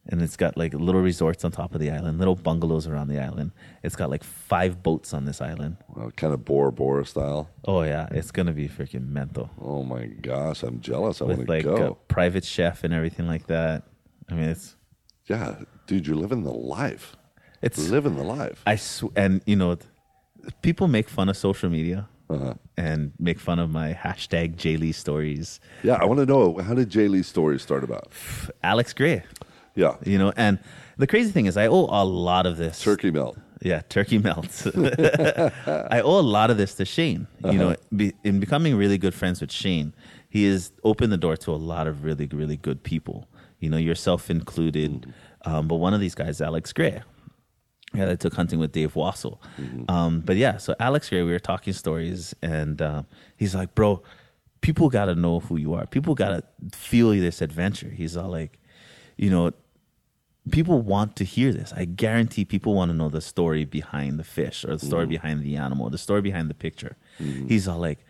[0.09, 3.19] and it's got like little resorts on top of the island, little bungalows around the
[3.19, 3.53] island.
[3.83, 5.77] It's got like five boats on this island.
[5.89, 7.49] Well, kind of Bora Bora style.
[7.67, 11.21] Oh yeah, it's gonna be freaking mental Oh my gosh, I'm jealous.
[11.21, 11.77] I want to like go.
[11.77, 13.85] a private chef and everything like that.
[14.31, 14.77] I mean it's.
[15.27, 15.57] yeah,
[15.87, 17.17] dude, you're living the life.
[17.63, 18.63] It's living the life.
[18.67, 19.79] I sw- and you know,
[20.63, 22.55] people make fun of social media Uh-huh.
[22.77, 25.61] and make fun of my hashtag Jaylee stories.
[25.83, 28.13] Yeah, I want to know how did Jay Lee's story start about?
[28.63, 29.23] Alex Gray,
[29.75, 30.59] Yeah, you know, and
[30.97, 32.81] the crazy thing is, I owe a lot of this.
[32.83, 33.39] turkey melt.
[33.63, 34.67] Yeah, turkey melts.
[34.77, 37.27] I owe a lot of this to Shane.
[37.45, 39.95] You know, be, in becoming really good friends with Shane,
[40.29, 43.27] he has opened the door to a lot of really, really good people.
[43.61, 45.13] You know, yourself included.
[45.47, 47.03] Um, but one of these guys, Alex Gray,
[47.95, 49.39] yeah, I took hunting with Dave Wassel.
[49.89, 53.05] Um, but yeah, so Alex Gray, we were talking stories, and uh,
[53.37, 54.03] he's like, "Bro,
[54.61, 55.87] people got to know who you are.
[55.87, 58.59] People got to feel this adventure." He's all like,
[59.17, 59.53] "You know,
[60.51, 61.73] people want to hear this.
[61.75, 65.11] I guarantee people want to know the story behind the fish or the story mm.
[65.11, 66.97] behind the animal, the story behind the picture.
[67.21, 67.49] Mm.
[67.49, 68.05] He's all like,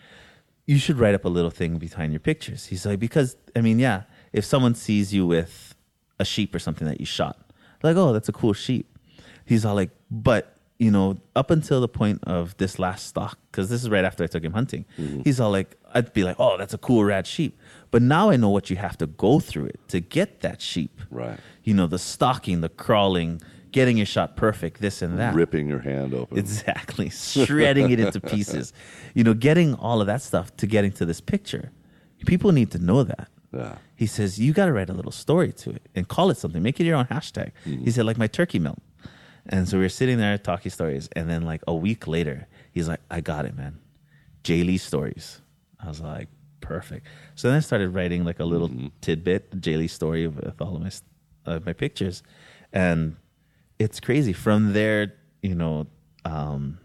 [0.67, 2.67] you should write up a little thing behind your pictures.
[2.67, 4.03] He's like, because, I mean, yeah,
[4.33, 5.75] if someone sees you with
[6.19, 7.39] a sheep or something that you shot,
[7.83, 8.99] like, oh, that's a cool sheep.
[9.45, 13.69] He's all like, but you know, up until the point of this last stock, because
[13.69, 14.85] this is right after I took him hunting.
[14.99, 15.23] Mm-hmm.
[15.23, 17.59] He's all like, I'd be like, oh, that's a cool rad sheep.
[17.93, 21.01] But now I know what you have to go through it to get that sheep.
[21.11, 21.39] Right.
[21.63, 23.41] You know, the stalking, the crawling,
[23.71, 25.35] getting your shot perfect, this and that.
[25.35, 26.39] Ripping your hand open.
[26.39, 27.09] Exactly.
[27.09, 28.73] Shredding it into pieces.
[29.15, 31.71] You know, getting all of that stuff to getting to this picture.
[32.27, 33.29] People need to know that.
[33.53, 33.77] yeah.
[33.97, 36.61] He says, You got to write a little story to it and call it something.
[36.63, 37.53] Make it your own hashtag.
[37.65, 37.85] Mm-hmm.
[37.85, 38.79] He said, like my turkey melt.
[39.49, 41.09] And so we were sitting there talking stories.
[41.15, 43.79] And then, like a week later, he's like, I got it, man.
[44.43, 45.41] Jay Lee stories.
[45.79, 46.29] I was like,
[46.65, 47.07] Perfect.
[47.35, 48.71] So then I started writing like a little
[49.03, 50.91] tidbit, Jay Lee story with all of my,
[51.45, 52.23] uh, my pictures.
[52.73, 53.17] And
[53.79, 54.33] it's crazy.
[54.33, 55.13] From there,
[55.43, 55.87] you know,
[56.25, 56.79] um,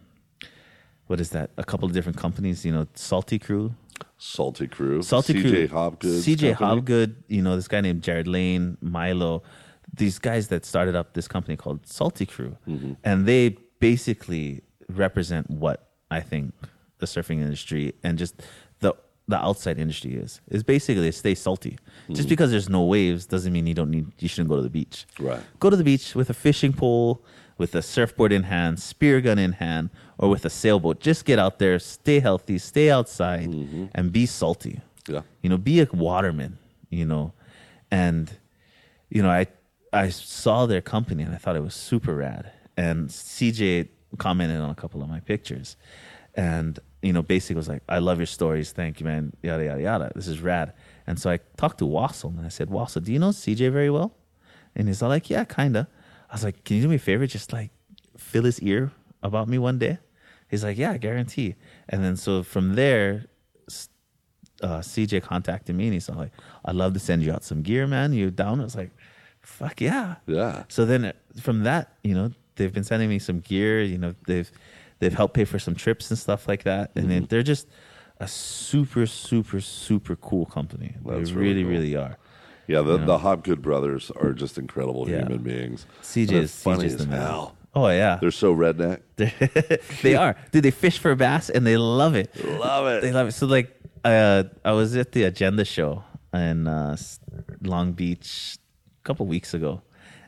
[1.07, 1.51] what is that?
[1.57, 3.73] A couple of different companies, you know, Salty Crew,
[4.17, 5.01] Salty Crew.
[5.01, 6.35] Salty CJ Crew, Hobgood.
[6.35, 9.43] CJ Hobgood, you know, this guy named Jared Lane, Milo,
[9.93, 12.93] these guys that started up this company called Salty Crew, Mm-hmm.
[13.03, 16.53] and they basically represent what I think
[16.99, 18.35] the surfing industry and just
[18.79, 18.93] the
[19.27, 21.71] the outside industry is is basically stay salty.
[21.71, 22.13] Mm-hmm.
[22.15, 24.69] Just because there's no waves doesn't mean you don't need you shouldn't go to the
[24.69, 25.05] beach.
[25.19, 25.41] Right.
[25.59, 27.23] Go to the beach with a fishing pole,
[27.57, 30.99] with a surfboard in hand, spear gun in hand, or with a sailboat.
[30.99, 33.85] Just get out there, stay healthy, stay outside, Mm-hmm.
[33.95, 34.81] and be salty.
[35.07, 35.21] Yeah.
[35.43, 36.57] You know, be a waterman,
[36.89, 37.33] you know.
[37.91, 38.31] And
[39.09, 39.47] you know, I
[39.91, 42.51] I saw their company and I thought it was super rad.
[42.77, 45.75] And CJ commented on a couple of my pictures.
[46.35, 48.71] And, you know, basically was like, I love your stories.
[48.71, 49.33] Thank you, man.
[49.41, 50.11] Yada, yada, yada.
[50.15, 50.73] This is rad.
[51.07, 53.89] And so I talked to Wassel and I said, Wassel, do you know CJ very
[53.89, 54.15] well?
[54.75, 55.87] And he's all like, yeah, kind of.
[56.29, 57.25] I was like, can you do me a favor?
[57.25, 57.71] Just like
[58.17, 58.91] fill his ear
[59.23, 59.97] about me one day?
[60.49, 61.55] He's like, yeah, I guarantee.
[61.87, 63.25] And then so from there,
[64.61, 66.31] uh, CJ contacted me and he's like,
[66.65, 68.13] I'd love to send you out some gear, man.
[68.13, 68.59] You down?
[68.59, 68.91] I was like,
[69.49, 70.15] fuck yeah.
[70.27, 70.63] Yeah.
[70.69, 73.81] So then from that, you know, they've been sending me some gear.
[73.81, 74.49] You know, they've
[74.99, 76.91] they've helped pay for some trips and stuff like that.
[76.95, 77.09] And Mm-hmm.
[77.13, 77.67] then they're just
[78.19, 80.95] a super, super, super cool company.
[81.05, 82.03] That's they really really, cool.
[82.03, 82.17] are.
[82.67, 85.19] Yeah, the, the Hobgood brothers are just incredible Yeah.
[85.25, 85.87] human beings.
[86.03, 87.21] CJ They're is funny CJ's as the man.
[87.21, 87.55] hell.
[87.73, 89.01] Oh yeah, They're so redneck.
[90.03, 90.35] they are.
[90.51, 92.29] Dude, they fish for bass and they love it.
[92.45, 93.01] Love it.
[93.01, 93.31] They love it.
[93.33, 93.69] So like,
[94.05, 96.03] uh, I was at the Agenda show
[96.33, 96.95] in uh,
[97.61, 98.57] Long Beach
[99.09, 99.81] couple weeks ago,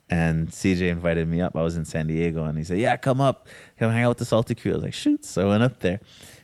[0.09, 1.55] and CJ invited me up.
[1.55, 3.47] I was in San Diego, and he said, "Yeah, come up,
[3.77, 5.79] come hang out with the Salty Crew." I was like, "Shoot!" So I went up
[5.81, 5.99] there,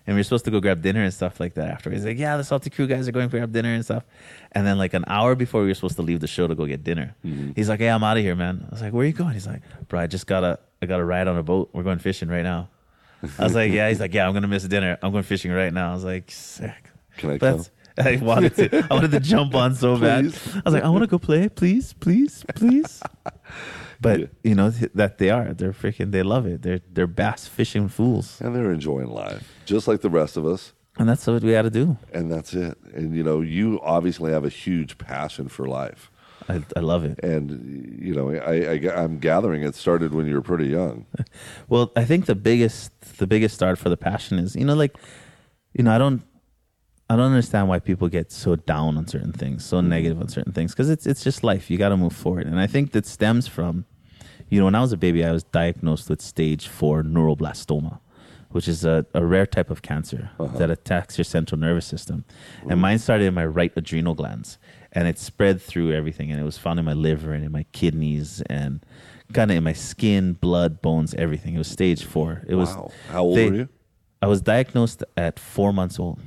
[0.05, 1.69] and we were supposed to go grab dinner and stuff like that.
[1.71, 4.03] After he's like, "Yeah, the Salty Crew guys are going to grab dinner and stuff,"
[4.51, 6.67] and then like an hour before we were supposed to leave the show to go
[6.67, 7.53] get dinner, mm-hmm.
[7.55, 9.33] he's like, "Yeah, I'm out of here, man." I was like, "Where are you going?"
[9.33, 11.71] He's like, "Bro, I just got a I got a ride on a boat.
[11.73, 12.69] We're going fishing right now."
[13.39, 14.99] I was like, "Yeah." He's like, "Yeah, I'm gonna miss dinner.
[15.01, 17.69] I'm going fishing right now." I was like, "Sick." Can I But
[18.11, 18.87] I wanted to.
[18.89, 20.25] I wanted to jump on so bad.
[20.25, 23.01] I was like, I want to go play, please, please, please.
[23.99, 24.25] But Yeah.
[24.43, 25.53] you know that they are.
[25.53, 26.11] They're freaking.
[26.11, 26.61] They love it.
[26.61, 30.73] They're they're bass fishing fools, And they're enjoying life, just like the rest of us.
[30.99, 31.97] and that's what we got to do.
[32.13, 32.77] And that's it.
[32.93, 36.11] And, you know, you obviously have a huge passion for life.
[36.49, 37.19] I, I love it.
[37.23, 41.05] And, you know, I, I, I'm gathering it started when you were pretty young.
[41.69, 44.95] Well, I think the biggest the biggest start for the passion is you know like
[45.73, 46.21] you know I don't
[47.09, 49.89] I don't understand why people get so down on certain things, so mm-hmm.
[49.89, 51.69] negative on certain things because it's it's just life.
[51.69, 53.85] You got to move forward, and I think that stems from
[54.49, 57.99] you know when I was a baby, I was diagnosed with stage four neuroblastoma,
[58.49, 60.57] which is a, a rare type of cancer uh-huh.
[60.57, 62.25] that attacks your central nervous system,
[62.69, 64.57] and mine started in my right adrenal glands,
[64.91, 67.63] and it spread through everything, and it was found in my liver and in my
[67.71, 68.85] kidneys and
[69.33, 71.55] kind of in my skin, blood, bones, everything.
[71.55, 72.43] It was stage four.
[72.47, 72.69] It was.
[73.09, 73.69] How old they- were you?
[74.19, 76.19] I was diagnosed at four months old,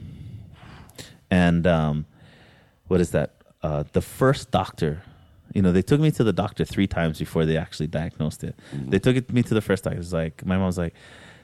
[1.31, 2.07] and um,
[2.89, 3.35] what is that?
[3.63, 5.03] Uh, the first doctor,
[5.55, 8.59] you know, they took me to the doctor three times before they actually diagnosed it.
[8.91, 9.97] They took it, me to the first doctor.
[9.97, 10.95] It was like my mom was like,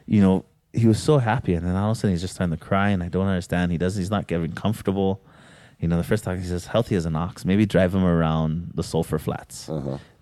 [0.06, 2.56] you know, he was so happy, and then all of a sudden he's just starting
[2.56, 3.72] to cry, and I don't understand.
[3.72, 4.00] He doesn't.
[4.00, 5.22] He's not getting comfortable.
[5.80, 7.44] You know, the first doctor he says healthy as an ox.
[7.44, 9.68] Maybe drive him around the sulfur flats,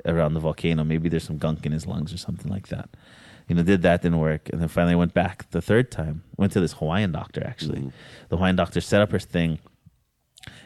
[0.04, 0.84] around the volcano.
[0.84, 2.88] Maybe there's some gunk in his lungs or something like that
[3.48, 4.48] you know, did that, didn't work.
[4.50, 7.80] And then finally went back the third time, went to this Hawaiian doctor actually.
[7.80, 7.88] Mm-hmm.
[8.28, 9.58] The Hawaiian doctor set up her thing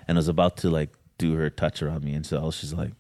[0.07, 2.15] and was about to like do her touch around me.
[2.15, 2.93] And so she's like,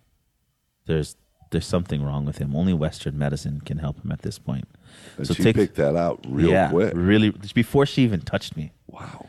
[0.87, 1.17] there's,
[1.51, 2.55] there's something wrong with him.
[2.55, 4.69] Only Western medicine can help him at this point.
[5.17, 6.93] And so she take- picked that out real yeah, quick.
[6.95, 8.73] really, before she even touched me.
[8.87, 9.27] Wow.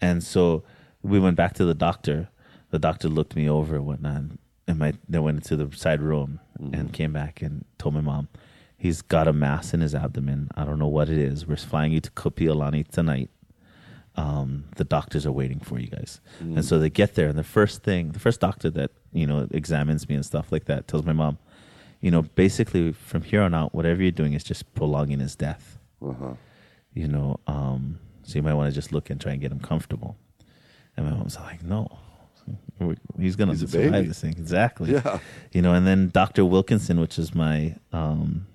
[0.00, 0.62] And so
[1.02, 2.28] we went back to the doctor.
[2.70, 4.22] The doctor looked me over and whatnot.
[4.66, 6.74] And my then went into the side room mm-hmm.
[6.74, 8.28] and came back and told my mom,
[8.78, 10.48] he's got a mass in his abdomen.
[10.54, 11.46] I don't know what it is.
[11.46, 13.28] We're flying you to Kapiolani tonight.
[14.16, 16.20] Um, the doctors are waiting for you guys.
[16.40, 19.46] And so they get there, and the first thing, the first doctor that you know
[19.50, 21.38] examines me and stuff like that tells my mom,
[22.00, 25.78] you know, basically from here on out, whatever you're doing is just prolonging his death.
[26.04, 26.34] Uh-huh.
[26.94, 29.60] You know, um, so you might want to just look and try and get him
[29.60, 30.16] comfortable.
[30.96, 31.98] And my mom's like, no,
[33.18, 34.08] he's going to survive baby.
[34.08, 34.32] this thing.
[34.32, 34.92] Exactly.
[34.92, 35.20] Yeah.
[35.52, 36.44] You know, and then Dr.
[36.44, 38.47] Wilkinson, which is my, um,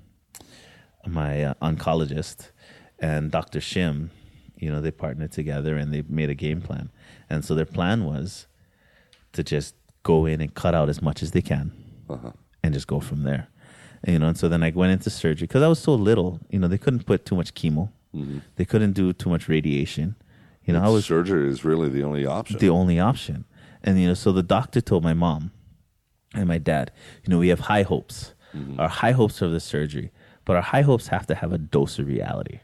[1.05, 2.51] my uh, oncologist,
[2.99, 3.59] and Dr.
[3.59, 4.09] Shim,
[4.57, 6.89] you know, they partnered together and they made a game plan.
[7.29, 8.47] And so their plan was
[9.33, 11.71] to just go in and cut out as much as they can
[12.09, 12.31] Uh-huh.
[12.63, 13.47] and just go from there.
[14.03, 16.39] And, you know, and so then I went into surgery because I was so little.
[16.49, 17.89] You know, they couldn't put too much chemo.
[18.57, 20.15] They couldn't do too much radiation.
[20.65, 22.59] You know, I was surgery is really the only option.
[22.59, 23.45] the only option.
[23.83, 25.51] And you know, so the doctor told my mom
[26.35, 26.91] and my dad,
[27.23, 28.33] you know, we have high hopes.
[28.77, 30.11] Our high hopes of the surgery,
[30.45, 32.59] but our high hopes have to have a dose of reality.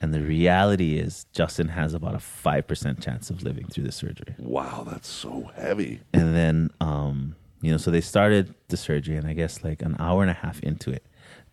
[0.00, 4.34] And the reality is Justin has about a 5% chance of living through the surgery.
[4.38, 6.00] wow, that's so heavy.
[6.12, 9.96] And then, um, you know, so they started the surgery, and I guess like an
[9.98, 11.04] hour and a half into it,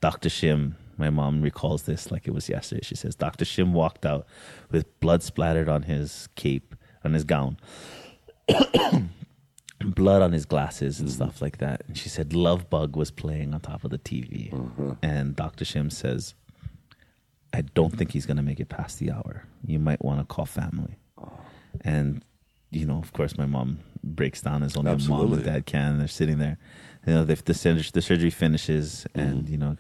[0.02, 0.30] Dr.
[0.30, 2.82] Shim, my mom recalls this like it was yesterday.
[2.84, 3.44] She says, Dr.
[3.44, 4.26] Shim walked out
[4.72, 7.58] with blood splattered on his cape, on his gown,
[9.80, 11.16] blood on his glasses and mm-hmm.
[11.16, 11.84] stuff like that.
[11.88, 14.52] And she said, Love Bug was playing on top of the TV.
[14.52, 14.92] Mm-hmm.
[15.02, 15.66] And Dr.
[15.66, 16.34] Shim says,
[17.54, 19.46] I don't think he's going to make it past the hour.
[19.66, 20.98] You might want to call family.
[21.18, 21.32] Oh.
[21.82, 22.24] And,
[22.72, 25.38] you know, of course, my mom breaks down as only a mom Absolutely.
[25.38, 25.98] and dad can.
[25.98, 26.58] They're sitting there.
[27.06, 29.20] You know, if the, surgery, the surgery finishes mm-hmm.
[29.20, 29.76] and, you know,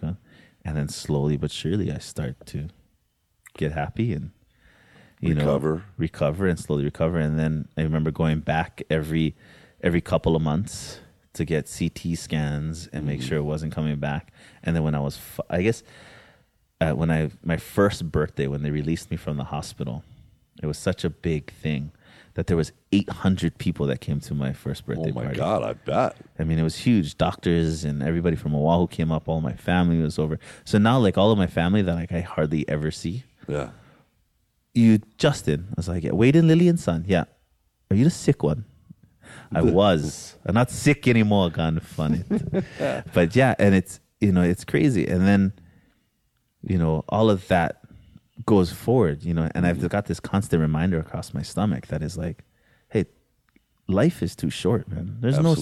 [0.63, 2.69] and then slowly but surely I start to
[3.57, 4.31] get happy and,
[5.21, 5.75] you Recover.
[5.75, 7.17] know, recover and slowly recover.
[7.17, 9.35] And then I remember going back every,
[9.85, 10.99] every couple of months
[11.33, 14.33] to get CT scans and make sure it wasn't coming back.
[14.63, 15.83] And then when I was, f- I guess,
[16.81, 20.03] uh, when I my first birthday when they released me from the hospital,
[20.61, 21.91] it was such a big thing
[22.35, 25.11] that there was 800 people that came to my first birthday party.
[25.11, 25.37] Oh my party.
[25.37, 26.17] god, I bet.
[26.39, 27.17] I mean, it was huge.
[27.17, 29.29] Doctors and everybody from Oahu came up.
[29.29, 30.37] All my family was over.
[30.65, 33.69] So now, like all of my family that like I hardly ever see, Yeah.
[34.73, 35.67] you Justin.
[35.69, 37.05] I was like, yeah, Wade and Lillian son.
[37.07, 37.25] Yeah,
[37.91, 38.65] are you the sick one?
[39.53, 40.35] I was.
[40.45, 41.49] I'm not sick anymore.
[41.49, 42.23] Gone funny,
[43.13, 45.07] but yeah, and it's you know it's crazy.
[45.07, 45.53] And then
[46.61, 47.81] you know all of that
[48.45, 49.23] goes forward.
[49.23, 49.87] You know, and I've mm-hmm.
[49.87, 52.43] got this constant reminder across my stomach that is like,
[52.89, 53.05] hey,
[53.87, 55.17] life is too short, man.
[55.19, 55.55] There's no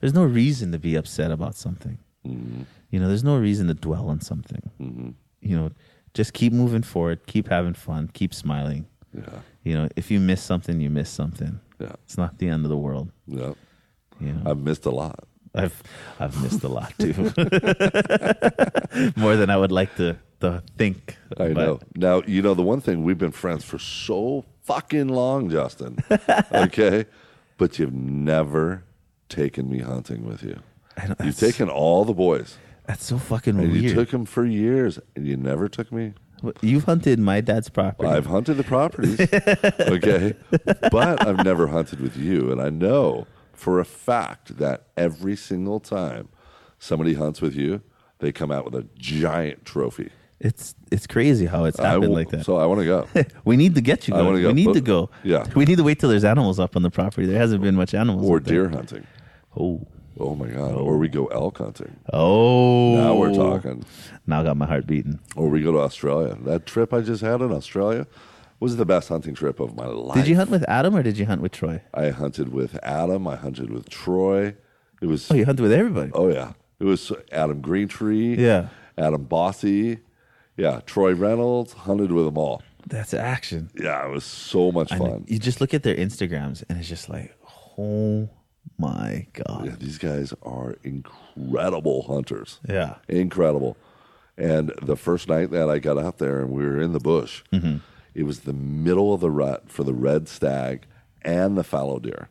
[0.00, 1.98] there's no reason to be upset about something.
[2.26, 2.62] Mm-hmm.
[2.90, 4.70] You know, there's no reason to dwell on something.
[4.80, 5.10] Mm-hmm.
[5.40, 5.70] You know,
[6.14, 8.86] just keep moving forward, keep having fun, keep smiling.
[9.14, 9.40] Yeah.
[9.64, 11.60] You know, if you miss something, you miss something.
[11.82, 11.92] Yeah.
[12.04, 13.10] It's not the end of the world.
[13.26, 13.54] Yeah.
[14.20, 15.24] Know, I've missed a lot.
[15.54, 15.82] I've
[16.20, 17.12] I've missed a lot too,
[19.16, 21.16] more than I would like to to think.
[21.38, 21.80] I But know.
[21.96, 25.98] Now, you know, the one thing we've been friends for so fucking long, Justin.
[26.52, 27.06] okay?
[27.58, 28.84] But you've never
[29.28, 30.58] taken me hunting with you.
[30.96, 32.56] I know, You've taken all the boys,
[32.86, 33.84] That's so fucking and weird.
[33.84, 36.14] you took them for years, and you never took me.
[36.60, 38.08] You've hunted my dad's property.
[38.08, 39.20] I've hunted the properties,
[39.80, 40.34] okay,
[40.90, 45.78] but I've never hunted with you, and I know for a fact that every single
[45.80, 46.28] time
[46.78, 47.80] somebody hunts with you,
[48.18, 50.10] they come out with a giant trophy.
[50.40, 52.44] it's it's crazy how it's happened w- like that.
[52.44, 53.08] So I want to go.
[53.44, 54.42] we need to get you going.
[54.42, 55.10] go, we need but- to go.
[55.22, 55.46] yeah.
[55.54, 57.26] We need to wait till there's animals up on the property.
[57.26, 58.28] There hasn't been much animals.
[58.28, 59.06] or deer hunting.
[59.56, 59.86] Oh.
[60.20, 60.74] Oh my god!
[60.74, 61.96] Or we go elk hunting.
[62.12, 62.94] Oh.
[62.96, 63.84] Now we're talking.
[64.26, 65.18] Now I got my heart beating.
[65.36, 66.36] Or we go to Australia.
[66.42, 68.06] That trip I just had in Australia
[68.60, 70.14] was the best hunting trip of my life.
[70.16, 71.80] Did you hunt with Adam or did you hunt with Troy?
[71.94, 73.26] I hunted with Adam.
[73.26, 74.54] I hunted with Troy.
[75.00, 76.10] It was Oh, you hunted with everybody.
[76.14, 76.52] oh yeah.
[76.78, 78.36] It was Adam Greentree.
[78.38, 78.68] Yeah.
[78.98, 79.98] Adam Bossy.
[80.56, 80.80] Yeah.
[80.86, 81.72] Troy Reynolds.
[81.72, 82.62] Hunted with them all.
[82.86, 83.70] That's action.
[83.74, 85.24] Yeah, it was so much fun.
[85.26, 87.34] You just look at their Instagrams and it's just like,
[87.78, 88.28] oh
[88.78, 89.66] my god.
[89.66, 92.60] Yeah, these guys are incredible hunters.
[92.68, 92.96] Yeah.
[93.08, 93.76] incredible.
[94.36, 97.42] And the first night that I got out there and we were in the bush,
[97.52, 97.76] mm-hmm.
[98.14, 100.86] it was the middle of the rut for the red stag
[101.22, 102.28] and the fallow deer.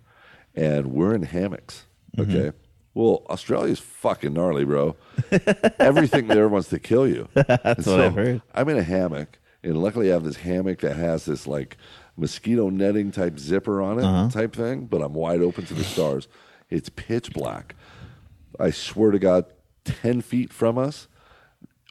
[0.55, 1.85] And we're in hammocks.
[2.17, 2.31] Mm-hmm.
[2.31, 2.57] Okay.
[2.93, 4.97] Well, Australia's fucking gnarly, bro.
[5.79, 7.29] Everything there wants to kill you.
[7.33, 8.41] That's what I've heard.
[8.53, 11.77] I'm in a hammock, and luckily I have this hammock that has this like
[12.17, 14.29] mosquito netting type zipper on it, Uh-huh.
[14.29, 16.27] type thing, but I'm wide open to the stars.
[16.69, 17.75] It's pitch black.
[18.59, 19.45] I swear to God,
[19.85, 21.07] 10 feet from us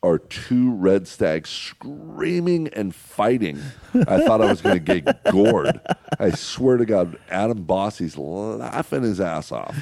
[0.03, 3.59] are two red stags screaming and fighting.
[3.95, 5.79] I thought I was going to get gored.
[6.19, 9.77] I swear to God, Adam Bossy's laughing his ass off.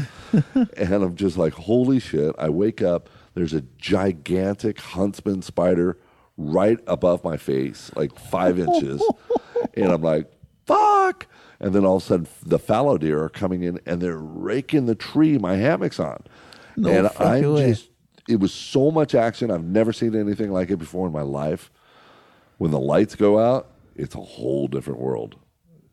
[0.76, 2.34] And I'm just like, holy shit.
[2.38, 5.98] I wake up, there's a gigantic huntsman spider
[6.38, 9.02] right above my face, like five inches.
[9.74, 10.30] And I'm like,
[10.66, 11.26] fuck.
[11.60, 14.86] And then all of a sudden, the fallow deer are coming in and they're raking
[14.86, 16.22] the tree my hammock's on.
[16.76, 17.90] No and I'm just
[18.28, 19.50] it was so much action.
[19.50, 21.70] I've never seen anything like it before in my life.
[22.58, 25.36] When the lights go out, it's a whole different world.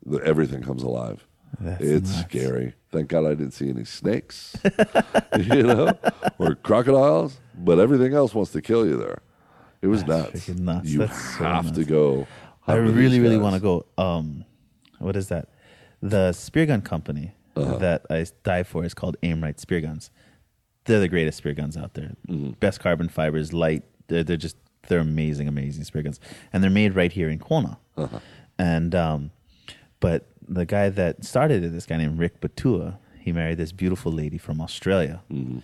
[0.04, 1.26] The, everything comes alive.
[1.58, 2.28] That's it's nuts.
[2.28, 2.74] scary.
[2.92, 4.54] Thank God I didn't see any snakes,
[5.38, 5.98] you know,
[6.38, 7.40] or crocodiles.
[7.56, 9.22] But everything else wants to kill you there.
[9.86, 10.58] It was That's nuts.
[10.60, 10.88] nuts.
[10.90, 12.26] You That's so have to go.
[12.66, 13.86] I really, really want to go.
[13.96, 14.44] Um,
[14.98, 15.44] what is that?
[16.02, 17.78] The spear gun company Uh-huh.
[17.78, 20.10] that I dive for is called Aimrite Spear Guns.
[20.86, 22.10] They're the greatest spear guns out there.
[22.28, 22.50] Mm-hmm.
[22.64, 23.84] Best carbon fibers, light.
[24.08, 24.56] They're, they're just
[24.88, 26.18] they're amazing, amazing spear guns,
[26.52, 27.78] and they're made right here in Kona.
[27.96, 28.18] Uh-huh.
[28.58, 29.30] And um,
[30.00, 30.26] but
[30.60, 34.38] the guy that started it, this guy named Rick Batua, he married this beautiful lady
[34.38, 35.58] from Australia, Mm-hmm.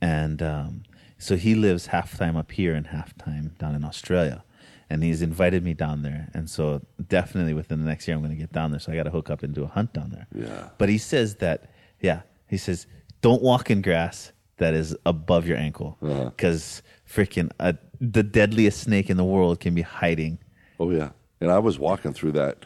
[0.00, 0.82] and um,
[1.18, 4.42] so he lives half time up here and half time down in Australia.
[4.88, 8.32] And he's invited me down there, and so definitely within the next year I'm going
[8.36, 8.78] to get down there.
[8.78, 10.28] So I got to hook up and do a hunt down there.
[10.32, 10.68] Yeah.
[10.78, 11.70] But he says that,
[12.00, 12.86] yeah, he says
[13.20, 16.26] don't walk in grass that is above your ankle Uh-huh.
[16.26, 16.82] because
[17.12, 20.38] freaking uh, the deadliest snake in the world can be hiding.
[20.78, 21.10] Oh yeah,
[21.40, 22.64] and I was walking through that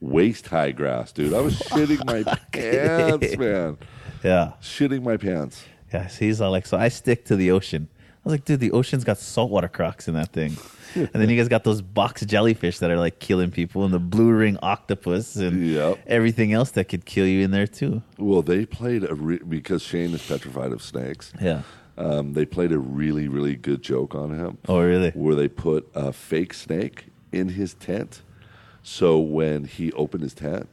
[0.00, 1.32] waist high grass, dude.
[1.32, 2.22] I was shitting my
[2.52, 3.78] pants, man.
[4.22, 4.52] Yeah.
[4.60, 5.64] Shitting my pants.
[5.92, 7.88] Yeah, so he's all like, so I stick to the ocean.
[8.00, 10.56] I was like, dude, the ocean's got saltwater crocs in that thing.
[10.94, 13.98] and then you guys got those box jellyfish that are like killing people and the
[13.98, 15.98] blue ring octopus and Yep.
[16.06, 18.02] everything else that could kill you in there too.
[18.18, 21.32] Well, they played a re- because Shane is petrified of snakes.
[21.40, 21.62] Yeah.
[21.98, 24.58] Um, they played a really, really good joke on him.
[24.68, 25.10] Oh, really?
[25.10, 28.22] Where they put a fake snake in his tent,
[28.82, 30.68] so when he opened his tent,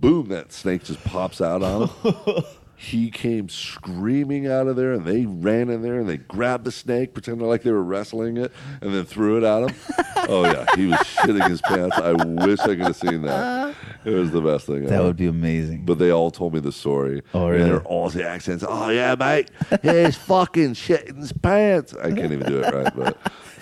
[0.00, 2.44] boom, that snake just pops out on him.
[2.76, 6.72] he came screaming out of there, and they ran in there and they grabbed the
[6.72, 9.76] snake, pretending like they were wrestling it, and then threw it at him.
[10.28, 11.96] oh yeah, he was shitting his pants.
[11.96, 13.30] I wish I could have seen that.
[13.30, 13.72] Uh-huh.
[14.04, 14.84] It was the best thing.
[14.86, 15.04] That ever.
[15.04, 15.84] would be amazing.
[15.84, 17.22] But they all told me the story.
[17.34, 17.64] Oh, And really?
[17.70, 18.64] they're all the accents.
[18.66, 19.50] Oh yeah, mate.
[19.82, 21.94] He's fucking shitting his pants.
[21.94, 23.16] I can't even do it right, but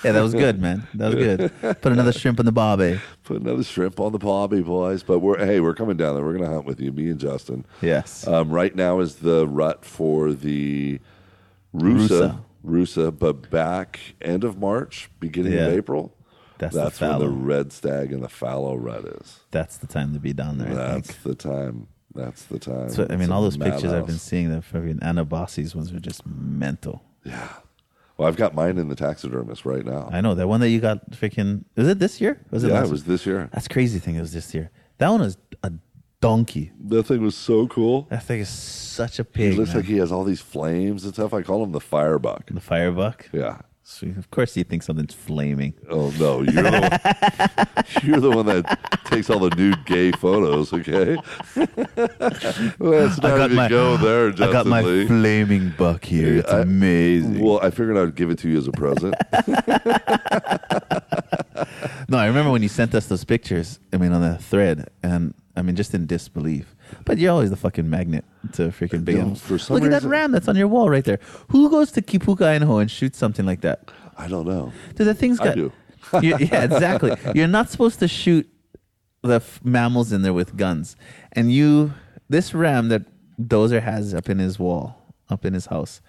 [0.05, 0.87] yeah, that was good, man.
[0.95, 1.81] That was good.
[1.83, 3.01] Put another shrimp in the barbie.
[3.25, 5.03] put another shrimp on the bobby, boys.
[5.03, 6.25] But we're hey, we're coming down there.
[6.25, 7.65] We're gonna hunt with you, me and Justin.
[7.83, 8.27] Yes.
[8.27, 11.01] Um, right now is the rut for the
[11.75, 15.67] Rusa, Rusa, but back end of March, beginning Yeah.
[15.67, 16.15] of April.
[16.59, 19.41] That's the when the red stag and the fallow rut is.
[19.51, 20.73] That's the time to be down there.
[20.73, 21.87] I That's the time.
[22.15, 22.91] That's the time.
[22.91, 26.01] So, I mean, It's all those pictures I've been seeing, the fucking Anabasis ones are
[26.01, 27.03] just mental.
[27.25, 27.49] Yeah.
[28.21, 30.11] Well, I've got mine in the taxidermist right now.
[30.13, 31.65] I know that one that you got freaking.
[31.75, 32.39] Was it this year?
[32.51, 33.49] Was it yeah, last it was this year.
[33.51, 34.17] That's crazy thing.
[34.17, 34.71] It was this year.
[34.99, 35.73] That one was a
[36.21, 36.71] donkey.
[36.89, 38.09] That thing was so cool.
[38.11, 39.53] That thing is such a pig.
[39.53, 39.79] He looks man.
[39.79, 41.33] like he has all these flames and stuff.
[41.33, 42.49] I call him the firebuck.
[42.51, 43.27] the firebuck.
[43.33, 43.61] Yeah.
[43.93, 45.75] So of course, you think something's flaming.
[45.91, 50.73] Oh no, you're the one, you're the one that takes all the nude gay photos.
[50.73, 51.17] Okay,
[52.79, 55.09] let's not even my- go there, Justin I got my Lee.
[55.09, 56.37] flaming buck here.
[56.39, 57.41] It's I- amazing.
[57.41, 59.13] Well, I figured I'd give it to you as a present.
[62.09, 63.81] no, I remember when you sent us those pictures.
[63.93, 66.77] I mean, on the thread, and I mean, just in disbelief.
[67.05, 69.97] But you're always the fucking magnet to freaking big No, for some Look at that
[69.99, 71.19] reason- ram that's on your wall right there.
[71.49, 73.91] Who goes to Kipuka, Idaho, and shoots something like that?
[74.17, 74.73] I don't know.
[74.95, 75.55] Dude, that thing's I got.
[75.57, 75.73] do.
[76.23, 77.15] you yeah, exactly.
[77.35, 78.49] You're not supposed to shoot
[79.23, 80.97] the f- mammals in there with guns,
[81.33, 81.93] and you.
[82.29, 83.03] This ram that
[83.41, 86.01] Dozer has up in his wall, up in his house,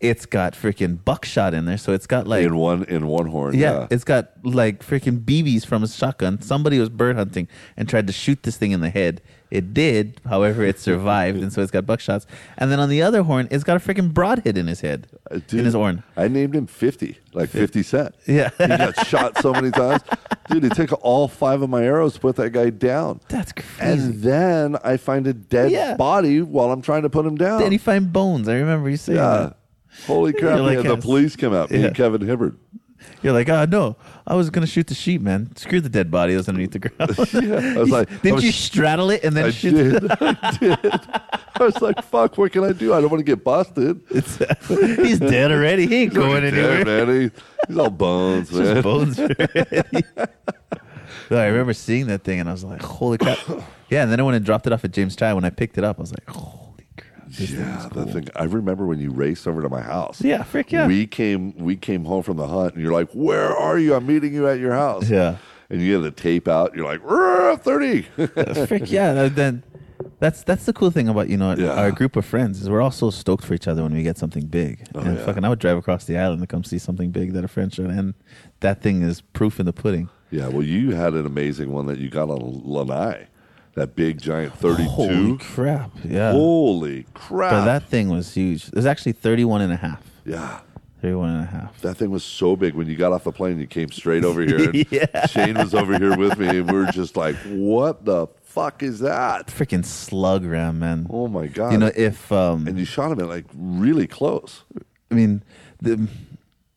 [0.00, 1.76] it's got freaking buckshot in there.
[1.78, 3.54] So it's got like in one in one horn.
[3.54, 6.40] yeah, Yeah, it's got like freaking BBs from a shotgun.
[6.40, 9.20] Somebody was bird hunting and tried to shoot this thing in the head.
[9.50, 12.26] It did, however, it survived, and so it's got buckshots.
[12.58, 15.36] And then on the other horn, it's got a freaking broadhead in his head, Uh,
[15.46, 16.02] dude, in his horn.
[16.18, 18.14] I named him Fifty, like Fifty Cent.
[18.26, 18.50] Yeah.
[18.58, 20.02] he got shot so many times.
[20.50, 23.20] Dude, it took all five of my arrows to put that guy down.
[23.28, 23.80] That's crazy.
[23.80, 25.96] And then I find a dead Yeah.
[25.96, 27.60] body while I'm trying to put him down.
[27.62, 28.48] Then he find bones.
[28.50, 29.36] I remember you saying yeah.
[29.38, 29.56] that.
[30.06, 30.60] Holy crap!
[30.60, 31.70] Like, had the police come out.
[31.70, 31.86] Me Yeah.
[31.88, 32.56] and Kevin Hibbert.
[33.22, 33.96] You're like, oh no,
[34.26, 35.54] I was gonna shoot the sheep, man.
[35.56, 37.16] Screw the dead body that's underneath the ground.
[37.32, 39.72] yeah, I was like, Didn't was- you straddle it and then I shoot?
[40.00, 40.10] did.
[40.20, 40.78] I did.
[41.60, 42.38] I was like, "Fuck!
[42.38, 42.92] What can I do?
[42.94, 44.38] I don't want to get busted." It's,
[44.68, 45.86] he's dead already.
[45.86, 46.84] He ain't going anywhere.
[46.84, 47.20] dead, man.
[47.20, 47.30] He-
[47.68, 48.82] he's all bones, Just man.
[48.82, 50.04] bones already.
[51.30, 53.38] I remember seeing that thing and I was like, holy crap.
[53.90, 55.32] Yeah, and then I went and dropped it off at James Chai.
[55.32, 56.50] When I picked it up, I was like, holy crap.
[56.50, 56.67] This thing
[57.30, 58.28] Yeah, is the thing.
[58.36, 60.20] I remember when you raced over to my house.
[60.22, 60.86] Yeah, frick yeah.
[60.86, 61.54] We came.
[61.56, 63.94] We came home from the hunt, and you're like, "Where are you?
[63.94, 65.36] I'm meeting you at your house." Yeah.
[65.70, 66.74] And you get the tape out.
[66.74, 68.02] You're like, "Rrr, "Thirty."
[68.66, 69.12] frick yeah.
[69.14, 69.62] that- Then
[70.20, 71.72] that's that's the cool thing about you know Yeah.
[71.72, 74.16] our group of friends is we're all so stoked for each other when we get
[74.16, 74.86] something big.
[74.94, 75.24] Oh, and yeah.
[75.26, 77.72] fucking, I would drive across the island to come see something big that a friend
[77.74, 78.14] showed, and
[78.60, 80.08] that thing is proof in the pudding.
[80.30, 80.48] yeah.
[80.48, 83.26] Well, you had an amazing one that you got on Lanai,
[83.78, 84.88] that big giant 32.
[84.88, 85.38] Holy 32.
[85.38, 85.90] crap!
[86.04, 87.50] Yeah, Holy crap!
[87.52, 88.68] but that thing was huge.
[88.68, 90.02] It was actually 31 and a half.
[90.24, 90.60] yeah.
[91.00, 91.80] 31 and a half.
[91.82, 92.74] That thing was so big.
[92.74, 94.70] When you got off the plane, you came straight over here.
[94.70, 95.26] And Yeah.
[95.26, 98.98] Shane was over here with me, and we were just like, "What the fuck is
[98.98, 101.06] that?" Freaking slug ram, man.
[101.08, 101.70] Oh my god!
[101.72, 104.64] You know, if um, and you shot him at like really close.
[105.08, 105.44] I mean,
[105.80, 106.08] the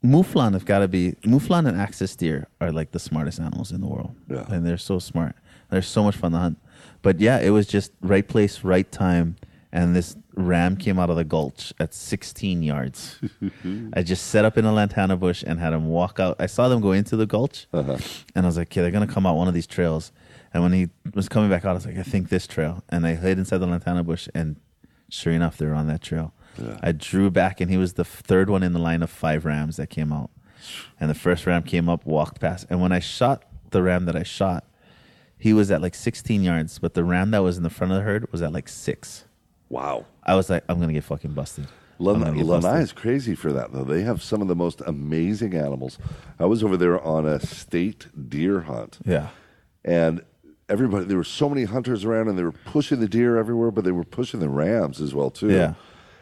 [0.03, 3.81] Mouflon have got to be Mouflon and Axis deer are like the smartest animals in
[3.81, 4.15] the world.
[4.29, 4.45] Yeah.
[4.49, 5.35] and they're so smart.
[5.71, 6.59] They're so much fun to hunt.
[7.01, 9.35] But yeah, it was just right place, right time,
[9.71, 13.19] and this ram came out of the gulch at 16 yards.
[13.93, 16.35] I just set up in a lantana bush and had him walk out.
[16.39, 17.97] I saw them go into the gulch, Uh-huh.
[18.35, 20.11] and I was like, "Okay, they're gonna come out one of these trails."
[20.53, 23.05] And when he was coming back out, I was like, "I think this trail." And
[23.07, 24.57] I hid inside the lantana bush, and
[25.09, 26.33] sure enough, they were on that trail.
[26.61, 26.77] Yeah.
[26.83, 29.77] I drew back, and he was the third one in the line of five rams
[29.77, 30.29] that came out.
[30.99, 34.15] And the first ram came up, walked past, and when I shot the ram that
[34.15, 34.65] I shot,
[35.41, 37.97] he was at like 16 yards, but the ram that was in the front of
[37.97, 39.26] the herd was at like six.
[39.69, 40.05] Wow.
[40.23, 41.65] I was like, I'm gonna get fucking busted.
[41.99, 42.84] I'm Lan- gonna get Lanai busted.
[42.84, 43.84] is crazy for that, though.
[43.84, 45.97] They have some of the most amazing animals.
[46.39, 49.30] I was over there on a state deer hunt, Yeah.
[49.84, 50.23] and
[50.69, 53.84] everybody, there were so many hunters around, and they were pushing the deer everywhere, but
[53.84, 55.49] they were pushing the rams as well, too.
[55.51, 55.73] Yeah.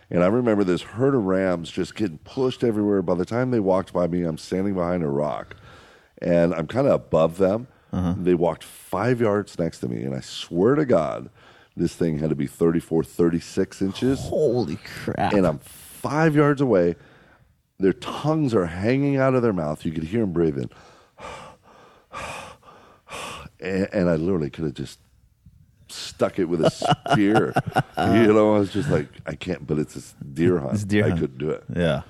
[0.09, 3.01] And I remember this herd of rams just getting pushed everywhere.
[3.03, 5.55] By the time they walked by me, I'm standing behind a rock,
[6.21, 7.67] and I'm kind of above them.
[7.91, 8.15] Uh-huh.
[8.17, 11.29] They walked five yards next to me, and I swear to God,
[11.75, 15.33] this thing had to be 34, 36 inches Holy crap!
[15.33, 16.95] and I'm five yards away.
[17.79, 19.85] Their tongues are hanging out of their mouth.
[19.85, 20.69] You could hear them breathing.
[23.61, 24.99] And, and I literally could have just
[25.89, 27.53] stuck it with a spear.
[27.97, 30.73] you know, I was just like, I can't, but it's a deer hunt.
[30.75, 31.19] It's deer I hunt.
[31.21, 31.63] couldn't do it.
[31.75, 32.01] yeah.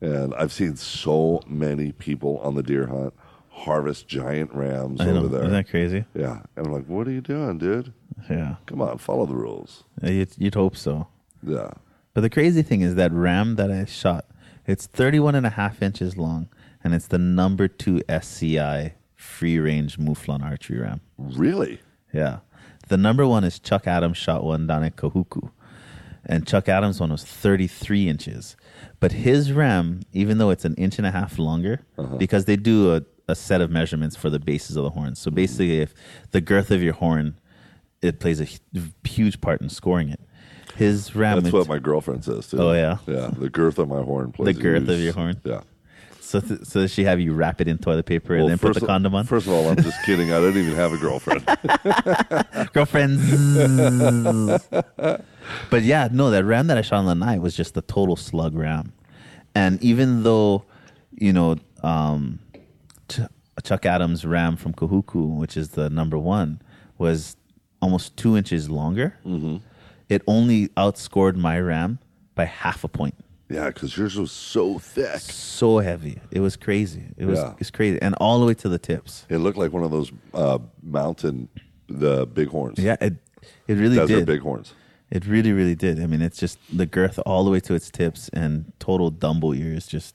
[0.00, 3.14] And I've seen so many people on the deer hunt
[3.62, 5.42] harvest giant rams I over there.
[5.42, 6.04] Isn't that crazy?
[6.14, 6.40] yeah.
[6.56, 7.92] And I'm like, what are you doing, dude?
[8.28, 8.56] Yeah.
[8.66, 9.84] Come on, follow the rules.
[10.02, 11.08] You'd, you'd hope so.
[11.42, 11.70] Yeah.
[12.14, 14.26] But the crazy thing is that ram that I shot,
[14.66, 16.48] it's 31 and a half inches long,
[16.84, 21.00] and it's the number two SCI free range Mouflon archery ram.
[21.16, 21.80] Really?
[22.12, 22.40] Yeah.
[22.88, 25.50] The number one is Chuck Adams shot one down at Kahuku.
[26.24, 28.56] And Chuck Adams' one was 33 inches.
[29.00, 32.16] But his ram, even though it's an inch and a half longer, uh-huh.
[32.16, 35.18] because they do a, a set of measurements for the bases of the horns.
[35.20, 35.94] So basically, if
[36.32, 37.38] the girth of your horn,
[38.02, 38.46] it plays a
[39.08, 40.20] huge part in scoring it.
[40.76, 42.58] His ram, That's what my girlfriend says too.
[42.58, 42.98] Oh, yeah?
[43.06, 43.30] yeah.
[43.36, 44.56] The girth of my horn plays.
[44.56, 45.40] The girth of your horn?
[45.44, 45.60] Yeah.
[46.20, 48.58] so, th- so does she have you wrap it in toilet paper and Well, then
[48.58, 49.24] put the condom on?
[49.26, 50.32] First of all, I'm just kidding.
[50.32, 51.44] I don't even have a girlfriend.
[52.72, 53.20] girlfriends.
[55.70, 58.54] but yeah, no, that ram that I shot on Lanai was just a total slug
[58.54, 58.92] ram.
[59.54, 60.64] And even though,
[61.12, 62.38] you know, um,
[63.12, 66.60] Ch- Chuck Adams' ram from Kahuku, which is the number one,
[66.98, 67.36] was
[67.80, 69.56] almost two inches longer, Mm-hmm.
[70.08, 71.98] it only outscored my ram
[72.34, 73.14] by half a point.
[73.48, 75.20] yeah, because yours was so thick.
[75.20, 76.18] So heavy.
[76.30, 77.04] It was crazy.
[77.18, 77.54] It was Yeah.
[77.60, 77.98] it's crazy.
[78.00, 79.26] And all the way to the tips.
[79.28, 81.48] It looked like one of those uh, mountain,
[81.88, 82.78] the bighorns.
[82.78, 83.14] Yeah, it
[83.68, 84.26] it really Desert did.
[84.26, 84.72] bighorns.
[85.10, 86.00] It really, really did.
[86.00, 89.54] I mean, it's just the girth all the way to its tips and total Dumbo
[89.54, 89.86] ears.
[89.86, 90.14] Just,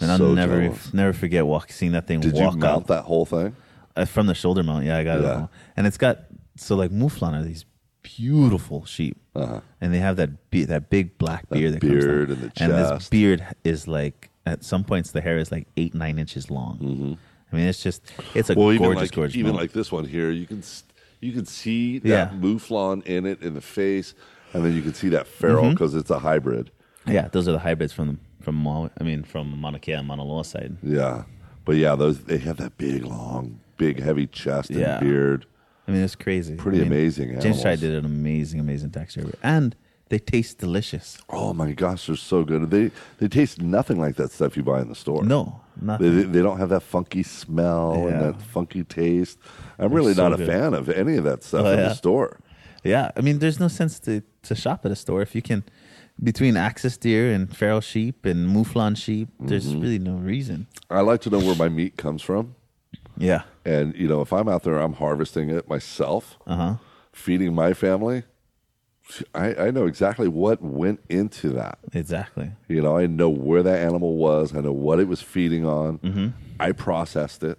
[0.00, 0.92] and I'll So never, jealous.
[0.94, 3.54] never forget walk, seeing that thing Did you walk mount out that whole thing?
[3.96, 4.84] uh, from the shoulder mount.
[4.84, 5.22] Yeah, I got it.
[5.24, 5.32] Yeah.
[5.34, 5.50] all.
[5.76, 6.24] And it's got
[6.56, 7.64] so like Mouflon are these
[8.02, 9.60] beautiful sheep, Uh-huh.
[9.80, 12.38] and they have that be- that big black beard, that, beard comes down.
[12.38, 13.10] and the and this chest.
[13.10, 17.18] beard is like at some points the hair is like eight nine inches long.
[17.52, 18.02] I mean, it's just
[18.34, 18.60] it's a Mm-hmm.
[18.60, 19.36] Well, even gorgeous, like gorgeous.
[19.36, 19.62] even mount.
[19.62, 20.84] like this one here, you can s-
[21.20, 22.30] you can see that Yeah.
[22.38, 24.14] mouflon in it in the face,
[24.52, 25.70] and then you can see that feral Mm-hmm.
[25.72, 26.70] because it's a hybrid.
[27.06, 30.22] yeah, those are the hybrids from from Maui, I mean from Mauna Kea and Mauna
[30.22, 30.76] Loa side.
[30.84, 31.24] Yeah,
[31.64, 35.00] but yeah, those they have that big, long, big, heavy chest and Yeah.
[35.00, 35.46] beard.
[35.88, 36.54] I mean, it's crazy.
[36.54, 37.80] Pretty I mean, amazing James animals.
[37.80, 39.74] Did an amazing, amazing texture, and
[40.10, 41.18] they taste delicious.
[41.28, 42.70] Oh my gosh, they're so good.
[42.70, 45.24] They they taste nothing like that stuff you buy in the store.
[45.24, 46.16] No, They, nothing.
[46.16, 48.08] they, they don't have that funky smell Yeah.
[48.08, 49.38] and that funky taste.
[49.80, 50.46] I'm really so not a good.
[50.52, 51.88] fan of any of that stuff Oh, in yeah?
[51.88, 52.38] the store.
[52.84, 55.64] yeah, I mean, there's no sense to to shop at a store if you can.
[56.22, 59.80] Between axis deer and feral sheep and mouflon sheep, there's Mm-hmm.
[59.80, 60.66] really no reason.
[60.90, 62.54] I like to know where my meat comes from.
[63.18, 63.42] Yeah.
[63.64, 66.74] And you know, if I'm out there, I'm harvesting it myself, Uh huh.
[67.12, 68.22] feeding my family.
[69.34, 71.78] I, I know exactly what went into that.
[71.92, 72.50] Exactly.
[72.66, 74.54] You know, I know where that animal was.
[74.56, 75.98] I know what it was feeding on.
[75.98, 76.26] Mm-hmm.
[76.58, 77.58] I processed it,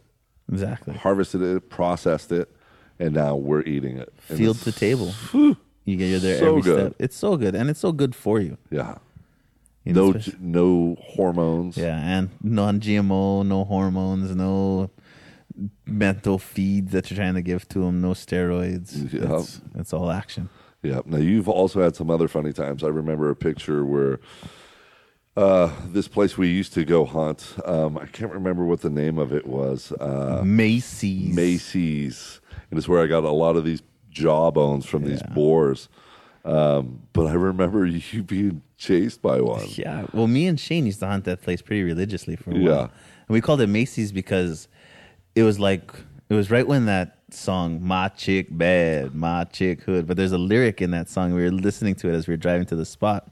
[0.51, 0.95] Exactly.
[0.95, 2.53] harvested it, processed it,
[2.99, 4.11] and now we're eating it.
[4.19, 5.13] Field to table.
[5.88, 6.80] You get you're there So every good.
[6.91, 6.95] step.
[6.99, 8.57] It's so good, and it's so good for you.
[8.69, 8.97] Yeah.
[9.85, 11.77] You know, No, g- no hormones.
[11.77, 14.89] Yeah, and non-GMO, no hormones, no
[15.85, 19.11] mental feeds that you're trying to give to them, no steroids.
[19.14, 19.39] Yeah.
[19.39, 20.49] It's, it's all action.
[20.84, 20.99] Yeah.
[21.05, 22.84] Now you've also had some other funny times.
[22.84, 24.19] I remember a picture where
[25.38, 27.55] uh, this place we used to go hunt.
[27.65, 29.91] Um, I can't remember what the name of it was.
[29.93, 31.34] Uh, Macy's.
[31.34, 33.81] Macy's, and it's where I got a lot of these
[34.18, 35.89] jawbones from these boars.
[36.44, 39.65] Um, but I remember you being chased by one.
[39.69, 40.06] Yeah.
[40.14, 42.64] Well, me and Shane used to hunt that place pretty religiously for a while.
[42.64, 42.81] Yeah.
[42.81, 44.68] And we called it Macy's because
[45.35, 45.91] it was like
[46.30, 50.38] it was right when that song "My Chick Bad, My Chick Hood," but there's a
[50.38, 51.34] lyric in that song.
[51.34, 53.27] We were listening to it as we were driving to the spot.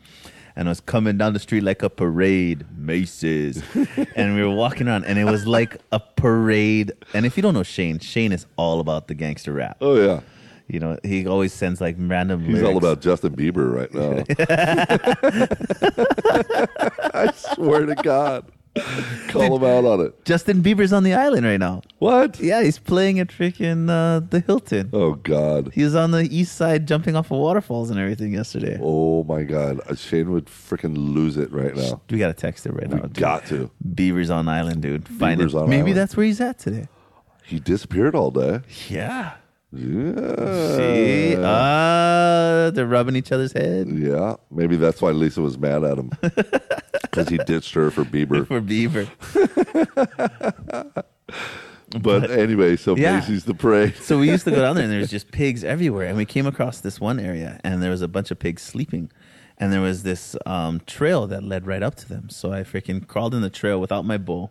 [0.57, 3.62] And it was coming down the street like a parade, Macy's.
[4.16, 6.94] and we were walking around, and it was like a parade.
[7.14, 9.78] And if you don't know Shane, Shane is all about the gangster rap.
[9.82, 10.22] Oh yeah,
[10.68, 14.24] You know, he always sends like random he's all about Justin Bieber right now.
[17.14, 18.52] I swear to God,
[19.30, 20.26] call him out on it.
[20.26, 21.82] Justin Bieber's on the island right now.
[22.00, 22.40] What?
[22.40, 24.90] Yeah, he's playing at freaking uh, the Hilton.
[24.92, 25.72] Oh God.
[25.74, 28.80] He was on the east side jumping off of waterfalls and everything yesterday.
[28.82, 29.80] Oh my God.
[29.88, 32.02] Uh, Shane would freaking lose it right now.
[32.10, 33.02] We got to text it right We now.
[33.04, 33.14] dude.
[33.14, 33.70] got to.
[33.94, 35.08] Beaver's on island, dude.
[35.08, 35.68] Find Beaver's it.
[35.68, 35.98] Maybe island.
[35.98, 36.88] that's where he's at today.
[37.46, 38.62] He disappeared all day.
[38.90, 39.36] Yeah.
[39.76, 40.77] Yeah.
[40.77, 41.35] See?
[41.38, 44.35] Ah, they're rubbing each other's head Yeah.
[44.49, 46.11] Maybe that's why Lisa was mad at him.
[47.02, 48.45] Because he ditched her for Bieber.
[48.53, 49.07] for Beaver.
[52.02, 53.19] But anyway, so Yeah.
[53.19, 53.95] Macy's the parade.
[53.97, 56.07] So we used to go down there and there was just pigs everywhere.
[56.07, 59.11] And we came across this one area and there was a bunch of pigs sleeping.
[59.57, 62.30] And there was this um, trail that led right up to them.
[62.30, 64.49] So I freaking crawled in the trail without my bow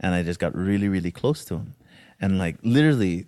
[0.00, 1.74] and I just got really, really close to them.
[2.20, 3.26] And like literally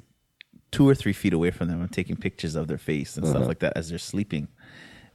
[0.70, 3.40] two or three feet away from them, I'm taking pictures of their face and stuff
[3.40, 3.48] uh-huh.
[3.48, 4.48] like that as they're sleeping.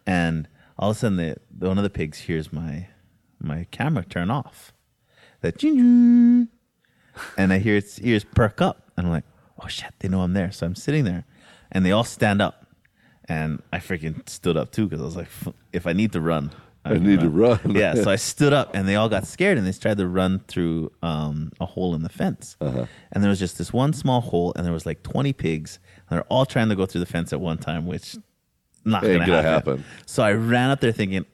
[0.06, 2.88] And all of a sudden, the, the- one of the pigs hears my
[3.40, 4.72] my camera turn off.
[5.42, 5.62] That
[7.38, 9.26] and I hear its ears perk up, and I'm like,
[9.62, 11.26] "Oh shit!" They know I'm there, so I'm sitting there,
[11.72, 12.66] and they all stand up,
[13.26, 15.28] and I freaking stood up too because I was like,
[15.74, 16.52] "If I need to run,
[16.86, 17.60] I need to run.
[17.76, 20.40] yeah, so I stood up, and they all got scared, and they tried to run
[20.48, 22.86] through um, a hole in the fence, Uh-huh.
[23.12, 25.80] and there was just this one small hole, and there was like 20 pigs,
[26.10, 28.16] and they're all trying to go through the fence at one time, which
[28.86, 29.78] not gonna, gonna happen.
[29.78, 29.86] happen.
[30.06, 31.26] So I ran up there thinking,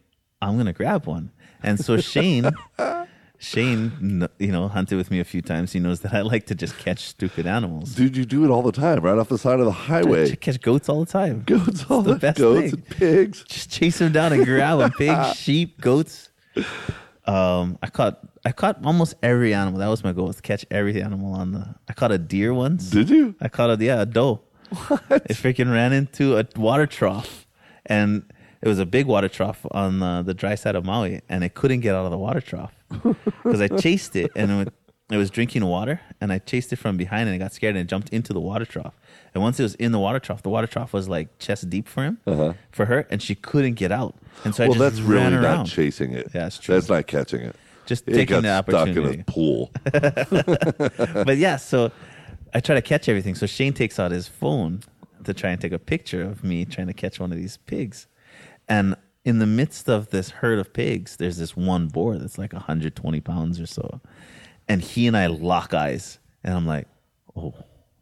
[0.42, 2.50] I'm gonna grab one, and so Shane.
[3.44, 5.74] Shane, you know, hunted with me a few times.
[5.74, 7.96] He knows that I like to just catch stupid animals.
[7.96, 10.36] Dude, you do it all the time, right off the side of the I highway.
[10.36, 11.42] catch goats all the time.
[11.48, 12.74] Goats, all the the, best goats thing.
[12.74, 13.44] and pigs.
[13.48, 14.92] just chase them down and grab them.
[14.92, 16.30] Pigs, sheep, goats.
[17.26, 19.80] Um, I caught I caught almost every animal.
[19.80, 21.76] That was my goal: was to catch every animal on the.
[21.90, 22.92] I caught a deer once.
[22.92, 23.34] Did you?
[23.42, 24.42] I caught a yeah a doe.
[24.70, 25.02] What?
[25.10, 27.48] It freaking ran into a water trough,
[27.88, 28.32] and
[28.62, 31.56] it was a big water trough on the, the dry side of Maui, and it
[31.56, 32.74] couldn't get out of the water trough
[33.44, 34.74] because I chased it and it,
[35.12, 37.84] it was drinking water, and I chased it from behind, and I got scared and
[37.84, 38.94] it jumped into the water trough.
[39.34, 41.88] And once it was in the water trough, the water trough was like chest deep
[41.90, 44.16] for him, for her, and she couldn't get out.
[44.46, 44.80] And so I Uh-huh.
[44.80, 45.66] well, just that's really ran not around.
[45.66, 46.30] chasing it.
[46.34, 46.76] Yeah, it's true.
[46.76, 47.56] That's not catching it.
[47.86, 49.02] Just it taking got the opportunity.
[49.02, 49.72] stuck in a pool.
[51.26, 51.92] but yeah, so
[52.54, 53.36] I try to catch everything.
[53.36, 54.82] So Shane takes out his phone
[55.26, 58.08] to try and take a picture of me trying to catch one of these pigs.
[58.70, 62.54] And in the midst of this herd of pigs, there's this one boar that's like
[62.54, 64.02] 120 pounds or so.
[64.68, 66.20] And he and I lock eyes.
[66.44, 66.88] And I'm like,
[67.36, 67.54] oh,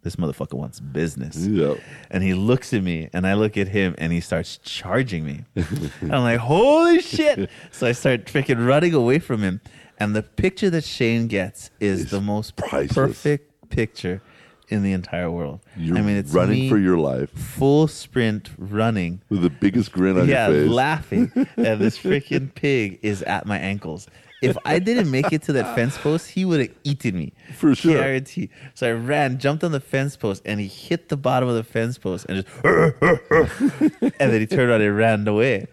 [0.02, 1.36] this motherfucker wants business.
[1.36, 1.74] Yeah.
[2.10, 5.44] And he looks at me and I look at him and he starts charging me.
[5.56, 7.50] And I'm like, holy shit.
[7.72, 9.60] So I start freaking running away from him.
[9.98, 12.94] And the picture that Shane gets is It's the most priceless.
[12.94, 14.22] perfect picture
[14.70, 15.60] in the entire world.
[15.76, 19.22] You're I mean, it's running for your life full sprint running.
[19.30, 20.72] with the biggest grin on yeah, your face.
[20.72, 21.32] laughing.
[21.58, 24.08] and this freaking pig is at my ankles.
[24.42, 27.34] If I didn't make it to that fence post, he would have eaten me.
[27.58, 27.96] For sure.
[27.96, 28.50] Guarantee.
[28.74, 31.64] So I ran, jumped on the fence post, and he hit the bottom of the
[31.64, 35.68] fence post and just and then he turned around and ran away.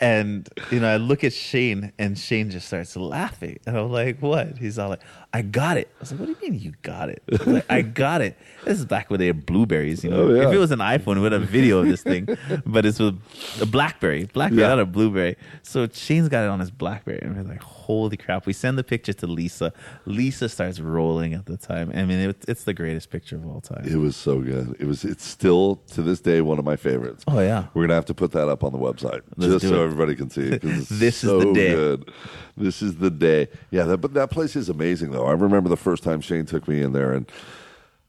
[0.00, 3.58] And you know, I look at Shane and Shane just starts laughing.
[3.66, 4.58] And I'm like, what?
[4.58, 5.02] He's all like,
[5.34, 5.88] I got it.
[5.96, 7.22] I was like, what do you mean you got it?
[7.32, 8.36] I, like, I got it.
[8.64, 10.28] This is back when they had blueberries, you know.
[10.28, 10.46] Oh, yeah.
[10.46, 12.28] If it was an iPhone, we would have video of this thing.
[12.64, 13.18] But it's with
[13.60, 14.26] a Blackberry.
[14.32, 14.68] Blackberry, Yeah.
[14.68, 15.34] not a blueberry.
[15.64, 17.18] So Shane's got it on his Blackberry.
[17.22, 18.46] And we're like, holy crap.
[18.46, 19.72] We send the picture to Lisa.
[20.04, 21.90] Lisa starts rolling at the time.
[21.92, 23.84] I mean, it, it's the greatest picture of all time.
[23.84, 24.76] It was so good.
[24.78, 25.04] It was.
[25.04, 27.24] It's still to this day one of my favorites.
[27.26, 27.66] Oh, yeah.
[27.74, 29.84] We're gonna have to put that up on the website Let's just so it.
[29.86, 30.42] everybody can see.
[30.52, 31.74] it, This is the day.
[31.74, 32.12] Good.
[32.56, 33.48] This is the day.
[33.72, 35.21] Yeah, that, but that place is amazing though.
[35.26, 37.30] I remember the first time Shane took me in there, and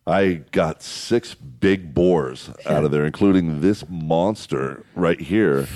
[0.05, 5.67] I got six big boars out of there, including this monster right here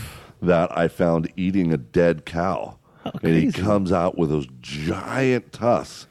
[0.41, 2.77] that I found eating a dead cow.
[3.23, 6.07] and he comes out with those giant tusks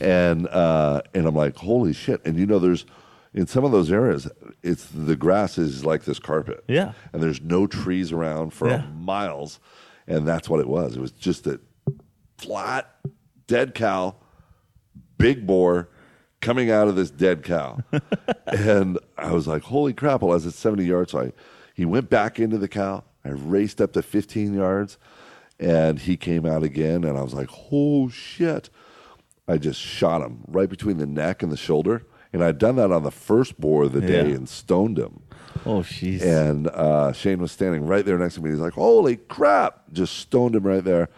[0.00, 2.24] and uh, and I'm like, holy shit!
[2.24, 2.86] And you know, there's
[3.34, 4.28] in some of those areas,
[4.62, 6.92] it's the grass is like this carpet, Yeah.
[7.12, 8.86] and there's no trees around for Yeah.
[8.96, 9.60] miles,
[10.06, 10.96] and that's what it was.
[10.96, 11.60] It was just a
[12.38, 12.90] flat,
[13.46, 14.14] dead cow,
[15.20, 15.88] big boar
[16.40, 17.78] coming out of this dead cow.
[18.46, 20.22] and I was like, holy crap.
[20.22, 21.12] Well, I was at 70 yards.
[21.12, 21.32] So I,
[21.74, 23.04] he went back into the cow.
[23.24, 24.96] I raced up to 15 yards
[25.58, 27.04] and he came out again.
[27.04, 28.70] And I was like, oh shit.
[29.46, 32.06] I just shot him right between the neck and the shoulder.
[32.32, 34.36] And I'd done that on the first boar of the day Yeah.
[34.36, 35.22] and stoned him.
[35.66, 36.22] Oh, jeez.
[36.22, 38.50] And uh, Shane was standing right there next to me.
[38.50, 41.08] He's like, "Holy crap!" Just stoned him right there.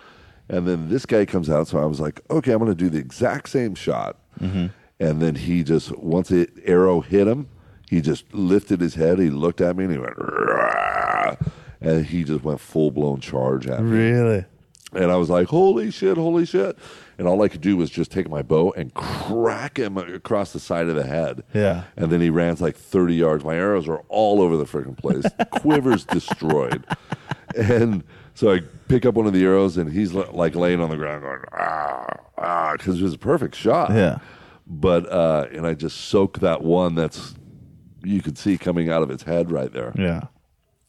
[0.48, 2.90] And then this guy comes out, so I was like, "Okay, I'm going to do
[2.90, 4.66] the exact same shot." Mm-hmm.
[5.00, 7.48] And then he just once the arrow hit him,
[7.88, 9.18] he just lifted his head.
[9.18, 11.36] He looked at me and he went, "Rah!"
[11.80, 13.98] and he just went full blown charge at me.
[13.98, 14.44] Really?
[14.94, 16.76] And I was like, holy shit, holy shit.
[17.18, 20.60] And all I could do was just take my bow and crack him across the
[20.60, 21.44] side of the head.
[21.54, 21.84] Yeah.
[21.96, 23.44] And then he ran like 30 yards.
[23.44, 25.24] My arrows are all over the freaking place.
[25.60, 26.84] Quivers destroyed.
[27.56, 28.04] And
[28.34, 30.96] so I pick up one of the arrows and he's li- like laying on the
[30.96, 32.06] ground going, ah,
[32.38, 33.90] ah, because it was a perfect shot.
[33.92, 34.18] Yeah.
[34.66, 37.34] But, uh, and I just soak that one that's,
[38.04, 39.92] you could see coming out of its head right there.
[39.96, 40.22] Yeah.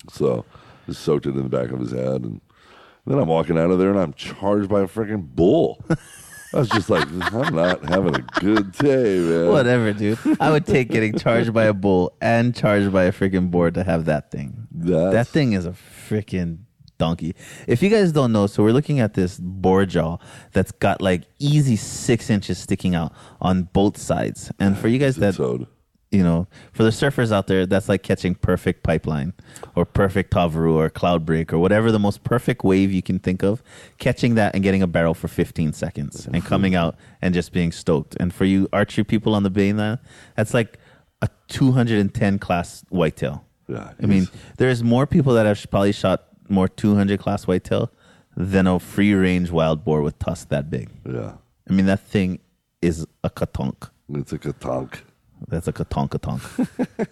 [0.10, 0.46] So
[0.86, 2.42] just soaked it in the back of his head, and
[3.06, 5.84] then I'm walking out of there, and I'm charged by a freaking bull.
[6.54, 9.50] I was just like, I'm not having a good day, man.
[9.50, 10.20] Whatever, dude.
[10.40, 13.84] I would take getting charged by a bull and charged by a freaking boar to
[13.84, 14.68] have that thing.
[14.72, 15.72] That's- That thing is a
[16.10, 16.60] freaking
[16.98, 17.36] donkey.
[17.68, 20.18] If you guys don't know, so we're looking at this boar jaw
[20.52, 24.52] that's got like easy six inches sticking out on both sides.
[24.60, 25.68] And for you guys that Toad.
[26.12, 29.34] you know, for the surfers out there, that's like catching perfect pipeline
[29.76, 33.64] or perfect Tavarua or Cloudbreak or whatever the most perfect wave you can think of,
[33.98, 37.72] catching that and getting a barrel for 15 seconds and coming out and just being
[37.72, 38.16] stoked.
[38.20, 40.00] And for you archery people on the mainland,
[40.36, 40.78] that's like
[41.22, 43.44] a 210 class whitetail.
[43.68, 47.92] Yeah, I mean, there's more people that have probably shot more 200 class whitetail
[48.36, 50.90] than a free range wild boar with tusks that big.
[51.06, 51.34] Yeah.
[51.70, 52.40] I mean, that thing
[52.82, 53.90] is a katonk.
[54.10, 55.02] It's a katonk.
[55.48, 56.42] That's a katonk katonk.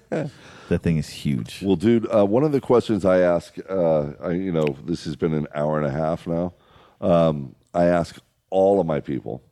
[0.70, 1.62] that thing is huge.
[1.62, 5.16] Well, dude, uh, one of the questions I ask, uh, I, you know, this has
[5.16, 6.54] been an hour and a half now.
[7.00, 8.18] Um, I ask
[8.50, 9.44] all of my people.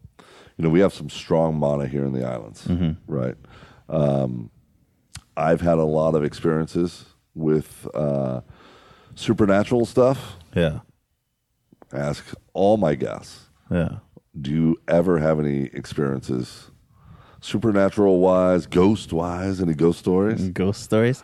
[0.57, 2.67] You know, we have some strong mana here in the islands,
[3.07, 3.35] right?
[3.87, 4.51] Um,
[5.37, 8.41] I've had a lot of experiences with uh,
[9.19, 10.37] supernatural stuff.
[10.55, 10.79] Yeah.
[11.93, 12.23] Ask
[12.53, 13.97] all my guests, Yeah.
[14.39, 16.71] do you ever have any experiences,
[17.41, 21.23] supernatural wise, ghost wise, any ghost stories, Ghost stories.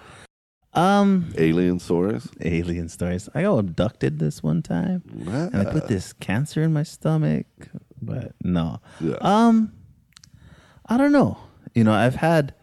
[0.73, 2.27] Um, alien stories?
[2.41, 3.29] alien stories.
[3.33, 7.45] I got abducted this one time, and I put this cancer in my stomach.
[8.01, 8.81] But no.
[8.99, 9.15] Yeah.
[9.21, 9.71] Um,
[10.87, 11.37] I don't know.
[11.73, 12.53] You know, I've had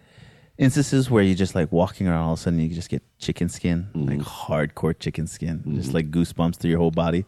[0.58, 3.48] instances where you just like walking around, all of a sudden you just get chicken
[3.48, 7.24] skin, like hardcore chicken skin, just like goosebumps through your whole body.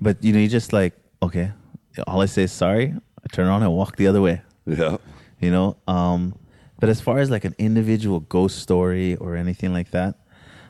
[0.00, 1.52] But you know, you just like, okay,
[2.06, 2.94] all I say is sorry.
[2.94, 4.42] I turn around and walk the other way.
[4.66, 4.98] Yeah.
[5.40, 6.34] you know um
[6.78, 10.16] but as far as like an individual ghost story or anything like that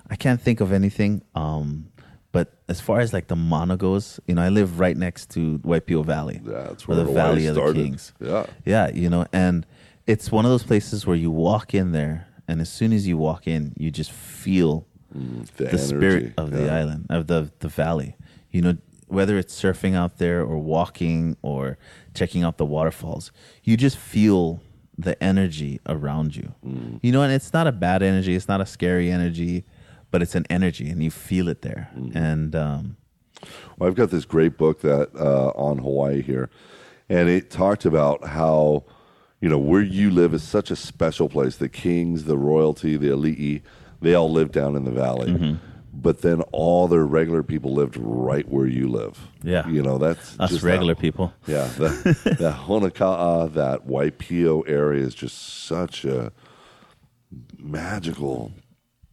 [0.08, 1.88] i can't think of anything um
[2.30, 5.58] but as far as like the mana goes you know i live right next to
[5.64, 8.46] Waipio valley Yeah, that's where the valley of the kings Yeah.
[8.64, 9.66] yeah you know and
[10.08, 13.16] it's one of those places where you walk in there and as soon as you
[13.18, 14.86] walk in you just feel
[15.56, 16.76] the, spirit energy, of the yeah.
[16.80, 18.16] island of the the valley
[18.50, 18.76] you know
[19.06, 21.78] whether it's surfing out there or walking or
[22.14, 23.30] checking out the waterfalls
[23.64, 24.60] you just feel
[25.06, 26.98] the energy around you Mm.
[27.02, 29.64] you know and it's not a bad energy it's not a scary energy
[30.10, 32.16] but it's an energy and you feel it there Mm.
[32.16, 32.96] and um
[33.78, 36.50] Well, I've got this great book that uh, on Hawaii here,
[37.08, 38.82] and it talked about how
[39.40, 41.56] you know where you live is such a special place.
[41.56, 43.62] The kings, the royalty, the elite,
[44.00, 45.30] they all live down in the valley.
[45.30, 45.54] Mm-hmm.
[45.92, 49.26] But then all their regular people lived right where you live.
[49.42, 49.66] Yeah.
[49.68, 55.14] you know that's us regular that- people Yeah, that, that Honoka'a, that Waipio area is
[55.14, 55.36] just
[55.66, 56.30] such a
[57.58, 58.52] magical,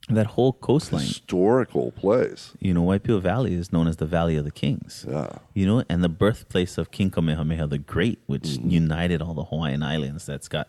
[0.10, 2.54] that whole coastline historical place.
[2.60, 5.30] you know Waipio Valley is known as the Valley of the Kings Yeah.
[5.56, 9.82] you know, and the birthplace of King Kamehameha the Great, which united all the Hawaiian
[9.82, 10.26] islands.
[10.28, 10.68] That's got,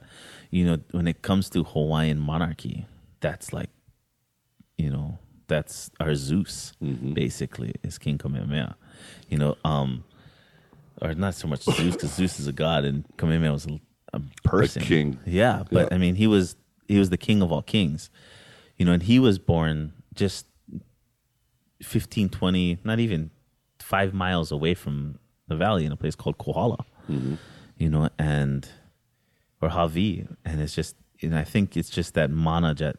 [0.50, 2.86] you know, when it comes to Hawaiian monarchy,
[3.20, 3.68] that's like,
[4.78, 5.18] you know,
[5.48, 8.74] that's our Zeus, basically, is King Kamehameha.
[9.28, 10.04] You know, um,
[11.02, 13.78] or not so much Zeus, because Zeus is a god and Kamehameha was a,
[14.14, 15.18] a person, king.
[15.26, 15.94] Yeah, but Yeah.
[15.94, 16.56] I mean, he was
[16.88, 18.08] he was the king of all kings.
[18.76, 20.46] You know, and he was born just
[21.82, 23.30] 15, 20, not even
[23.78, 27.34] five miles away from the valley in a place called Kohala, mm-hmm.
[27.78, 28.68] you know, and
[29.60, 30.26] or Javi.
[30.44, 32.96] And it's just, and I think it's just that mana that,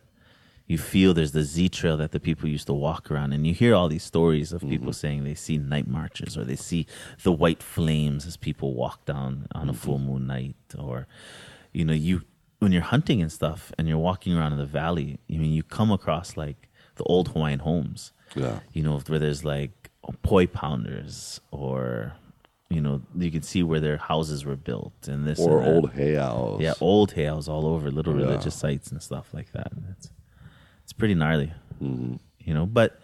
[0.68, 3.54] You feel there's the Z trail that the people used to walk around, and you
[3.54, 4.92] hear all these stories of people mm-hmm.
[4.92, 6.86] saying they see night marches or they see
[7.24, 9.80] the white flames as people walk down on a mm-hmm.
[9.80, 11.08] full moon night, or
[11.72, 12.24] you know, you
[12.60, 15.20] when you're hunting and stuff, and you're walking around in the valley.
[15.32, 18.60] I mean, you come across like the old Hawaiian homes, Yeah.
[18.74, 19.90] you know, where there's like
[20.24, 22.14] poi pounders, or
[22.70, 25.92] you know, you can see where their houses were built and this Or and old
[25.94, 26.14] hay.
[26.16, 28.26] Yeah, old tales all over little Yeah.
[28.26, 29.72] religious sites and stuff like that.
[29.92, 30.10] It's
[30.84, 32.16] it's pretty gnarly, Mm-hmm.
[32.40, 32.66] you know.
[32.66, 33.00] But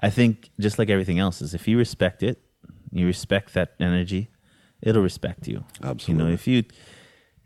[0.00, 2.40] I think just like everything else is, if you respect it,
[2.92, 4.28] you respect that energy,
[4.82, 5.64] it'll respect you.
[5.82, 6.12] Absolutely.
[6.12, 6.64] You know, if you,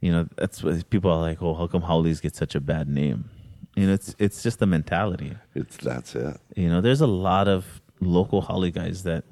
[0.01, 1.43] you know, that's what people are like.
[1.43, 3.31] Oh, how come haoles get such a bad name?
[3.77, 5.36] You know, it's it's just the mentality.
[5.55, 6.39] It's that's it.
[6.56, 9.24] You know, there's a lot of local haole guys that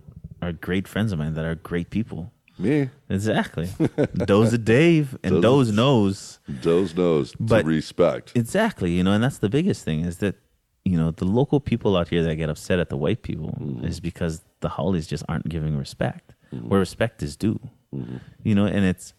[0.43, 2.33] are great friends of mine that are great people.
[2.59, 2.91] Me.
[3.09, 3.69] Exactly.
[4.15, 6.39] Doze of Dave and Doze- Doze knows.
[6.49, 8.33] Those knows But- to respect.
[8.35, 10.37] Exactly, you know, and that's the biggest thing is that
[10.85, 13.85] you know the local people out here that get upset at the white people mm-hmm.
[13.85, 16.69] is because the haoles just aren't giving respect mm-hmm.
[16.69, 17.61] where respect is due.
[17.95, 18.17] Mm-hmm.
[18.43, 19.15] You know, and it's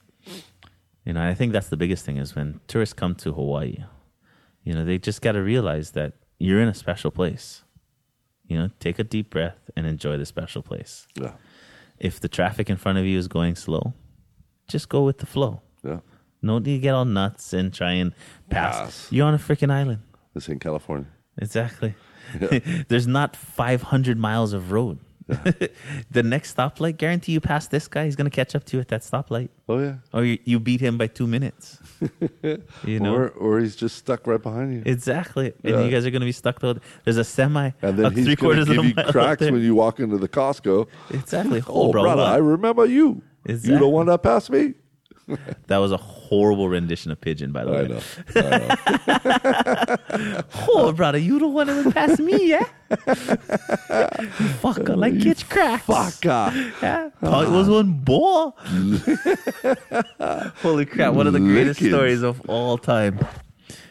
[1.10, 3.77] you know I think that's the biggest thing is when tourists come to Hawaii,
[4.64, 7.64] you know they just got to realize that you're in a special place.
[8.49, 11.07] You know, take a deep breath and enjoy the special place.
[11.15, 11.34] yeah.
[11.98, 13.94] If the traffic in front of you is going slow,
[14.68, 15.61] just go with the flow.
[15.84, 16.02] Yeah.
[16.41, 18.14] No need to get all nuts and try and
[18.49, 18.76] pass.
[18.77, 19.07] Yes.
[19.11, 20.02] You're on a freaking island.
[20.34, 21.10] This in California.
[21.38, 21.95] Exactly.
[22.88, 24.99] There's not 500 miles of road.
[26.11, 28.81] the next stoplight, guarantee you pass this guy, he's going to catch up to you
[28.81, 29.49] at that stoplight.
[29.68, 29.95] Oh yeah.
[30.14, 31.77] Or you, you beat him by two minutes.
[32.84, 33.14] you know?
[33.15, 34.81] Or or he's just stuck right behind you.
[34.85, 35.53] exactly.
[35.64, 35.81] And Yeah.
[35.84, 36.76] you guys are going to be stuck though.
[37.03, 37.72] There's a semi.
[37.81, 40.18] and then he's three quarters give of a you mile cracks when you walk into
[40.18, 40.88] the Costco.
[41.11, 41.61] Exactly.
[41.68, 42.31] Oh, bro, brother, what?
[42.31, 43.22] I remember you.
[43.45, 43.80] You Exactly.
[43.80, 44.73] don't want to pass me.
[45.68, 47.88] That was a horrible rendition of Pidgin, by the I way.
[47.88, 48.01] know.
[48.35, 50.45] I know.
[50.72, 52.65] Oh, brother, you don't want to pass me, yeah?
[52.89, 52.95] you
[54.61, 55.85] fucker, like catch cracks.
[55.85, 56.72] Fucker.
[56.81, 57.10] Yeah.
[57.22, 58.56] Oh, it was one ball.
[60.61, 61.14] Holy crap!
[61.14, 61.95] One of the greatest Lickings.
[61.95, 63.19] stories of all time.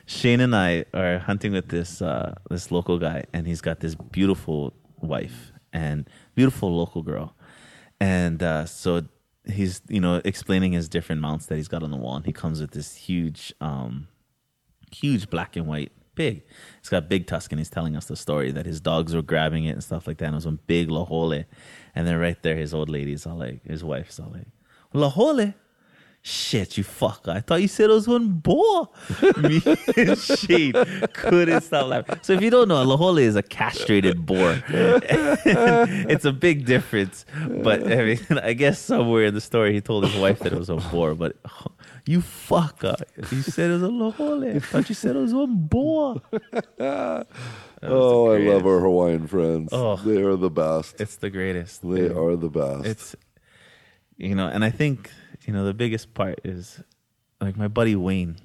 [0.06, 3.94] Shane and I are hunting with this uh, this local guy, and he's got this
[3.94, 7.34] beautiful wife and beautiful local girl,
[8.00, 9.02] and uh, so
[9.50, 12.32] he's you know explaining his different mounts that he's got on the wall, and he
[12.32, 14.08] comes with this huge, um,
[14.92, 16.42] huge black and white pig.
[16.80, 19.64] He's got big tusk, and he's telling us the story that his dogs were grabbing
[19.64, 20.26] it and stuff like that.
[20.26, 21.44] And it was one big lahole,
[21.94, 24.48] and then right there, his old lady's all like, his wife's all like,
[24.94, 25.54] lahole.
[26.28, 27.30] Shit, you fucker.
[27.30, 28.90] I thought you said it was one boar.
[29.38, 29.62] Me
[29.96, 30.74] and Shane
[31.14, 32.18] couldn't stop laughing.
[32.20, 34.62] So if you don't know, a lahole is a castrated boar.
[34.68, 37.24] it's a big difference.
[37.48, 40.58] But I mean, I guess somewhere in the story he told his wife that it
[40.58, 41.14] was a boar.
[41.14, 41.36] But
[42.04, 43.00] you fucker.
[43.32, 44.54] You said it was a lahole.
[44.54, 46.20] I thought you said it was one boar.
[46.78, 49.70] Oh, I love our Hawaiian friends.
[49.72, 49.96] Oh.
[49.96, 51.00] They are the best.
[51.00, 51.88] It's the greatest.
[51.88, 52.84] They are the best.
[52.84, 53.16] it's
[54.18, 55.12] you know and i think
[55.48, 56.80] you know the biggest part is
[57.40, 58.36] like my buddy wayne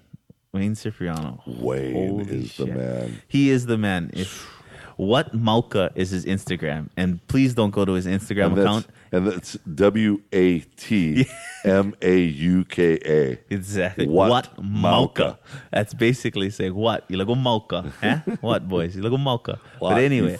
[0.53, 3.21] wayne cipriano Wayne Holy is the man.
[3.27, 4.49] he is the man if
[4.95, 9.27] what Mauka is his instagram and please don't go to his instagram And account and
[9.27, 11.27] that's W A T
[11.65, 13.39] M A U K A.
[13.49, 14.55] exactly What what?
[14.63, 15.37] Mauka.
[15.71, 18.19] that's basically saying what you look a Mauka huh?
[18.41, 20.39] what boys you look a Mauka What, but anyway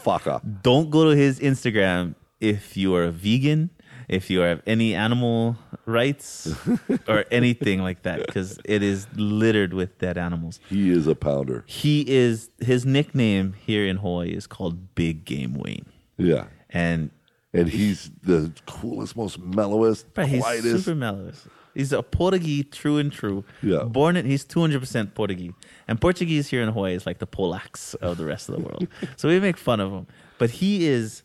[0.62, 3.70] don't go to his instagram if you are a vegan
[4.08, 6.54] if you have any animal rights
[7.08, 11.64] or anything like that because it is littered with dead animals He is a pounder.
[11.68, 15.86] he is his nickname here in hawaii is called big game wayne
[16.18, 16.46] Yeah.
[16.70, 17.12] and
[17.54, 20.86] And he's the coolest, most mellowest, he's quietest.
[20.86, 21.32] super mellow
[21.76, 23.84] he's a portuguese true and true Yeah.
[23.84, 25.52] born in he's 200% portuguese
[25.88, 28.88] and portuguese here in hawaii is like the polacks of the rest of the world
[29.18, 30.08] so we make fun of him
[30.38, 31.24] but he is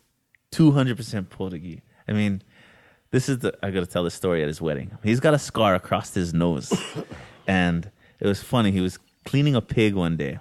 [0.51, 2.41] 200% portuguese i mean
[3.11, 4.97] this is the I got to tell the story at his wedding.
[5.03, 6.71] He's got a scar across his nose,
[7.47, 8.71] and it was funny.
[8.71, 10.39] He was cleaning a pig one day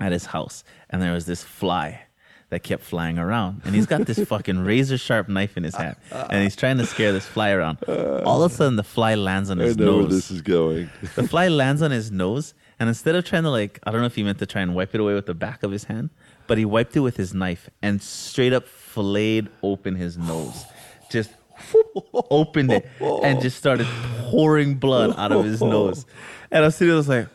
[0.00, 2.02] at his house, and there was this fly
[2.50, 5.96] that kept flying around, and he's got this fucking razor sharp knife in his hand,
[6.10, 7.78] and he's trying to scare this fly around.
[7.88, 10.10] All of a sudden, the fly lands on I his know where nose.
[10.10, 10.90] this is going.
[11.14, 14.06] The fly lands on his nose, and instead of trying to like, I don't know
[14.06, 16.10] if he meant to try and wipe it away with the back of his hand,
[16.46, 20.64] but he wiped it with his knife and straight up filleted open his nose,
[21.10, 21.30] just
[22.30, 23.86] opened it and just started
[24.30, 26.06] pouring blood out of his nose.
[26.50, 27.28] And I was sitting there, I was like,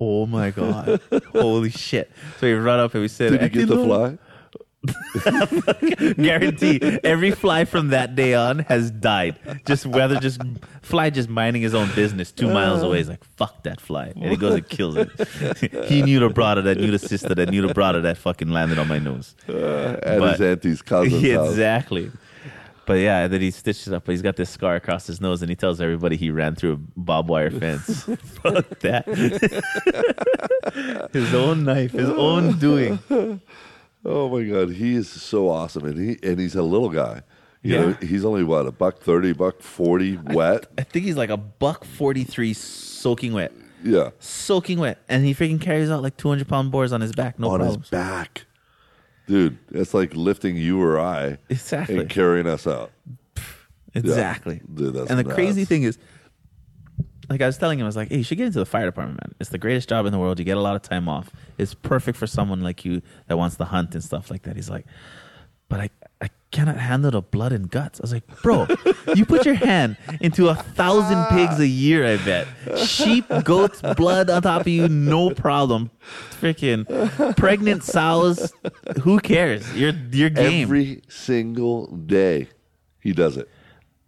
[0.00, 1.00] "Oh my god,
[1.32, 4.18] holy shit!" So we run up and we said, Did he get the fly?
[6.16, 9.36] Guarantee every fly from that day on has died.
[9.66, 10.40] Just whether just
[10.82, 12.98] fly just minding his own business two miles away.
[12.98, 14.12] He's like, fuck that fly.
[14.14, 15.84] And he goes and kills it.
[15.86, 18.78] he knew the brother that knew the sister that knew the brother that fucking landed
[18.78, 19.34] on my nose.
[19.48, 21.56] Uh, and But- his auntie's cousin's Yeah, house.
[22.88, 24.06] But yeah, then he stitches up.
[24.06, 26.72] But he's got this scar across his nose, and he tells everybody he ran through
[26.72, 28.02] a barbed wire fence.
[28.42, 29.06] Fuck that.
[31.12, 32.98] his own knife, his own doing.
[34.04, 37.22] Oh my god, he is so awesome, and he and he's a little guy.
[37.62, 37.80] You Yeah.
[37.86, 40.66] know, he's only what a buck thirty, buck forty, wet.
[40.78, 43.52] I think he's like a buck forty three, soaking wet,
[43.84, 47.12] yeah, soaking wet, and he freaking carries out like two hundred pound boars on his
[47.12, 47.38] back.
[47.38, 47.82] No on problems.
[47.84, 48.46] his back,
[49.28, 49.56] dude.
[49.70, 51.98] It's like lifting you or I Exactly.
[51.98, 52.90] and carrying us out.
[53.94, 54.60] Exactly.
[54.74, 55.98] Dude, that's and the crazy thing is,
[57.30, 58.86] like I was telling him, I was like, "Hey, you should get into the fire
[58.86, 59.34] department, man.
[59.40, 60.38] It's the greatest job in the world.
[60.38, 61.30] You get a lot of time off.
[61.58, 64.70] It's perfect for someone like you that wants to hunt and stuff like that." He's
[64.70, 64.86] like,
[65.68, 65.90] "But I,
[66.20, 68.66] I cannot handle the blood and guts." I was like, "Bro,
[69.14, 72.06] you put your hand into a thousand pigs a year.
[72.06, 72.46] I bet
[72.78, 75.90] sheep, goats, blood on top of you, no problem.
[76.40, 76.86] Freaking
[77.36, 78.52] pregnant sows,
[79.02, 79.76] who cares?
[79.76, 82.48] You're you're game Every single day,
[83.00, 83.48] he does it.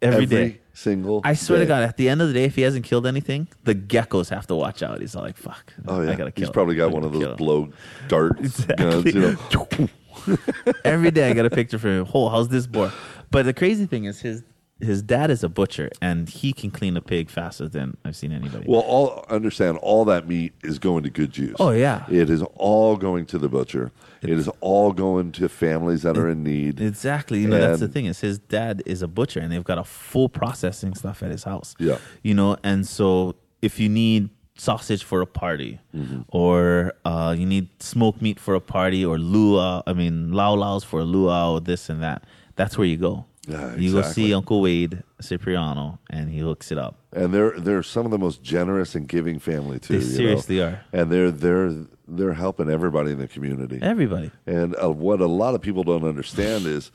[0.02, 1.20] every day." single.
[1.24, 1.64] I swear day.
[1.64, 4.30] to God, at the end of the day, if he hasn't killed anything, the geckos
[4.30, 4.98] have to watch out.
[5.00, 6.52] He's like, "Fuck, Oh yeah, I gotta kill." he's him.
[6.54, 7.68] probably got one of those kill him." blow
[8.08, 8.40] dart
[8.78, 9.04] guns.
[9.14, 9.36] You know,
[10.84, 12.06] Every day, I got a picture for him.
[12.12, 12.90] Oh, how's this boy?
[13.30, 14.42] But the crazy thing is, his
[14.80, 18.32] his dad is a butcher, and he can clean a pig faster than I've seen
[18.32, 18.64] anybody.
[18.66, 21.56] well, all understand all that meat is going to good use.
[21.60, 22.04] Oh, yeah.
[22.10, 23.92] it is all going to the butcher.
[24.22, 26.80] it is all going to families that are in need.
[26.80, 27.40] Exactly.
[27.40, 29.84] You know, that's the thing is his dad is a butcher and they've got a
[29.84, 31.74] full processing stuff at his house.
[31.78, 31.98] Yeah.
[32.22, 34.30] You know, and so if you need
[34.66, 36.20] sausage for a party Mm-hmm.
[36.28, 41.00] or uh, you need smoked meat for a party or luau, I mean, laulaus for
[41.00, 42.18] a luau, this and that,
[42.56, 43.24] that's where you go.
[43.48, 46.94] Yeah, You go see Uncle Wade Cipriano and he hooks it up.
[47.12, 49.98] and they're they're some of the most generous and giving family too.
[49.98, 50.16] They you know?
[50.16, 50.76] seriously are.
[50.92, 51.72] and they're they're
[52.06, 53.78] they're helping everybody in the community.
[53.82, 54.30] Everybody.
[54.46, 56.92] And uh, what a lot of people don't understand is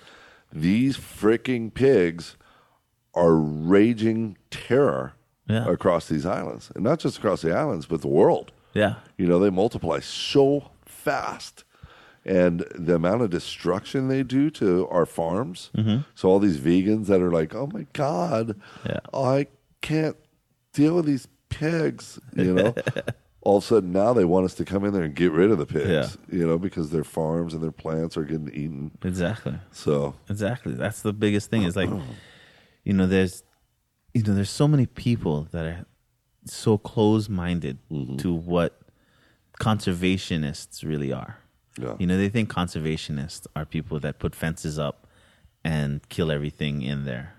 [0.53, 2.37] these freaking pigs
[3.13, 5.13] are raging terror
[5.47, 5.67] Yeah.
[5.69, 8.51] across these islands, and not just across the islands, but the world.
[8.73, 8.95] Yeah.
[9.17, 11.63] You know, they multiply so fast.
[12.27, 15.69] And the amount of destruction they do to our farms.
[15.77, 15.97] Mm-hmm.
[16.15, 18.99] So, all these vegans that are like, oh my God, Yeah.
[19.13, 19.45] I
[19.81, 20.17] can't
[20.73, 22.73] deal with these pigs, you know?
[23.41, 25.51] all of a sudden, now they want us to come in there and get rid
[25.51, 26.35] of the pigs, Yeah.
[26.35, 28.89] you know, because their farms and their plants are getting eaten.
[29.03, 29.53] Exactly.
[29.71, 30.73] So, Exactly.
[30.73, 31.61] That's the biggest thing.
[31.61, 31.91] Is like,
[32.83, 33.43] you know, there's,
[34.15, 35.85] you know, there's so many people that are
[36.45, 37.77] so close-minded
[38.17, 38.79] to what
[39.59, 41.37] conservationists really are.
[41.77, 41.95] Yeah.
[41.99, 45.05] You know, they think conservationists are people that put fences up
[45.65, 47.33] and kill everything in there.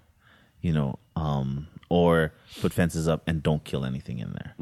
[0.61, 4.55] You know, um, or put fences up and don't kill anything in there.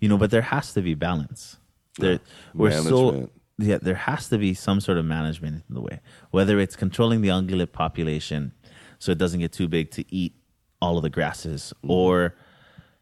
[0.00, 1.58] You know, but there has to be balance.
[1.98, 2.18] There,
[2.54, 6.00] we're so yeah, there has to be some sort of management in the way,
[6.32, 8.52] whether it's controlling the ungulate population
[8.98, 10.32] so it doesn't get too big to eat
[10.82, 11.90] all of the grasses, mm-hmm.
[11.90, 12.34] or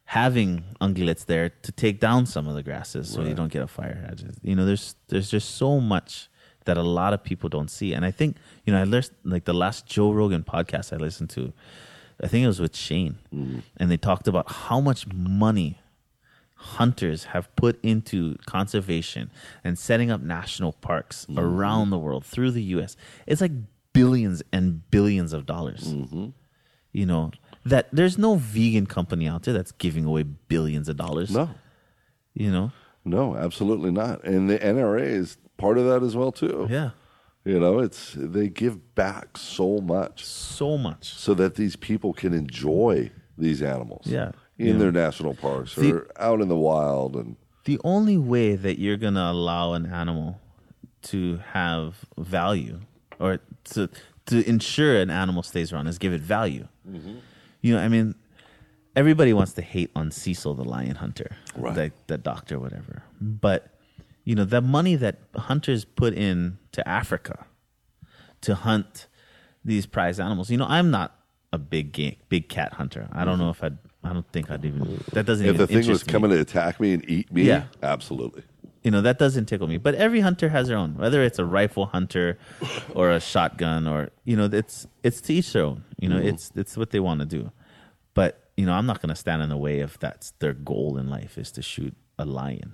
[0.05, 3.67] having ungulates there to take down some of the grasses so you don't get a
[3.67, 4.13] fire.
[4.43, 6.29] You know, there's there's just so much
[6.67, 9.45] that a lot of people don't see, and I think you know I listened like
[9.45, 11.53] the last Joe Rogan podcast I listened to,
[12.23, 13.61] I think it was with Shane, mm-hmm.
[13.79, 15.79] and they talked about how much money
[16.61, 19.31] hunters have put into conservation
[19.65, 21.39] and setting up national parks mm-hmm.
[21.39, 22.97] around the world through the US.
[23.27, 23.53] It's like
[23.95, 25.95] billions and billions of dollars.
[26.93, 27.31] You know,
[27.65, 31.31] that there's no vegan company out there that's giving away billions of dollars.
[31.31, 31.51] no,
[32.35, 32.73] You know?
[33.05, 34.25] no, absolutely not.
[34.25, 36.67] And the NRA is part of that as well, too.
[36.71, 36.91] Yeah.
[37.45, 41.07] You know, it's they give back so much So much.
[41.15, 44.07] so that these people can enjoy these animals.
[44.07, 44.33] Yeah.
[44.59, 44.79] In know.
[44.81, 48.99] their national parks The- or out in the wild and The only way that you're
[48.99, 50.39] going to allow an animal
[51.03, 52.81] to have value
[53.19, 53.39] or
[53.73, 53.89] to
[54.27, 56.69] to ensure an animal stays around is give it value.
[56.89, 57.17] Mm-hmm.
[57.61, 58.15] You know, I mean,
[58.97, 61.75] everybody wants to hate on Cecil the lion hunter, Right.
[61.75, 63.03] the, the doctor, whatever.
[63.21, 63.75] But
[64.25, 67.47] you know, the money that hunters put in to Africa
[68.43, 69.07] to hunt
[69.65, 70.51] these prize animals.
[70.51, 71.17] You know, I'm not
[71.53, 73.09] a big game, big cat hunter.
[73.13, 73.45] I don't mm-hmm.
[73.45, 73.79] know if I'd.
[74.03, 75.03] I don't think I'd even.
[75.13, 77.43] That doesn't if even the thing was me coming to attack me and eat me,
[77.43, 77.65] Yeah.
[77.83, 78.45] absolutely.
[78.83, 81.45] You know that doesn't tickle me but every hunter has their own whether it's a
[81.45, 82.39] rifle hunter
[82.95, 86.29] or a shotgun or you know it's it's to each their own you know mm-hmm.
[86.29, 87.51] it's it's what they want to do
[88.15, 90.97] but you know i'm not going to stand in the way if that's their goal
[90.97, 92.73] in life is to shoot a lion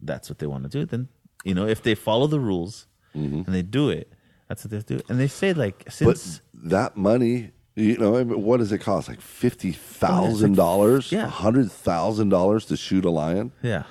[0.00, 1.08] that's what they want to do then
[1.44, 2.86] you know if they follow the rules
[3.16, 3.42] mm-hmm.
[3.46, 4.12] and they do it
[4.48, 5.02] That's what they do.
[5.08, 9.08] And they say like But since that money, you know, what does it cost?
[9.08, 11.28] Like fifty thousand dollars, Yeah.
[11.28, 13.52] hundred thousand dollars to shoot a lion.
[13.62, 13.84] yeah,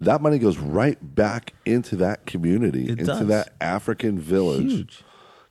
[0.00, 3.26] That money goes right back into that community, It into does.
[3.26, 5.02] that African village, huge.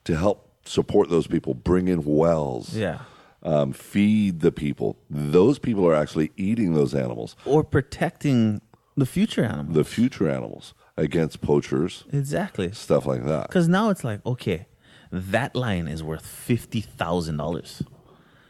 [0.06, 3.00] to help support those people, bring in wells, Yeah.
[3.44, 4.98] um, feed the people.
[5.10, 8.62] Those people are actually eating those animals, Or protecting
[8.98, 9.74] the future animal.
[9.74, 12.72] the future animals, against poachers, exactly.
[12.72, 13.48] stuff like that.
[13.48, 14.66] Because now it's like, okay,
[15.12, 17.82] that lion is worth fifty thousand dollars.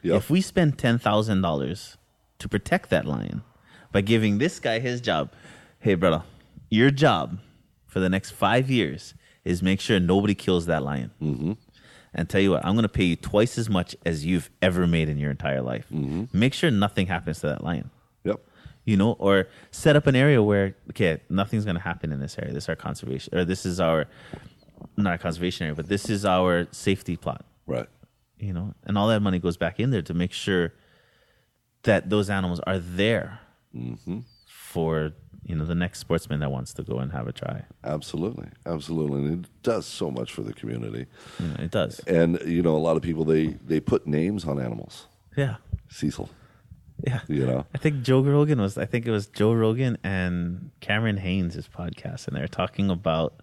[0.01, 0.15] Yep.
[0.15, 1.97] If we spend ten thousand dollars
[2.39, 3.43] to protect that lion
[3.91, 5.31] by giving this guy his job,
[5.80, 6.23] hey brother,
[6.69, 7.39] your job
[7.88, 11.11] for the next five years is make sure nobody kills that lion.
[11.22, 11.53] Mm-hmm.
[12.14, 14.88] And tell you what, I'm going to pay you twice as much as you've ever
[14.88, 15.85] made in your entire life.
[16.34, 17.91] Make sure nothing happens to that lion
[18.23, 18.39] Yep.
[18.84, 22.38] you know, or set up an area where okay, nothing's going to happen in this
[22.39, 22.51] area.
[22.53, 24.07] This is our conservation, or this is our
[24.97, 27.45] not our conservation area, but this is our safety plot.
[27.68, 27.88] Right.
[28.39, 30.73] You know, and all that money goes back in there to make sure
[31.84, 33.39] that those animals are there
[34.47, 35.11] for
[35.49, 37.63] you know the next sportsman that wants to go and have a try.
[37.84, 38.49] Absolutely.
[38.67, 39.19] Absolutely.
[39.19, 41.07] And it does so much for the community.
[41.39, 41.99] Know, it does.
[42.01, 45.07] And you know, a lot of people they they put names on animals.
[45.35, 45.55] Yeah,
[45.89, 46.30] Cecil.
[47.05, 47.21] yeah.
[47.27, 47.65] You know.
[47.73, 48.77] I think Joe Rogan was.
[48.77, 52.91] I think it was Joe Rogan and Cameron Hanes' his podcast, and they were talking
[52.91, 53.41] about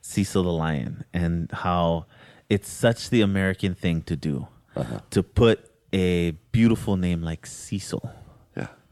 [0.00, 2.06] Cecil the lion and how
[2.48, 4.98] it's such the American thing to do uh-huh.
[5.10, 8.10] to put a beautiful name like Cecil.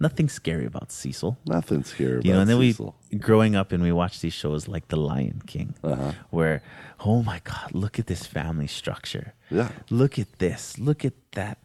[0.01, 1.37] Nothing scary about Cecil.
[1.47, 2.95] Nothing scary about You know, and then Cecil.
[3.11, 6.13] we growing up and we watched these shows like The Lion King, Uh-huh.
[6.31, 6.63] where
[7.01, 9.35] oh my God, look at this family structure.
[9.51, 9.71] Yeah.
[9.91, 11.59] look at this, look at that.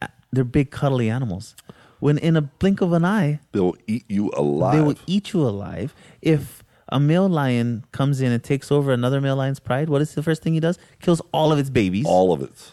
[0.00, 1.54] Uh, They're big cuddly animals.
[2.00, 4.74] When in a blink of an eye, They'll eat you alive.
[4.74, 5.94] they will eat you alive.
[6.22, 10.14] If a male lion comes in and takes over another male lion's pride, what is
[10.14, 10.78] the first thing he does?
[11.00, 12.04] Kills all of its babies.
[12.06, 12.72] all of it.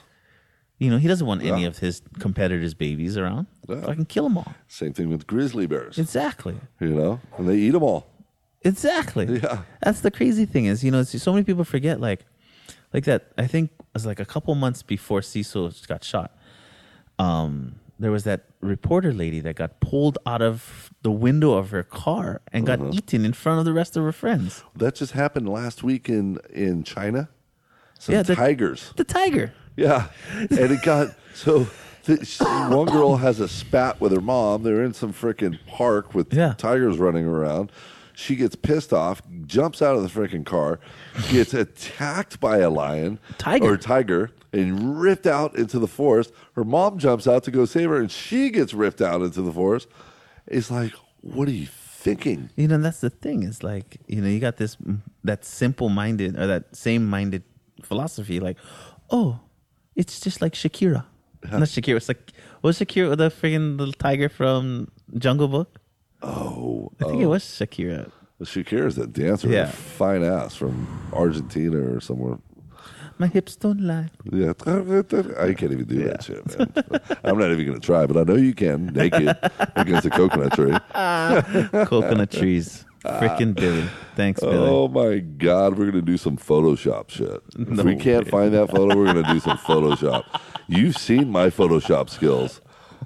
[0.81, 1.67] You know, he doesn't want any Yeah.
[1.67, 3.45] of his competitors' babies around.
[3.69, 3.81] Yeah.
[3.81, 4.51] Fucking kill them all.
[4.67, 5.99] Same thing with grizzly bears.
[5.99, 6.55] Exactly.
[6.79, 8.07] you know, and they eat them all.
[8.63, 9.25] Exactly.
[9.43, 9.61] Yeah.
[9.83, 12.25] That's the crazy thing is, you know, so many people forget like
[12.93, 16.31] like that I think it was like a couple months before Cecil got shot.
[17.19, 21.83] Um there was that reporter lady that got pulled out of the window of her
[21.83, 22.91] car and got Uh-huh.
[22.93, 24.63] eaten in front of the rest of her friends.
[24.75, 27.29] That just happened last week in in China.
[27.99, 28.93] Some Yeah, the- tigers.
[28.95, 29.53] The tiger.
[29.75, 30.07] Yeah,
[30.39, 31.67] and it got so.
[32.69, 34.63] One girl has a spat with her mom.
[34.63, 36.53] They're in some freaking park with Yeah.
[36.57, 37.71] tigers running around.
[38.13, 40.79] She gets pissed off, jumps out of the freaking car,
[41.29, 43.73] gets attacked by a lion Tiger.
[43.73, 46.31] or tiger, and ripped out into the forest.
[46.55, 49.51] Her mom jumps out to go save her, and she gets ripped out into the
[49.53, 49.87] forest.
[50.47, 52.49] It's like, what are you thinking?
[52.55, 55.89] You know, that's the thing is like, you know, you got this mm, that simple
[55.89, 57.43] minded or that same minded
[57.83, 58.57] philosophy, like,
[59.11, 59.39] oh,
[60.01, 61.05] it's just like Shakira.
[61.51, 61.97] Not Shakira.
[61.97, 62.31] It's like
[62.63, 65.79] was Shakira the freaking little tiger from Jungle Book?
[66.21, 67.29] Oh, I think it oh.
[67.29, 68.11] was Shakira.
[68.41, 69.69] Shakira's a dancer, Yeah.
[69.69, 70.75] a fine ass from
[71.13, 72.37] Argentina or somewhere.
[73.19, 74.09] My hips don't lie.
[74.31, 77.19] Yeah, I can't even do that shit, man.
[77.23, 79.37] I'm not even going to try, but I know you can, naked
[79.75, 80.75] against a coconut tree.
[81.85, 82.83] Coconut trees.
[83.03, 83.87] Freaking Billy.
[84.15, 84.55] Thanks, Billy.
[84.57, 87.41] Oh my God, we're going to do some Photoshop shit.
[87.57, 88.31] No if we can't way.
[88.31, 90.23] find that photo, we're going to do some Photoshop.
[90.67, 92.61] You've seen my Photoshop skills.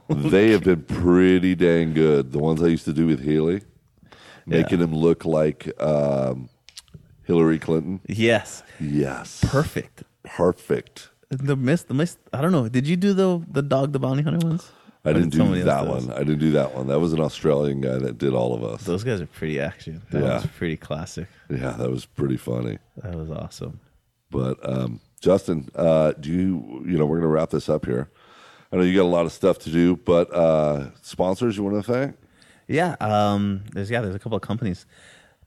[0.09, 2.31] They have been pretty dang good.
[2.31, 3.61] The ones I used to do with Haley,
[4.45, 6.49] making him look like um,
[7.23, 8.01] Hillary Clinton.
[8.07, 8.63] Yes.
[8.79, 9.43] Yes.
[9.47, 10.03] Perfect.
[10.23, 11.09] Perfect.
[11.29, 12.19] The mist, the mist.
[12.33, 12.67] I don't know.
[12.69, 14.71] Did you do the the dog, the bounty hunter ones?
[15.05, 16.11] I didn't do that one.
[16.11, 16.87] I didn't do that one.
[16.87, 18.83] That was an Australian guy that did all of us.
[18.83, 20.01] Those guys are pretty action.
[20.11, 20.33] That Yeah.
[20.35, 21.27] was pretty classic.
[21.49, 22.79] Yeah, that was pretty funny.
[23.03, 23.79] That was awesome.
[24.31, 28.09] But um, Justin, uh, do you you know we're going to wrap this up here?
[28.71, 31.85] I know you got a lot of stuff to do, but uh, sponsors you want
[31.85, 32.15] to thank?
[32.67, 34.85] Yeah, um, there's yeah, there's a couple of companies.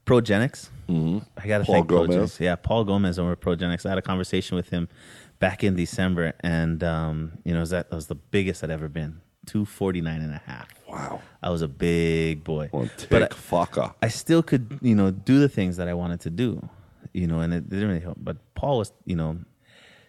[0.05, 0.69] Progenex.
[0.87, 1.19] Mm-hmm.
[1.37, 2.15] I got to Paul thank Gomez.
[2.15, 2.39] Progenex.
[2.39, 3.85] Yeah, Paul Gomez over at Progenex.
[3.85, 4.87] I had a conversation with him
[5.39, 9.21] back in December, and um, you know, that was the biggest I'd ever been.
[9.49, 10.67] 249 and a half.
[10.87, 11.21] Wow.
[11.43, 12.69] I was a big boy.
[12.71, 13.93] Well, But I- fucker.
[14.01, 16.69] I still could, you know, do the things that I wanted to do,
[17.13, 18.17] you know, and it didn't really help.
[18.21, 19.39] But Paul was, you know,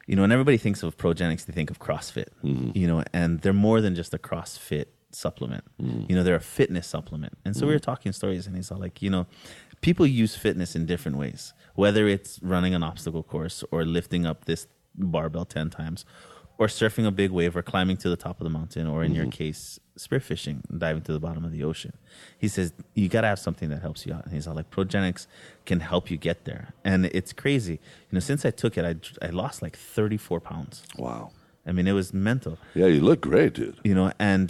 [0.07, 3.53] you know, and everybody thinks of Progenex, they think of CrossFit, you know, and they're
[3.69, 5.65] more than just a CrossFit supplement.
[5.79, 7.35] You know, they're a fitness supplement.
[7.45, 9.27] And so we were talking stories, and he's all like, you know,
[9.83, 14.47] people use fitness in different ways, whether it's running an obstacle course or lifting up
[14.47, 16.05] this barbell 10 times
[16.61, 19.15] or surfing a big wave or climbing to the top of the mountain or in
[19.15, 19.31] your Mm-hmm.
[19.45, 21.93] case spearfishing diving to the bottom of the ocean.
[22.39, 24.25] He says you got to have something that helps you out.
[24.25, 25.27] And he's all like Progenex
[25.65, 26.75] can help you get there.
[26.85, 27.75] And it's crazy.
[28.09, 28.95] You know since i took it i,
[29.27, 30.83] I lost like 34 pounds.
[30.99, 31.33] Wow.
[31.67, 32.59] i mean it was mental.
[32.75, 33.79] Yeah, you look great, dude.
[33.85, 34.49] you know and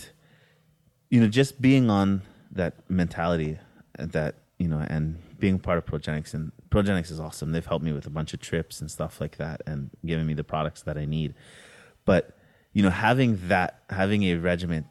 [1.13, 2.23] you know just being on
[2.61, 3.59] that mentality
[3.99, 5.05] that you know and
[5.39, 7.53] being part of Progenex and Progenex is awesome.
[7.53, 10.35] They've helped me with a bunch of trips and stuff like that and giving me
[10.35, 11.35] the products that i need
[12.11, 12.23] but
[12.77, 13.71] you know having that
[14.01, 14.87] having a regiment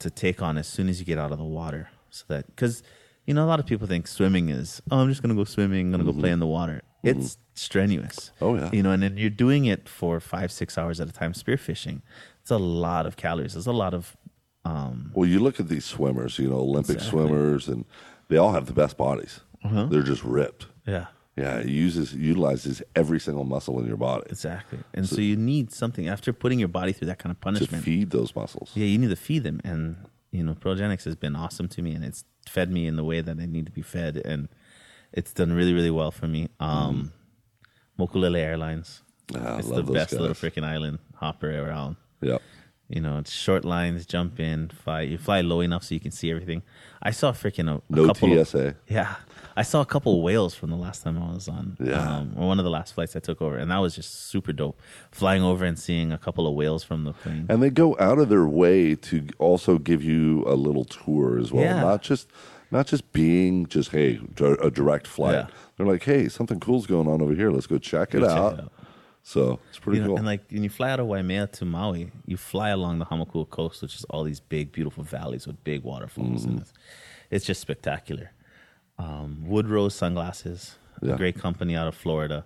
[0.00, 2.82] to take on as soon as you get out of the water so that because
[3.26, 5.84] you know a lot of people think swimming is oh i'm just gonna go swimming
[5.86, 6.34] i'm gonna go play mm-hmm.
[6.34, 7.20] in the water mm-hmm.
[7.20, 8.70] it's strenuous Oh, yeah.
[8.72, 12.02] you know and then you're doing it for five six hours at a time spearfishing
[12.40, 14.16] it's a lot of calories it's a lot of
[14.66, 17.20] um, Well, you look at these swimmers, you know, Olympic Exactly.
[17.20, 17.84] swimmers, and
[18.28, 19.40] they all have the best bodies.
[19.62, 19.84] Uh-huh.
[19.90, 20.66] They're just ripped.
[20.86, 21.06] yeah
[21.36, 25.72] Yeah, it uses utilizes every single muscle in your body exactly and so, you need
[25.72, 27.82] something after putting your body through that kind of punishment.
[27.84, 28.70] to feed those muscles.
[28.74, 29.96] yeah you need to feed them and
[30.30, 33.20] you know Progenex has been awesome to me and it's fed me in the way
[33.20, 34.48] that i need to be fed and
[35.12, 37.12] it's done really really well for me um
[37.98, 39.02] mokulele airlines
[39.34, 42.42] Ah, it's the best little freaking island hopper around Yep.
[42.88, 46.10] You know it's short lines jump in fly you fly low enough so you can
[46.10, 46.62] see everything
[47.02, 48.76] i saw freaking a, a No couple of- TSA.
[48.88, 49.16] yeah,
[49.56, 51.76] I saw a couple of whales from the last time I was on.
[51.78, 52.00] Yeah.
[52.16, 54.52] um, or one of the last flights I took over, and that was just super
[54.52, 54.80] dope.
[55.12, 57.46] Flying over and seeing a couple of whales from the plane.
[57.48, 61.52] And they go out of their way to also give you a little tour as
[61.52, 61.62] well.
[61.62, 61.80] Yeah.
[61.82, 62.28] Not just
[62.72, 65.34] not just being just hey a direct flight.
[65.34, 65.46] Yeah.
[65.76, 67.52] They're like, hey, something cool's going on over here.
[67.52, 68.54] Let's go check it, Go check out.
[68.54, 68.72] it out.
[69.26, 70.16] So it's pretty You know, cool.
[70.18, 73.48] and like when you fly out of Waimea to Maui, you fly along the Hamakua
[73.48, 76.72] coast, which is all these big, beautiful valleys with big waterfalls, and it's,
[77.30, 78.32] it's just spectacular.
[78.98, 81.14] Um, Woodrose sunglasses, Yeah.
[81.14, 82.44] a great company out of Florida.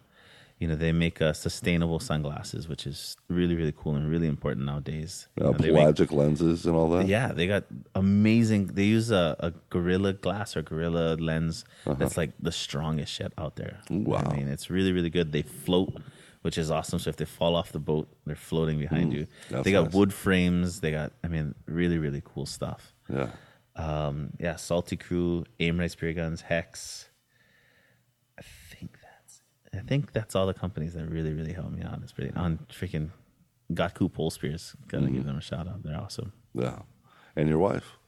[0.61, 4.65] You know, they make uh, sustainable sunglasses, which is really, really cool and really important
[4.67, 5.29] nowadays.
[5.37, 7.07] You uh, know, they make- lenses and all that.
[7.09, 7.65] Yeah, they got
[7.97, 8.67] amazing.
[8.69, 13.57] They use a, a gorilla glass or gorilla lens that's like the strongest shit out
[13.57, 13.79] there.
[13.91, 14.01] Uh-huh.
[14.01, 14.23] Wow.
[14.31, 15.31] I mean, it's really, really good.
[15.33, 15.93] They float,
[16.49, 16.99] which is awesome.
[16.99, 19.27] So if they fall off the boat, they're floating behind you.
[19.51, 19.93] They got nice.
[19.93, 20.81] wood frames.
[20.81, 22.95] They got, I mean, really, really cool stuff.
[23.07, 23.29] Yeah.
[23.77, 27.11] Um, yeah, Salty Crew, Aim Right Spear Guns, Hex.
[28.39, 29.43] I think that's,
[29.75, 32.01] I think that's all the companies that really, really helped me out.
[32.03, 33.11] It's pretty on freaking
[33.75, 34.75] Gotku Pole Spears.
[34.87, 35.15] Gotta Mm-hmm.
[35.17, 35.83] give them a shout out.
[35.83, 36.33] They're awesome.
[36.55, 36.79] Yeah.
[37.37, 37.99] And your wife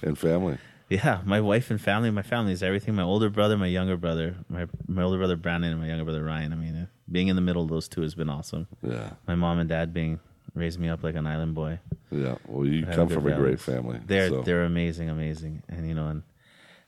[0.00, 0.58] and family.
[0.88, 2.10] Yeah, my wife and family.
[2.12, 2.94] My family is everything.
[2.94, 6.24] My older brother, my younger brother, my my older brother Brandon, and my younger brother
[6.24, 6.52] Ryan.
[6.52, 8.66] I mean, being in the middle of those two has been awesome.
[8.82, 9.10] Yeah.
[9.26, 10.20] My mom and dad being
[10.54, 11.78] raised me up like an island boy.
[12.10, 12.36] Yeah.
[12.46, 14.00] Well, you come from a great family.
[14.06, 14.42] They're so.
[14.42, 16.22] they're amazing, amazing, and you know, and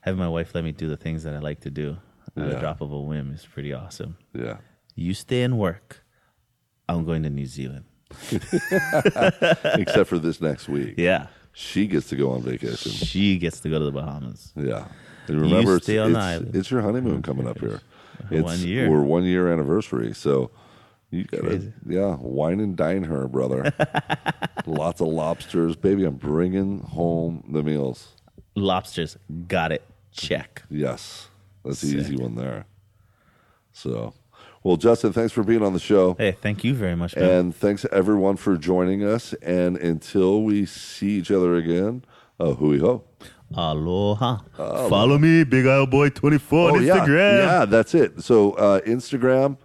[0.01, 1.97] having my wife let me do the things that I like to do
[2.36, 2.57] at Yeah.
[2.57, 4.16] a drop of a whim is pretty awesome.
[4.35, 4.59] Yeah.
[4.94, 6.05] You stay and work.
[6.89, 7.85] I'm going to New Zealand.
[8.31, 10.94] Except for this next week.
[10.99, 12.93] Yeah, She gets to go on vacation.
[12.93, 14.53] she gets to go to the Bahamas.
[14.57, 14.86] Yeah.
[15.28, 17.81] And remember, it's, stay on the it's, it's your honeymoon coming up here.
[18.30, 18.90] It's, One year.
[18.90, 20.14] We're one year anniversary.
[20.14, 20.51] So
[21.10, 21.72] you got to, Crazy.
[21.86, 23.72] yeah, wine and dine her, brother.
[24.66, 25.76] Lots of lobsters.
[25.76, 28.09] Baby, I'm bringing home the meals.
[28.55, 29.16] Lobsters,
[29.48, 29.82] got it.
[30.12, 30.62] Check.
[30.70, 31.28] Yes.
[31.64, 31.98] That's the Sick.
[32.01, 32.66] easy one there.
[33.72, 34.12] So,
[34.62, 36.14] well, Justin, thanks for being on the show.
[36.18, 37.16] Hey, thank you very much.
[37.16, 37.24] man.
[37.30, 39.32] And thanks everyone for joining us.
[39.43, 42.05] And until we see each other again,
[42.39, 43.05] uh, hui ho.
[43.56, 44.38] Aloha.
[44.56, 46.96] Follow me, Big Isle Boy 24 on Oh, yeah.
[46.98, 47.38] Instagram.
[47.38, 48.22] Yeah, that's it.
[48.22, 49.56] So, uh, Instagram,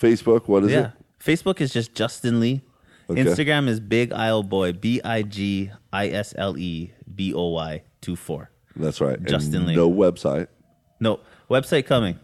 [0.00, 0.86] Facebook, what is Yeah.
[0.86, 0.90] it?
[1.20, 2.62] Facebook is just Justin Lee.
[3.10, 3.22] Okay.
[3.24, 7.82] Instagram is Big Isle Boy, B I G I S L E B O Y
[8.00, 8.50] 2 4.
[8.76, 9.18] That's right.
[9.18, 9.76] And Justin Lee.
[9.76, 10.48] No website.
[11.00, 12.18] No, website coming.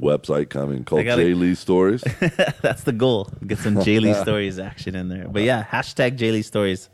[0.00, 2.02] Website coming called gotta- Jay Lee Stories.
[2.62, 3.28] That's the goal.
[3.46, 5.28] Get some J Lee Stories action in there.
[5.28, 6.88] But yeah, hashtag J Lee Stories.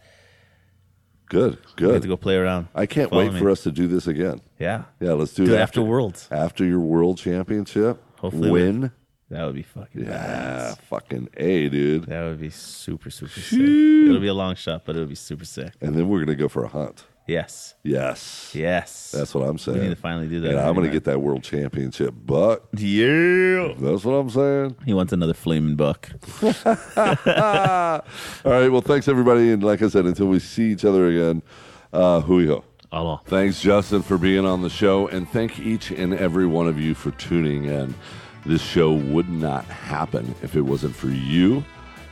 [1.29, 1.93] Good, good.
[1.95, 2.69] Get to go play around.
[2.75, 3.41] I can't Follow wait me.
[3.41, 4.41] for us to do this again.
[4.59, 4.85] Yeah.
[5.01, 6.29] Yeah, let's do, Do it it after Worlds.
[6.31, 8.93] After your World Championship Hopefully win.
[9.31, 10.79] That would be fucking Yeah, badass.
[10.89, 12.05] fucking A, dude.
[12.07, 13.61] That would be super, super sick.
[13.61, 15.75] It'll be a long shot, but it'll be super sick.
[15.83, 17.05] And then we're going to go for a hunt.
[17.29, 17.75] Yes.
[17.85, 18.53] Yes.
[18.55, 19.11] Yes.
[19.13, 19.79] That's what I'm saying.
[19.79, 20.51] We need to finally do that.
[20.51, 22.63] And I'm going to get that World Championship buck.
[22.75, 23.75] Yeah.
[23.79, 24.77] That's what I'm saying.
[24.87, 26.09] He wants another flaming buck.
[26.43, 28.03] All
[28.45, 28.69] right.
[28.71, 29.53] Well, thanks, everybody.
[29.53, 31.43] And like I said, until we see each other again,
[31.93, 32.65] uh, hui ho.
[32.91, 33.23] Aloha.
[33.27, 35.09] Thanks, Justin, for being on the show.
[35.09, 37.95] And thank each and every one of you for tuning in.
[38.47, 41.63] This show would not happen if it wasn't for you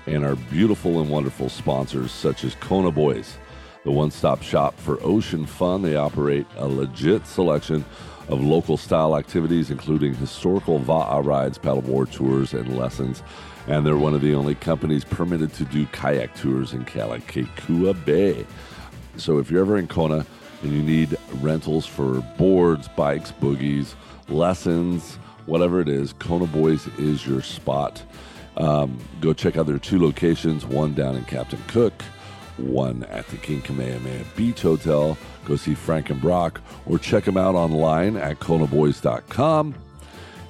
[0.06, 3.38] and our beautiful and wonderful sponsors, such as Kona Boys,
[3.86, 5.82] the one stop shop for ocean fun.
[5.82, 7.84] They operate a legit selection
[8.28, 13.22] of local style activities, including historical Va'a rides, paddleboard tours, and lessons,
[13.68, 18.44] and they're one of the only companies permitted to do kayak tours in Kealakekua Bay.
[19.18, 20.26] So if you're ever in Kona
[20.62, 23.94] and you need rentals for boards, bikes, boogies,
[24.28, 25.14] lessons,
[25.46, 28.02] whatever it is, Kona Boys is your spot.
[28.56, 32.02] Um, go check out their two locations one down in Captain Cook,
[32.58, 35.16] one at the King Kamehameha Beach Hotel.
[35.44, 39.74] Go see Frank and Brock or check them out online at konaboys.com.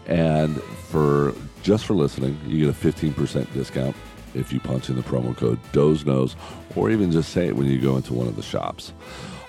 [0.06, 3.96] And for just for listening, you get a 15% discount
[4.34, 6.36] if you punch in the promo code Doze Knows,
[6.76, 8.92] or even just say it when you go into one of the shops.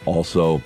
[0.05, 0.61] Also,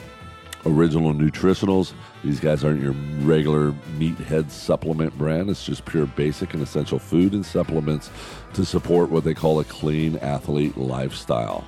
[0.65, 1.93] original nutritionals.
[2.23, 5.49] These guys aren't your regular meathead supplement brand.
[5.49, 8.09] It's just pure basic and essential food and supplements
[8.53, 11.65] to support what they call a clean athlete lifestyle.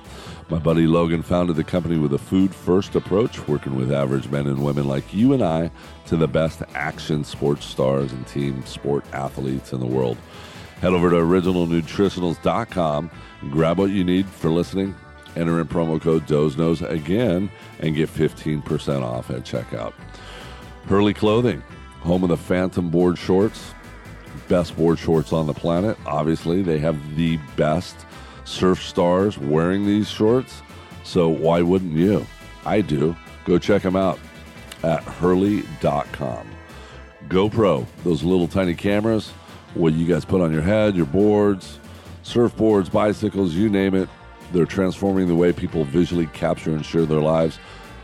[0.50, 4.46] My buddy Logan founded the company with a food first approach, working with average men
[4.46, 5.70] and women like you and I
[6.06, 10.18] to the best action sports stars and team sport athletes in the world.
[10.80, 13.10] Head over to originalnutritionals.com,
[13.40, 14.94] and grab what you need for listening,
[15.36, 17.50] enter in promo code DOZENOS again,
[17.80, 19.92] and get 15% off at checkout.
[20.86, 21.62] Hurley Clothing,
[22.00, 23.74] home of the Phantom board shorts,
[24.48, 25.96] best board shorts on the planet.
[26.06, 28.06] Obviously, they have the best
[28.44, 30.62] surf stars wearing these shorts,
[31.02, 32.26] so why wouldn't you?
[32.66, 33.16] I do.
[33.44, 34.18] Go check them out
[34.82, 36.48] at hurley.com.
[37.28, 39.30] GoPro, those little tiny cameras,
[39.74, 41.78] what you guys put on your head, your boards,
[42.22, 44.08] surfboards, bicycles, you name it.
[44.54, 47.58] They're transforming the way people visually capture and share their lives.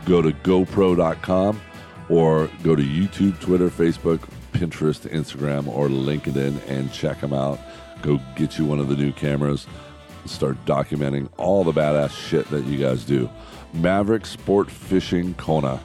[0.05, 1.61] Go to GoPro.com
[2.09, 4.19] or go to YouTube, Twitter, Facebook,
[4.51, 7.57] Pinterest, Instagram, or LinkedIn and check them out.
[8.01, 9.65] Go get you one of the new cameras.
[10.25, 13.29] Start documenting all the badass shit that you guys do.
[13.71, 15.79] Maverick Sport Fishing Kona.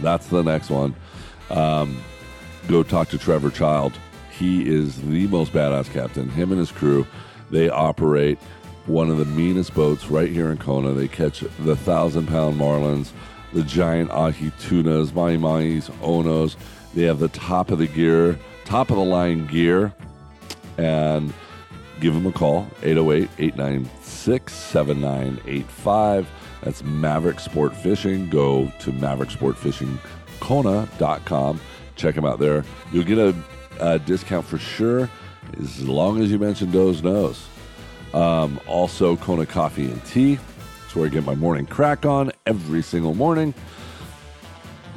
[0.00, 0.94] That's the next one.
[1.48, 1.98] Um,
[2.68, 3.94] go talk to Trevor Child.
[4.30, 6.28] He is the most badass captain.
[6.28, 7.06] Him and his crew,
[7.50, 8.38] they operate
[8.90, 10.90] one of the meanest boats right here in Kona.
[10.92, 13.12] They catch the thousand pound marlins,
[13.52, 16.56] the giant ahi tunas, mahis, onos.
[16.94, 19.92] They have the top of the gear, top of the line gear,
[20.76, 21.32] and
[22.00, 26.28] give them a call 808 896 7985.
[26.62, 28.28] That's Maverick Sport Fishing.
[28.28, 31.60] Go to mavericksportfishingkona.com.
[31.94, 32.64] Check them out there.
[32.92, 33.36] You'll get a,
[33.78, 35.08] a discount for sure
[35.58, 37.46] as long as you mention Doze Knows.
[38.14, 40.38] Um, also, Kona Coffee and Tea.
[40.84, 43.54] It's where I get my morning crack on every single morning.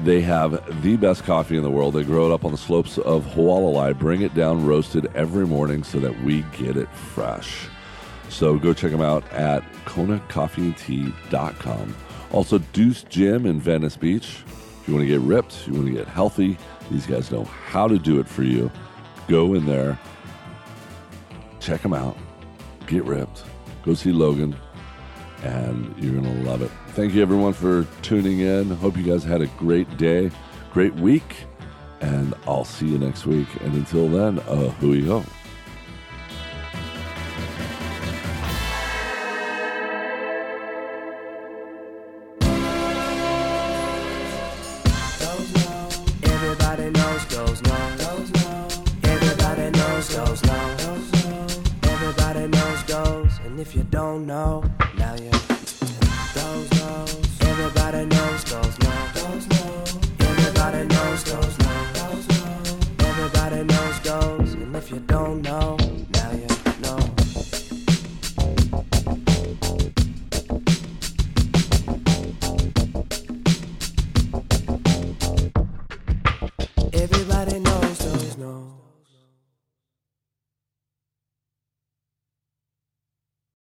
[0.01, 1.93] They have the best coffee in the world.
[1.93, 5.83] They grow it up on the slopes of Hualalai, bring it down roasted every morning
[5.83, 7.67] so that we get it fresh.
[8.29, 11.95] So go check them out at konacoffeeandtea.com.
[12.31, 14.43] Also, Deuce Gym in Venice Beach.
[14.81, 16.57] If you want to get ripped, you want to get healthy,
[16.89, 18.71] these guys know how to do it for you.
[19.27, 19.99] Go in there,
[21.59, 22.17] check them out,
[22.87, 23.43] get ripped,
[23.83, 24.55] go see Logan,
[25.43, 26.71] and you're going to love it.
[26.89, 28.69] Thank you, everyone, for tuning in.
[28.69, 30.31] Hope you guys had a great day,
[30.71, 31.45] great week,
[32.01, 33.47] and I'll see you next week.
[33.61, 35.23] And until then, uh, hui ho.
[53.93, 54.63] Don't know,